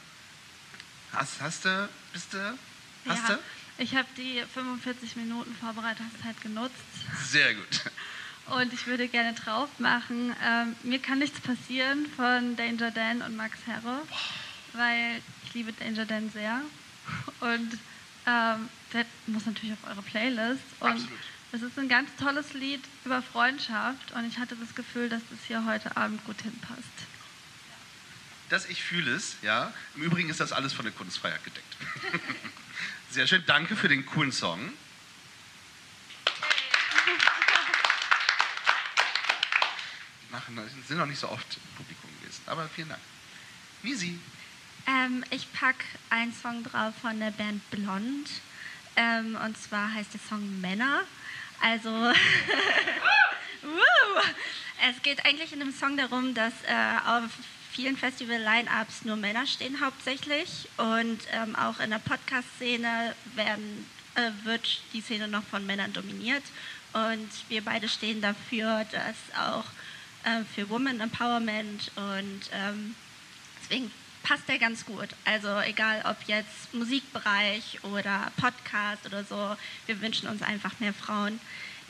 hast, 1.13 1.41
hast 1.41 1.65
du, 1.65 1.89
bist 2.13 2.33
du, 2.33 2.59
hast 3.09 3.29
ja, 3.29 3.35
du? 3.35 3.43
Ich 3.79 3.95
habe 3.95 4.09
die 4.17 4.43
45 4.55 5.17
Minuten 5.17 5.55
Vorbereitungszeit 5.57 6.41
genutzt 6.43 6.75
Sehr 7.25 7.55
gut. 7.55 7.83
und 8.59 8.73
ich 8.73 8.87
würde 8.87 9.09
gerne 9.09 9.35
drauf 9.35 9.69
machen. 9.79 10.35
Ähm, 10.45 10.77
mir 10.83 10.99
kann 10.99 11.19
nichts 11.19 11.41
passieren 11.41 12.07
von 12.17 12.57
Danger 12.57 12.91
Dan 12.91 13.23
und 13.23 13.37
Max 13.37 13.59
Herre, 13.67 14.03
weil 14.73 15.21
ich 15.45 15.55
liebe 15.55 15.73
Danger 15.73 16.07
Dan 16.07 16.31
sehr. 16.31 16.61
Und 17.41 17.79
ähm, 18.27 18.69
das 18.93 19.07
muss 19.27 19.47
natürlich 19.47 19.73
auf 19.73 19.91
eure 19.91 20.03
Playlist. 20.03 20.63
Und 20.81 20.91
Absolut. 20.91 21.19
es 21.53 21.63
ist 21.63 21.79
ein 21.79 21.89
ganz 21.89 22.11
tolles 22.19 22.53
Lied 22.55 22.83
über 23.05 23.23
Freundschaft 23.23 24.13
und 24.13 24.27
ich 24.27 24.39
hatte 24.39 24.57
das 24.57 24.75
Gefühl, 24.75 25.09
dass 25.09 25.23
das 25.31 25.39
hier 25.47 25.65
heute 25.65 25.97
Abend 25.97 26.25
gut 26.25 26.43
hinpasst. 26.43 26.83
dass 28.51 28.67
ich 28.67 28.83
fühle 28.83 29.13
es, 29.13 29.37
ja. 29.43 29.73
Im 29.95 30.03
Übrigen 30.03 30.31
ist 30.31 30.41
das 30.41 30.53
alles 30.53 30.73
von 30.73 30.85
der 30.85 30.93
Kunstfreiheit 30.95 31.45
gedeckt. 31.45 31.77
Sehr 33.11 33.27
schön, 33.27 33.43
danke 33.47 33.75
für 33.75 33.89
den 33.89 34.05
coolen 34.05 34.33
Song. 34.33 34.73
Machen, 40.31 40.61
sind 40.87 40.99
noch 40.99 41.07
nicht 41.07 41.19
so 41.19 41.31
oft 41.31 41.57
im 41.57 41.77
Publikum 41.77 42.11
gewesen, 42.21 42.43
aber 42.47 42.69
vielen 42.69 42.91
Dank. 42.91 43.01
Misi, 43.83 44.19
Ähm, 44.87 45.25
ich 45.31 45.51
pack 45.53 45.85
einen 46.11 46.35
Song 46.35 46.65
drauf 46.65 46.95
von 47.01 47.19
der 47.19 47.31
Band 47.31 47.69
Blond. 47.71 48.29
Ähm, 48.97 49.37
und 49.37 49.57
zwar 49.57 49.93
heißt 49.93 50.13
der 50.13 50.21
Song 50.29 50.61
Männer. 50.61 51.03
Also, 51.61 51.91
es 54.91 55.03
geht 55.03 55.25
eigentlich 55.25 55.53
in 55.53 55.61
dem 55.61 55.73
Song 55.73 55.97
darum, 55.97 56.35
dass 56.35 56.53
äh, 56.67 56.99
auf 57.07 57.31
vielen 57.79 57.97
Festival-Line-Ups 57.97 59.05
nur 59.05 59.15
Männer 59.15 59.47
stehen 59.47 59.81
hauptsächlich. 59.81 60.69
Und 60.79 61.21
ähm, 61.31 61.55
auch 61.55 61.79
in 61.79 61.91
der 61.91 62.01
Podcast-Szene 62.01 63.15
äh, 63.37 64.31
wird 64.43 64.81
die 64.93 65.01
Szene 65.01 65.29
noch 65.29 65.45
von 65.45 65.65
Männern 65.65 65.93
dominiert. 65.93 66.43
Und 66.93 67.31
wir 67.49 67.65
beide 67.65 67.89
stehen 67.89 68.21
dafür, 68.21 68.85
dass 68.91 69.17
auch 69.39 69.65
äh, 70.25 70.43
für 70.57 70.69
Women 70.69 70.99
Empowerment 70.99 71.93
und 71.95 72.41
ähm, 72.53 72.97
deswegen 73.63 73.93
passt 74.25 74.49
der 74.49 74.59
ganz 74.59 74.85
gut. 74.85 75.11
Also 75.25 75.61
egal 75.61 76.03
ob 76.05 76.17
jetzt 76.27 76.75
Musikbereich 76.75 77.79
oder 77.85 78.33
Podcast 78.39 79.07
oder 79.07 79.23
so, 79.23 79.57
wir 79.87 80.01
wünschen 80.01 80.29
uns 80.29 80.43
einfach 80.43 80.81
mehr 80.81 80.95
Frauen 80.95 81.39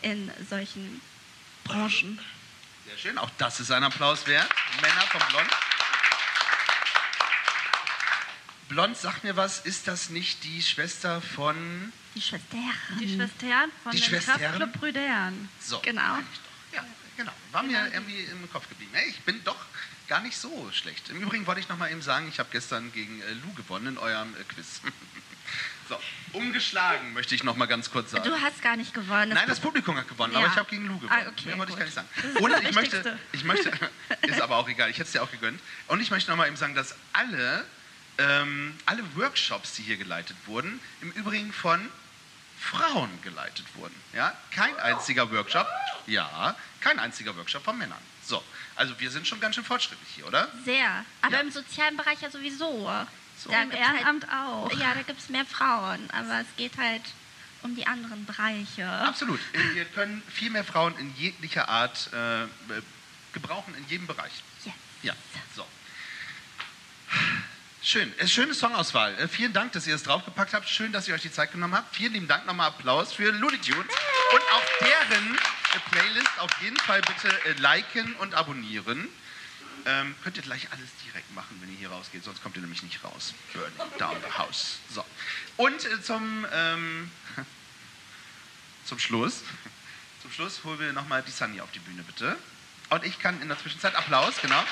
in 0.03 0.31
solchen 0.51 1.01
Branchen. 1.65 2.21
Sehr 2.87 2.99
schön, 2.99 3.17
auch 3.17 3.31
das 3.39 3.61
ist 3.61 3.71
ein 3.71 3.85
Applaus 3.85 4.27
wert. 4.27 4.51
Männer 4.83 5.03
von 5.11 5.23
Blond. 5.31 5.68
Blond, 8.69 8.97
sag 8.97 9.25
mir 9.25 9.37
was, 9.37 9.61
ist 9.61 9.89
das 9.89 10.11
nicht 10.11 10.45
die 10.45 10.63
Schwester 10.63 11.21
von. 11.23 11.93
Die 12.15 12.21
Schwestern. 12.21 12.61
Die 13.01 13.09
Schwestern 13.15 13.71
von 13.83 13.93
Die 13.93 13.99
den 13.99 14.05
Schwestern? 14.05 14.39
Kraftclub 14.39 14.73
Brüdern. 14.75 15.49
So. 15.61 15.79
Genau. 15.81 16.19
Ja, 16.75 16.85
genau. 17.17 17.33
War 17.53 17.63
mir 17.63 17.91
irgendwie 17.93 18.21
im 18.25 18.51
Kopf 18.53 18.69
geblieben. 18.69 18.91
Hey, 18.95 19.09
ich 19.09 19.21
bin 19.21 19.43
doch 19.45 19.57
gar 20.09 20.21
nicht 20.21 20.37
so 20.37 20.71
schlecht. 20.73 21.09
Im 21.09 21.21
Übrigen 21.23 21.47
wollte 21.47 21.61
ich 21.61 21.69
noch 21.69 21.79
mal 21.79 21.91
eben 21.91 22.03
sagen, 22.03 22.29
ich 22.29 22.39
habe 22.39 22.49
gestern 22.53 22.93
gegen 22.93 23.21
äh, 23.23 23.33
Lou 23.45 23.53
gewonnen 23.55 23.87
in 23.89 23.99
eurem 23.99 24.35
äh, 24.35 24.45
Quiz. 24.45 24.81
so, 25.89 25.99
umgeschlagen 26.33 27.15
möchte 27.15 27.35
ich 27.35 27.45
noch 27.45 27.57
mal 27.57 27.67
ganz 27.67 27.91
kurz 27.91 28.11
sagen. 28.11 28.29
Du 28.29 28.39
hast 28.39 28.61
gar 28.61 28.77
nicht 28.77 28.93
gewonnen. 28.93 29.33
Nein, 29.33 29.49
das 29.49 29.61
Publikum 29.61 29.97
hat 29.97 30.09
gewonnen, 30.09 30.35
aber 30.35 30.45
Ja. 30.47 30.53
ich 30.53 30.59
habe 30.59 30.69
gegen 30.69 30.87
Lou 30.87 30.99
gewonnen. 30.99 31.23
Ah, 31.27 31.29
okay, 31.31 31.47
Mehr 31.47 31.59
wollte 31.59 31.73
ich 31.73 31.79
gar 31.79 31.85
nicht 31.87 31.95
sagen. 31.95 32.09
Und 32.41 32.53
ich 32.63 32.75
möchte, 32.75 33.19
ich 33.33 33.45
möchte, 33.45 33.71
ist 34.23 34.41
aber 34.43 34.57
auch 34.57 34.69
egal, 34.69 34.91
ich 34.91 34.97
hätte 34.97 35.07
es 35.07 35.13
dir 35.13 35.23
auch 35.23 35.31
gegönnt. 35.31 35.61
Und 35.87 36.01
ich 36.01 36.11
möchte 36.11 36.31
noch 36.31 36.37
mal 36.37 36.47
eben 36.49 36.57
sagen, 36.57 36.75
dass 36.75 36.95
alle, 37.13 37.65
ähm, 38.19 38.75
alle 38.87 39.03
Workshops, 39.17 39.75
die 39.75 39.83
hier 39.83 39.97
geleitet 39.97 40.37
wurden, 40.47 40.81
im 41.01 41.11
Übrigen 41.13 41.53
von 41.53 41.89
Frauen 42.61 43.11
geleitet 43.23 43.67
wurden. 43.75 43.95
Ja? 44.13 44.37
Kein 44.51 44.79
einziger 44.81 45.31
Workshop, 45.31 45.67
ja, 46.07 46.57
kein 46.81 46.99
einziger 46.99 47.37
Workshop 47.37 47.65
von 47.65 47.79
Männern. 47.79 47.99
So, 48.23 48.43
also 48.77 48.99
wir 49.01 49.11
sind 49.11 49.27
schon 49.27 49.41
ganz 49.41 49.55
schön 49.55 49.65
fortschrittlich 49.65 50.09
hier, 50.17 50.27
oder? 50.27 50.49
Sehr. 50.65 51.05
Aber 51.23 51.41
im 51.41 51.51
sozialen 51.51 51.97
Bereich 51.97 52.21
ja 52.21 52.31
sowieso. 52.31 52.91
So. 53.39 53.51
Da 53.51 53.63
Im 53.63 53.71
Ehrenamt 53.71 54.27
halt, 54.29 54.49
auch. 54.49 54.73
Ja, 54.73 54.95
da 54.95 55.03
gibt 55.03 55.21
es 55.21 55.29
mehr 55.29 55.47
Frauen. 55.47 56.11
Aber 56.11 56.41
es 56.41 56.47
geht 56.57 56.77
halt 56.77 57.03
um 57.63 57.75
die 57.75 57.87
anderen 57.87 58.25
Bereiche. 58.27 58.87
Absolut. 58.87 59.41
Wir 59.75 59.85
können 59.87 60.23
viel 60.29 60.51
mehr 60.51 60.65
Frauen 60.65 60.97
in 60.99 61.15
jeglicher 61.17 61.69
Art 61.69 62.11
äh, 62.13 62.45
äh, 62.45 62.49
gebrauchen, 63.33 63.75
in 63.77 63.89
jedem 63.89 64.07
Bereich. 64.07 64.33
Yes. 64.65 64.75
Ja, 65.03 65.15
so. 65.55 65.65
Schön. 67.83 68.13
Äh, 68.19 68.27
Schöne 68.27 68.55
Songauswahl. 68.55 69.17
Äh, 69.19 69.29
vielen 69.29 69.53
Dank, 69.53 69.73
dass 69.73 69.87
ihr 69.87 69.95
es 69.95 70.03
draufgepackt 70.03 70.53
habt. 70.53 70.69
Schön, 70.69 70.93
dass 70.93 71.07
ihr 71.07 71.15
euch 71.15 71.23
die 71.23 71.33
Zeit 71.33 71.53
genommen 71.53 71.75
habt. 71.75 71.95
Vielen 71.95 72.13
lieben 72.13 72.29
Dank. 72.29 72.45
Nochmal 72.47 72.69
Applaus 72.69 73.13
für 73.13 73.31
Looney 73.31 73.59
Tunes. 73.59 73.87
Und 74.33 74.43
auch 74.53 74.65
deren 74.81 75.35
äh, 75.35 75.91
Playlist 75.91 76.39
auf 76.41 76.51
jeden 76.61 76.77
Fall 76.79 77.01
bitte 77.03 77.31
liken 77.61 78.15
und 78.17 78.35
abonnieren. 78.35 79.09
Ähm, 79.87 80.15
könnt 80.23 80.37
ihr 80.37 80.43
gleich 80.43 80.71
alles 80.73 80.89
direkt 81.05 81.33
machen, 81.35 81.57
wenn 81.61 81.73
ihr 81.73 81.79
hier 81.79 81.91
rausgeht, 81.91 82.25
sonst 82.25 82.43
kommt 82.43 82.57
ihr 82.57 82.63
nämlich 82.63 82.83
nicht 82.83 83.03
raus. 83.05 83.33
Burning 83.53 83.99
down 83.99 84.17
the 84.27 84.37
house. 84.37 84.79
So. 84.93 85.05
Und 85.57 85.81
zum, 86.05 86.47
ähm, 86.53 87.11
zum 88.85 88.99
Schluss, 88.99 89.43
zum 90.21 90.33
Schluss 90.33 90.65
holen 90.65 90.81
wir 90.81 90.93
nochmal 90.93 91.23
die 91.23 91.31
Sunny 91.31 91.61
auf 91.61 91.71
die 91.71 91.79
Bühne, 91.79 92.03
bitte. 92.03 92.37
Und 92.91 93.05
ich 93.05 93.19
kann 93.19 93.41
in 93.41 93.49
der 93.49 93.59
Zwischenzeit, 93.59 93.95
Applaus, 93.95 94.35
genau. 94.43 94.63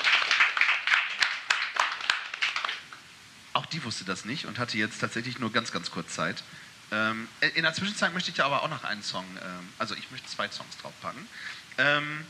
Auch 3.53 3.56
die 3.71 3.83
wusste 3.83 4.05
das 4.05 4.25
nicht 4.25 4.45
und 4.45 4.59
hatte 4.59 4.77
jetzt 4.77 4.99
tatsächlich 4.99 5.39
nur 5.39 5.51
ganz, 5.51 5.71
ganz 5.71 5.91
kurz 5.91 6.13
Zeit. 6.13 6.43
Ähm, 6.91 7.27
in 7.55 7.63
der 7.63 7.73
Zwischenzeit 7.73 8.13
möchte 8.13 8.31
ich 8.31 8.37
ja 8.37 8.45
aber 8.45 8.63
auch 8.63 8.69
noch 8.69 8.83
einen 8.83 9.03
Song, 9.03 9.25
ähm, 9.43 9.69
also 9.77 9.95
ich 9.95 10.09
möchte 10.11 10.27
zwei 10.27 10.49
Songs 10.49 10.77
draufpacken. 10.81 11.27
Ähm, 11.77 12.25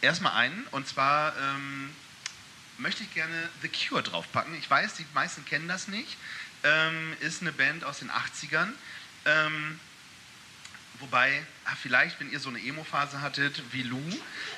erstmal 0.00 0.32
einen, 0.32 0.66
und 0.72 0.88
zwar 0.88 1.34
ähm, 1.36 1.90
möchte 2.78 3.04
ich 3.04 3.14
gerne 3.14 3.48
The 3.62 3.68
Cure 3.68 4.02
draufpacken. 4.02 4.54
Ich 4.58 4.68
weiß, 4.68 4.94
die 4.94 5.06
meisten 5.14 5.44
kennen 5.44 5.68
das 5.68 5.88
nicht. 5.88 6.16
Ähm, 6.64 7.12
ist 7.20 7.42
eine 7.42 7.52
Band 7.52 7.84
aus 7.84 8.00
den 8.00 8.10
80ern. 8.10 8.68
Ähm, 9.26 9.78
wobei, 10.98 11.44
ah, 11.66 11.76
vielleicht, 11.80 12.18
wenn 12.20 12.32
ihr 12.32 12.40
so 12.40 12.48
eine 12.48 12.58
Emo-Phase 12.58 13.20
hattet 13.20 13.62
wie 13.72 13.82
Lou, 13.82 14.02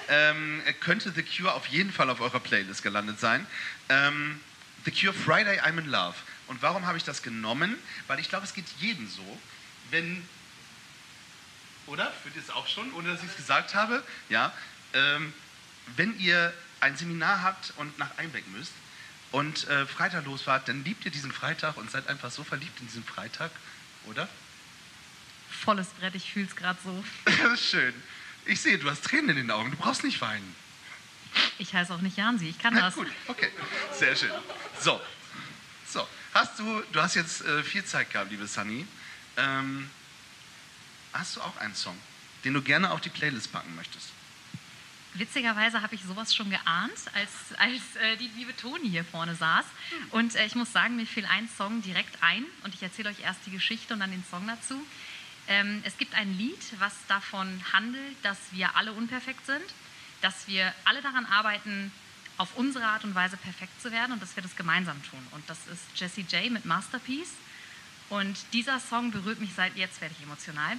ähm, 0.09 0.63
könnte 0.81 1.13
The 1.13 1.23
Cure 1.23 1.53
auf 1.53 1.67
jeden 1.67 1.93
Fall 1.93 2.09
auf 2.09 2.21
eurer 2.21 2.41
Playlist 2.41 2.83
gelandet 2.83 3.21
sein. 3.21 3.47
Ähm, 3.89 4.41
The 4.87 4.93
Cure 4.93 5.13
Friday 5.13 5.59
I'm 5.61 5.79
in 5.79 5.87
Love. 5.87 6.15
Und 6.47 6.63
warum 6.63 6.87
habe 6.87 6.97
ich 6.97 7.05
das 7.05 7.23
genommen? 7.23 7.77
Weil 8.07 8.21
ich 8.21 8.29
glaube, 8.29 8.45
es 8.45 8.55
geht 8.55 8.67
jedem 8.79 9.09
so, 9.09 9.41
wenn. 9.91 10.27
Oder? 11.87 12.11
Fühlt 12.23 12.37
ihr 12.37 12.43
es 12.43 12.51
auch 12.51 12.69
schon, 12.69 12.93
ohne 12.95 13.13
dass 13.13 13.23
ich 13.23 13.29
es 13.29 13.37
gesagt 13.37 13.75
habe? 13.75 14.03
Ja. 14.29 14.53
Ähm, 14.95 15.35
wenn 15.97 16.19
ihr 16.19 16.55
ein 16.81 16.97
Seminar 16.97 17.43
habt 17.43 17.73
und 17.77 17.99
nach 17.99 18.17
Einbeck 18.17 18.47
müsst 18.49 18.73
und 19.33 19.69
äh, 19.69 19.87
Freitag 19.87 20.25
losfahrt, 20.25 20.69
dann 20.69 20.85
liebt 20.85 21.05
ihr 21.05 21.11
diesen 21.11 21.33
Freitag 21.33 21.77
und 21.77 21.91
seid 21.91 22.09
einfach 22.09 22.31
so 22.31 22.45
verliebt 22.45 22.81
in 22.81 22.87
diesen 22.87 23.05
Freitag, 23.05 23.51
oder? 24.07 24.29
Volles 25.51 25.89
Brett, 25.99 26.15
ich 26.15 26.33
fühle 26.33 26.47
es 26.47 26.55
gerade 26.55 26.79
so. 26.83 27.05
Das 27.25 27.53
ist 27.55 27.71
schön. 27.71 27.95
Ich 28.45 28.61
sehe, 28.61 28.79
du 28.79 28.89
hast 28.89 29.05
Tränen 29.05 29.31
in 29.31 29.37
den 29.37 29.51
Augen, 29.51 29.73
du 29.73 29.77
brauchst 29.77 30.05
nicht 30.05 30.21
weinen. 30.21 30.55
Ich 31.59 31.75
heiße 31.75 31.95
auch 31.95 32.01
nicht 32.01 32.17
Jansi, 32.17 32.49
ich 32.49 32.59
kann 32.59 32.75
das. 32.75 32.95
gut, 32.95 33.09
okay. 33.29 33.51
Sehr 33.93 34.15
schön. 34.15 34.31
So, 34.81 35.01
so. 35.87 36.07
Hast 36.35 36.59
du, 36.59 36.83
du 36.93 37.01
hast 37.01 37.15
jetzt 37.15 37.45
äh, 37.47 37.63
viel 37.63 37.85
Zeit 37.85 38.11
gehabt, 38.11 38.31
liebe 38.31 38.47
Sunny. 38.47 38.87
Ähm, 39.39 39.91
hast 41.13 41.37
du 41.37 41.41
auch 41.41 41.57
einen 41.57 41.75
Song, 41.75 41.97
den 42.45 42.53
du 42.53 42.61
gerne 42.61 42.91
auf 42.91 43.01
die 43.01 43.09
Playlist 43.09 43.53
packen 43.53 43.75
möchtest? 43.75 44.11
Witzigerweise 45.15 45.81
habe 45.81 45.95
ich 45.95 46.03
sowas 46.03 46.35
schon 46.35 46.51
geahnt, 46.51 46.93
als, 47.15 47.59
als 47.59 47.97
äh, 48.03 48.17
die 48.19 48.29
liebe 48.37 48.55
Toni 48.55 48.91
hier 48.91 49.05
vorne 49.05 49.35
saß. 49.35 49.65
Und 50.11 50.35
äh, 50.35 50.45
ich 50.45 50.55
muss 50.55 50.73
sagen, 50.73 50.97
mir 50.97 51.07
fiel 51.07 51.25
ein 51.25 51.49
Song 51.57 51.81
direkt 51.81 52.23
ein 52.23 52.45
und 52.65 52.75
ich 52.75 52.83
erzähle 52.83 53.09
euch 53.09 53.21
erst 53.21 53.41
die 53.47 53.51
Geschichte 53.51 53.95
und 53.95 54.01
dann 54.01 54.11
den 54.11 54.25
Song 54.31 54.47
dazu. 54.47 54.87
Ähm, 55.49 55.81
es 55.87 55.97
gibt 55.97 56.15
ein 56.15 56.37
Lied, 56.37 56.61
was 56.79 56.93
davon 57.09 57.63
handelt, 57.73 58.17
dass 58.23 58.37
wir 58.53 58.77
alle 58.77 58.93
unperfekt 58.93 59.47
sind, 59.47 59.65
dass 60.21 60.49
wir 60.49 60.73
alle 60.85 61.03
daran 61.03 61.27
arbeiten, 61.27 61.93
auf 62.39 62.57
unsere 62.57 62.85
Art 62.85 63.05
und 63.05 63.15
Weise 63.15 63.37
perfekt 63.37 63.81
zu 63.81 63.93
werden 63.93 64.13
und 64.13 64.23
dass 64.23 64.37
wir 64.37 64.43
das 64.43 64.57
gemeinsam 64.57 65.03
tun. 65.05 65.25
Und 65.33 65.49
das 65.49 65.59
ist 65.69 65.83
Jessie 65.95 66.27
J 66.29 66.51
mit 66.51 66.65
Masterpiece. 66.65 67.33
Und 68.09 68.37
dieser 68.53 68.79
Song 68.79 69.11
berührt 69.11 69.41
mich 69.41 69.55
seit, 69.55 69.77
jetzt 69.77 70.01
werde 70.01 70.15
ich 70.17 70.25
emotional, 70.25 70.79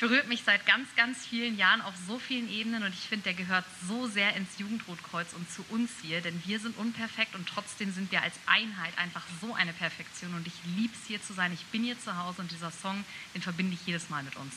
berührt 0.00 0.26
mich 0.26 0.42
seit 0.42 0.64
ganz, 0.64 0.88
ganz 0.96 1.26
vielen 1.26 1.56
Jahren 1.56 1.82
auf 1.82 1.94
so 2.08 2.18
vielen 2.18 2.50
Ebenen 2.50 2.82
und 2.82 2.94
ich 2.94 3.08
finde, 3.08 3.24
der 3.24 3.34
gehört 3.34 3.64
so 3.86 4.06
sehr 4.08 4.34
ins 4.34 4.58
Jugendrotkreuz 4.58 5.32
und 5.34 5.48
zu 5.50 5.64
uns 5.68 5.90
hier, 6.00 6.20
denn 6.20 6.42
wir 6.46 6.58
sind 6.58 6.76
unperfekt 6.78 7.34
und 7.34 7.46
trotzdem 7.46 7.92
sind 7.92 8.10
wir 8.10 8.22
als 8.22 8.34
Einheit 8.46 8.96
einfach 8.98 9.22
so 9.40 9.54
eine 9.54 9.72
Perfektion 9.72 10.34
und 10.34 10.46
ich 10.46 10.54
liebe 10.76 10.92
es 10.94 11.06
hier 11.06 11.22
zu 11.22 11.34
sein, 11.34 11.52
ich 11.52 11.64
bin 11.66 11.84
hier 11.84 12.00
zu 12.00 12.16
Hause 12.16 12.40
und 12.42 12.50
dieser 12.50 12.70
Song, 12.70 13.04
den 13.34 13.42
verbinde 13.42 13.74
ich 13.74 13.86
jedes 13.86 14.08
Mal 14.08 14.22
mit 14.22 14.34
uns. 14.36 14.54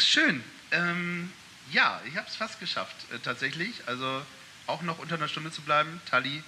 Schön. 0.00 0.42
Ähm, 0.70 1.30
ja, 1.72 2.00
ich 2.06 2.16
habe 2.16 2.26
es 2.26 2.34
fast 2.34 2.58
geschafft, 2.58 2.96
äh, 3.12 3.18
tatsächlich. 3.18 3.82
Also 3.86 4.22
auch 4.66 4.82
noch 4.82 4.98
unter 4.98 5.16
einer 5.16 5.28
Stunde 5.28 5.50
zu 5.50 5.62
bleiben. 5.62 6.00
Tali. 6.08 6.42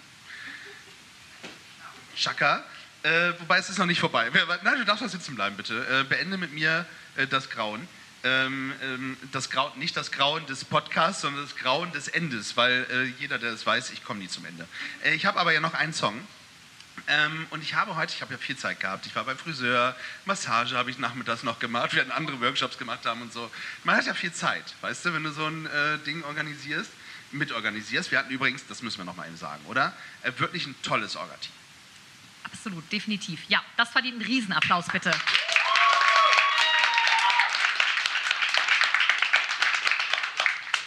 Chaka. 2.17 2.65
Äh, 3.03 3.33
wobei 3.41 3.59
es 3.59 3.69
ist 3.69 3.79
noch 3.79 3.87
nicht 3.87 4.01
vorbei. 4.01 4.31
Nein, 4.63 4.79
du 4.79 4.85
darfst 4.85 5.03
da 5.03 5.09
sitzen 5.09 5.35
bleiben, 5.35 5.57
bitte. 5.57 5.87
Äh, 5.87 6.05
beende 6.05 6.39
mit 6.39 6.53
mir 6.53 6.87
äh, 7.17 7.27
das 7.27 7.51
Grauen. 7.51 7.87
Ähm, 8.25 8.73
ähm, 8.83 9.17
das 9.33 9.51
Grauen, 9.51 9.77
nicht 9.79 9.97
das 9.97 10.13
Grauen 10.13 10.47
des 10.47 10.65
Podcasts, 10.65 11.23
sondern 11.23 11.43
das 11.43 11.57
Grauen 11.57 11.91
des 11.91 12.07
Endes, 12.07 12.57
weil 12.57 12.87
äh, 12.91 13.05
jeder, 13.21 13.39
der 13.39 13.53
es 13.53 13.67
weiß, 13.67 13.91
ich 13.91 14.05
komme 14.05 14.21
nie 14.21 14.29
zum 14.29 14.45
Ende. 14.45 14.69
Äh, 15.03 15.15
ich 15.15 15.27
habe 15.27 15.41
aber 15.41 15.53
ja 15.53 15.61
noch 15.61 15.75
einen 15.75 15.93
Song. 15.93 16.15
Ähm, 17.09 17.47
und 17.51 17.63
ich 17.63 17.75
habe 17.75 17.97
heute, 17.97 18.13
ich 18.15 18.23
habe 18.23 18.33
ja 18.33 18.39
viel 18.39 18.57
Zeit 18.57 18.81
gehabt. 18.81 19.07
Ich 19.07 19.15
war 19.15 19.25
beim 19.25 19.37
Friseur, 19.37 19.97
Massage 20.25 20.77
habe 20.77 20.91
ich 20.91 20.99
nachmittags 20.99 21.43
noch 21.43 21.59
gemacht, 21.59 21.95
während 21.95 22.13
andere 22.13 22.41
Workshops 22.41 22.79
gemacht 22.79 23.05
haben 23.07 23.23
und 23.23 23.33
so. 23.33 23.51
Man 23.85 23.97
hat 23.97 24.07
ja 24.07 24.15
viel 24.15 24.33
Zeit, 24.33 24.75
weißt 24.83 25.07
du, 25.07 25.15
wenn 25.15 25.25
du 25.25 25.33
so 25.33 25.47
ein 25.47 25.67
äh, 25.67 25.99
Ding 25.99 26.23
organisierst, 26.23 26.91
mitorganisierst. 27.33 28.11
Wir 28.11 28.19
hatten 28.19 28.31
übrigens, 28.31 28.67
das 28.67 28.83
müssen 28.83 28.99
wir 28.99 29.05
noch 29.05 29.17
mal 29.17 29.27
eben 29.27 29.37
sagen, 29.37 29.65
oder? 29.67 29.93
Äh, 30.23 30.33
wirklich 30.39 30.67
ein 30.67 30.75
tolles 30.83 31.17
Orga-Team. 31.17 31.53
Absolut, 32.45 32.93
definitiv. 32.93 33.41
Ja, 33.49 33.63
das 33.77 33.91
verdient 33.91 34.17
einen 34.17 34.27
Riesenapplaus, 34.27 34.87
bitte. 34.89 35.11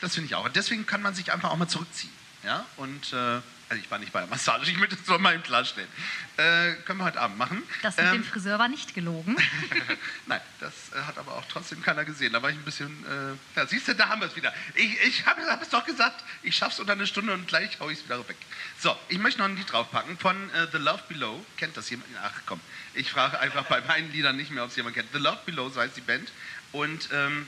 Das 0.02 0.14
finde 0.14 0.28
ich 0.28 0.36
auch. 0.36 0.46
Und 0.46 0.56
deswegen 0.56 0.86
kann 0.86 1.02
man 1.02 1.16
sich 1.16 1.32
einfach 1.32 1.50
auch 1.50 1.58
mal 1.58 1.68
zurückziehen. 1.68 2.14
Ja? 2.46 2.66
Und 2.78 3.12
äh, 3.14 3.42
also 3.68 3.82
ich 3.84 3.90
war 3.90 3.98
nicht 3.98 4.14
bei 4.14 4.20
der 4.20 4.30
Massage, 4.30 4.70
ich 4.72 4.78
möchte 4.78 4.96
es 4.96 5.08
nur 5.08 5.18
mal 5.20 5.34
im 5.34 5.42
klarstellen. 5.42 5.90
Äh, 6.38 6.74
können 6.86 7.00
wir 7.00 7.06
heute 7.06 7.20
Abend 7.20 7.38
machen. 7.38 7.64
Das 7.82 7.98
mit 7.98 8.06
Ähm, 8.06 8.12
dem 8.14 8.24
Friseur 8.24 8.60
war 8.60 8.68
nicht 8.68 8.94
gelogen. 8.94 9.36
Nein, 10.28 10.42
das 10.60 10.74
äh, 10.94 11.02
hat 11.02 11.18
aber 11.18 11.34
auch 11.34 11.46
trotzdem 11.50 11.82
keiner 11.82 12.06
gesehen. 12.06 12.34
Da 12.34 12.42
war 12.42 12.50
ich 12.52 12.56
ein 12.56 12.64
bisschen. 12.64 13.04
Äh, 13.06 13.60
ja, 13.60 13.66
siehst 13.66 13.88
du, 13.88 13.96
da 13.96 14.10
haben 14.10 14.22
wir 14.22 14.28
es 14.28 14.36
wieder. 14.36 14.54
Ich, 14.76 15.02
ich 15.02 15.26
habe 15.26 15.42
hab 15.48 15.62
es 15.62 15.70
doch 15.70 15.86
gesagt, 15.86 16.24
ich 16.44 16.56
schaff's 16.56 16.80
unter 16.80 16.94
eine 16.94 17.08
Stunde 17.08 17.34
und 17.34 17.48
gleich 17.48 17.80
hau 17.80 17.90
ich 17.90 18.00
es 18.00 18.06
wieder 18.06 18.20
weg. 18.28 18.38
So, 18.80 18.96
ich 19.10 19.18
möchte 19.18 19.40
noch 19.40 19.48
ein 19.48 19.58
Lied 19.58 19.72
draufpacken 19.72 20.18
von 20.20 20.50
äh, 20.52 20.68
The 20.72 20.78
Love 20.78 21.04
Below. 21.08 21.44
Kennt 21.58 21.76
das 21.76 21.90
jemand? 21.90 22.10
Ach 22.22 22.42
komm, 22.46 22.60
ich 22.94 23.12
frage 23.12 23.40
einfach 23.40 23.64
bei 23.64 23.82
meinen 23.82 24.12
Liedern 24.12 24.38
nicht 24.38 24.52
mehr, 24.52 24.64
ob 24.64 24.70
es 24.70 24.76
jemand 24.76 24.96
kennt. 24.96 25.10
The 25.12 25.20
Love 25.20 25.40
Below, 25.46 25.70
so 25.70 25.82
heißt 25.82 25.98
die 25.98 26.02
Band. 26.02 26.32
Und 26.72 27.10
ähm, 27.12 27.48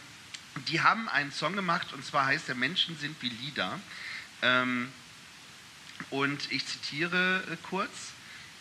die 0.68 0.82
haben 0.82 1.08
einen 1.10 1.32
Song 1.32 1.56
gemacht 1.56 1.94
und 1.94 2.04
zwar 2.04 2.26
heißt 2.26 2.48
der 2.48 2.56
Menschen 2.56 2.98
sind 2.98 3.22
wie 3.22 3.30
Lieder. 3.30 3.80
Ähm, 4.42 4.92
und 6.10 6.52
ich 6.52 6.66
zitiere 6.66 7.44
äh, 7.52 7.58
kurz. 7.70 8.14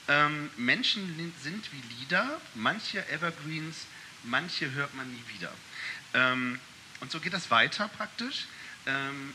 Ähm, 0.08 0.50
Menschen 0.56 1.32
sind 1.42 1.68
wie 1.72 1.94
Lieder, 1.98 2.40
manche 2.54 3.06
Evergreens, 3.08 3.86
manche 4.22 4.70
hört 4.72 4.94
man 4.94 5.10
nie 5.10 5.22
wieder. 5.34 5.52
Ähm, 6.14 6.60
und 7.00 7.10
so 7.10 7.20
geht 7.20 7.32
das 7.32 7.50
weiter 7.50 7.88
praktisch. 7.88 8.46
Ähm, 8.86 9.34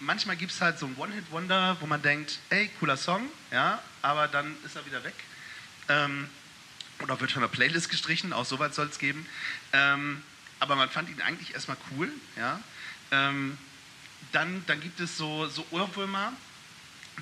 manchmal 0.00 0.36
gibt 0.36 0.52
es 0.52 0.60
halt 0.60 0.78
so 0.78 0.86
ein 0.86 0.96
One-Hit-Wonder, 0.96 1.76
wo 1.80 1.86
man 1.86 2.02
denkt, 2.02 2.38
ey, 2.50 2.68
cooler 2.80 2.96
Song, 2.96 3.28
ja, 3.50 3.80
aber 4.02 4.28
dann 4.28 4.54
ist 4.64 4.76
er 4.76 4.84
wieder 4.86 5.04
weg. 5.04 5.14
Ähm, 5.88 6.28
oder 7.00 7.20
wird 7.20 7.32
von 7.32 7.42
der 7.42 7.48
Playlist 7.48 7.88
gestrichen, 7.88 8.32
auch 8.32 8.44
sowas 8.44 8.74
soll 8.74 8.88
es 8.88 8.98
geben. 8.98 9.26
Ähm, 9.72 10.22
aber 10.60 10.76
man 10.76 10.90
fand 10.90 11.08
ihn 11.10 11.20
eigentlich 11.22 11.54
erstmal 11.54 11.76
cool, 11.92 12.10
ja. 12.36 12.60
Dann, 14.30 14.64
dann 14.66 14.80
gibt 14.80 15.00
es 15.00 15.16
so, 15.16 15.46
so 15.48 15.66
Ohrwürmer, 15.70 16.32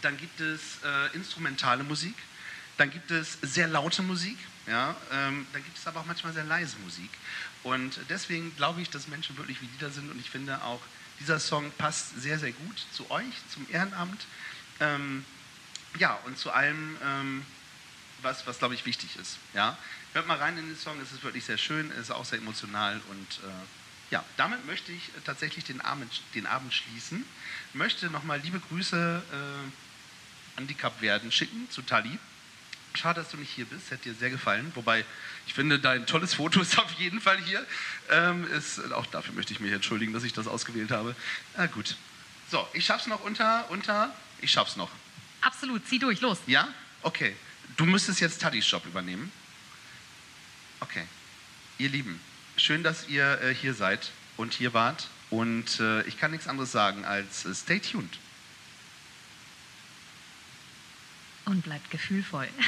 dann 0.03 0.16
gibt 0.16 0.40
es 0.40 0.78
äh, 0.84 1.16
instrumentale 1.16 1.82
Musik, 1.82 2.14
dann 2.76 2.90
gibt 2.90 3.11
es 3.11 3.38
sehr 3.42 3.66
laute 3.66 4.03
Musik, 4.03 4.38
ja, 4.66 4.94
ähm, 5.11 5.46
dann 5.53 5.64
gibt 5.64 5.76
es 5.76 5.86
aber 5.86 6.01
auch 6.01 6.07
manchmal 6.07 6.32
sehr 6.32 6.44
leise 6.44 6.76
Musik. 6.78 7.11
Und 7.62 7.98
deswegen 8.09 8.55
glaube 8.57 8.80
ich, 8.80 8.90
dass 8.90 9.09
Menschen 9.09 9.36
wirklich 9.36 9.61
wie 9.61 9.66
Lieder 9.66 9.90
sind 9.90 10.11
und 10.11 10.20
ich 10.20 10.30
finde 10.30 10.62
auch, 10.62 10.80
dieser 11.18 11.38
Song 11.38 11.70
passt 11.72 12.20
sehr, 12.20 12.38
sehr 12.38 12.53
gut 12.53 12.86
zu 12.92 13.11
euch, 13.11 13.34
zum 13.53 13.66
Ehrenamt. 13.70 14.26
Ähm, 14.80 15.24
ja, 15.98 16.14
und 16.24 16.38
zu 16.38 16.51
allem, 16.51 16.96
ähm, 17.05 17.44
was, 18.22 18.46
was 18.46 18.59
glaube 18.59 18.74
ich 18.74 18.86
wichtig 18.86 19.16
ist. 19.16 19.38
Ja? 19.55 19.76
Hört 20.12 20.26
mal 20.26 20.38
rein 20.38 20.57
in 20.57 20.66
den 20.66 20.76
Song, 20.76 21.01
es 21.01 21.12
ist 21.12 21.22
wirklich 21.22 21.44
sehr 21.44 21.59
schön, 21.59 21.90
es 21.92 22.03
ist 22.03 22.11
auch 22.11 22.24
sehr 22.24 22.38
emotional 22.38 23.01
und 23.11 23.40
äh, 23.44 23.80
ja, 24.11 24.24
damit 24.36 24.66
möchte 24.66 24.92
ich 24.92 25.08
äh, 25.08 25.20
tatsächlich 25.24 25.64
den 25.64 25.80
Abend, 25.80 26.22
den 26.34 26.46
Abend 26.46 26.74
schließen. 26.74 27.24
Möchte 27.72 28.11
nochmal 28.11 28.40
liebe 28.40 28.61
Grüße 28.61 29.22
äh, 29.32 30.58
an 30.58 30.66
die 30.66 30.74
Kapverden 30.74 31.30
schicken, 31.30 31.68
zu 31.70 31.82
Tali. 31.82 32.18
Schade, 32.94 33.20
dass 33.20 33.30
du 33.30 33.36
nicht 33.36 33.52
hier 33.52 33.66
bist, 33.66 33.92
hätte 33.92 34.11
dir 34.11 34.14
sehr 34.16 34.30
gefallen. 34.30 34.72
Wobei, 34.74 35.04
ich 35.46 35.54
finde, 35.54 35.78
dein 35.78 36.06
tolles 36.06 36.34
Foto 36.34 36.61
ist 36.62 36.78
auf 36.78 36.92
jeden 36.94 37.20
Fall 37.20 37.38
hier. 37.38 37.64
Ähm, 38.11 38.50
ist, 38.52 38.92
auch 38.92 39.06
dafür 39.06 39.32
möchte 39.34 39.52
ich 39.52 39.61
mich 39.61 39.72
entschuldigen, 39.72 40.12
dass 40.12 40.24
ich 40.24 40.32
das 40.32 40.48
ausgewählt 40.48 40.90
habe. 40.90 41.14
Na 41.56 41.66
gut. 41.66 41.96
So, 42.50 42.66
ich 42.72 42.84
schaff's 42.84 43.06
noch 43.06 43.20
unter, 43.20 43.70
unter, 43.70 44.12
ich 44.40 44.50
schaff's 44.50 44.74
noch. 44.74 44.90
Absolut, 45.40 45.86
zieh 45.86 46.00
durch, 46.00 46.20
los. 46.20 46.38
Ja? 46.46 46.68
Okay. 47.02 47.36
Du 47.76 47.86
müsstest 47.86 48.20
jetzt 48.20 48.40
Tadis 48.42 48.68
Job 48.68 48.84
übernehmen. 48.84 49.30
Okay. 50.80 51.06
Ihr 51.78 51.88
Lieben, 51.88 52.20
schön, 52.61 52.82
dass 52.82 53.08
ihr 53.08 53.40
äh, 53.42 53.54
hier 53.54 53.74
seid 53.74 54.11
und 54.36 54.52
hier 54.54 54.74
wart. 54.74 55.08
Und 55.30 55.80
äh, 55.80 56.02
ich 56.02 56.18
kann 56.18 56.30
nichts 56.30 56.46
anderes 56.46 56.72
sagen 56.72 57.04
als 57.04 57.44
äh, 57.46 57.54
stay 57.54 57.80
tuned. 57.80 58.18
Und 61.46 61.62
bleibt 61.62 61.90
gefühlvoll. 61.90 62.48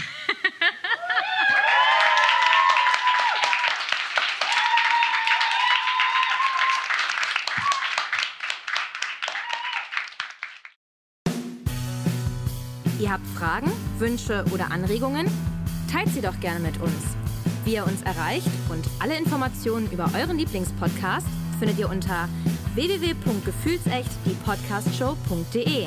Ihr 12.99 13.11
habt 13.11 13.27
Fragen, 13.37 13.71
Wünsche 13.99 14.45
oder 14.53 14.71
Anregungen? 14.71 15.27
Teilt 15.91 16.09
sie 16.11 16.21
doch 16.21 16.39
gerne 16.39 16.61
mit 16.61 16.81
uns. 16.81 17.22
Wie 17.65 17.75
ihr 17.75 17.87
uns 17.87 18.03
erreicht 18.03 18.49
und 18.71 18.85
alle 18.99 19.17
Informationen 19.17 19.89
über 19.93 20.11
euren 20.19 20.37
Lieblingspodcast 20.37 21.27
findet 21.61 21.79
ihr 21.79 21.89
unter 21.89 22.29
www.gefühlsecht 22.75 24.11
die 24.27 24.35
Podcastshow.de. 24.45 25.87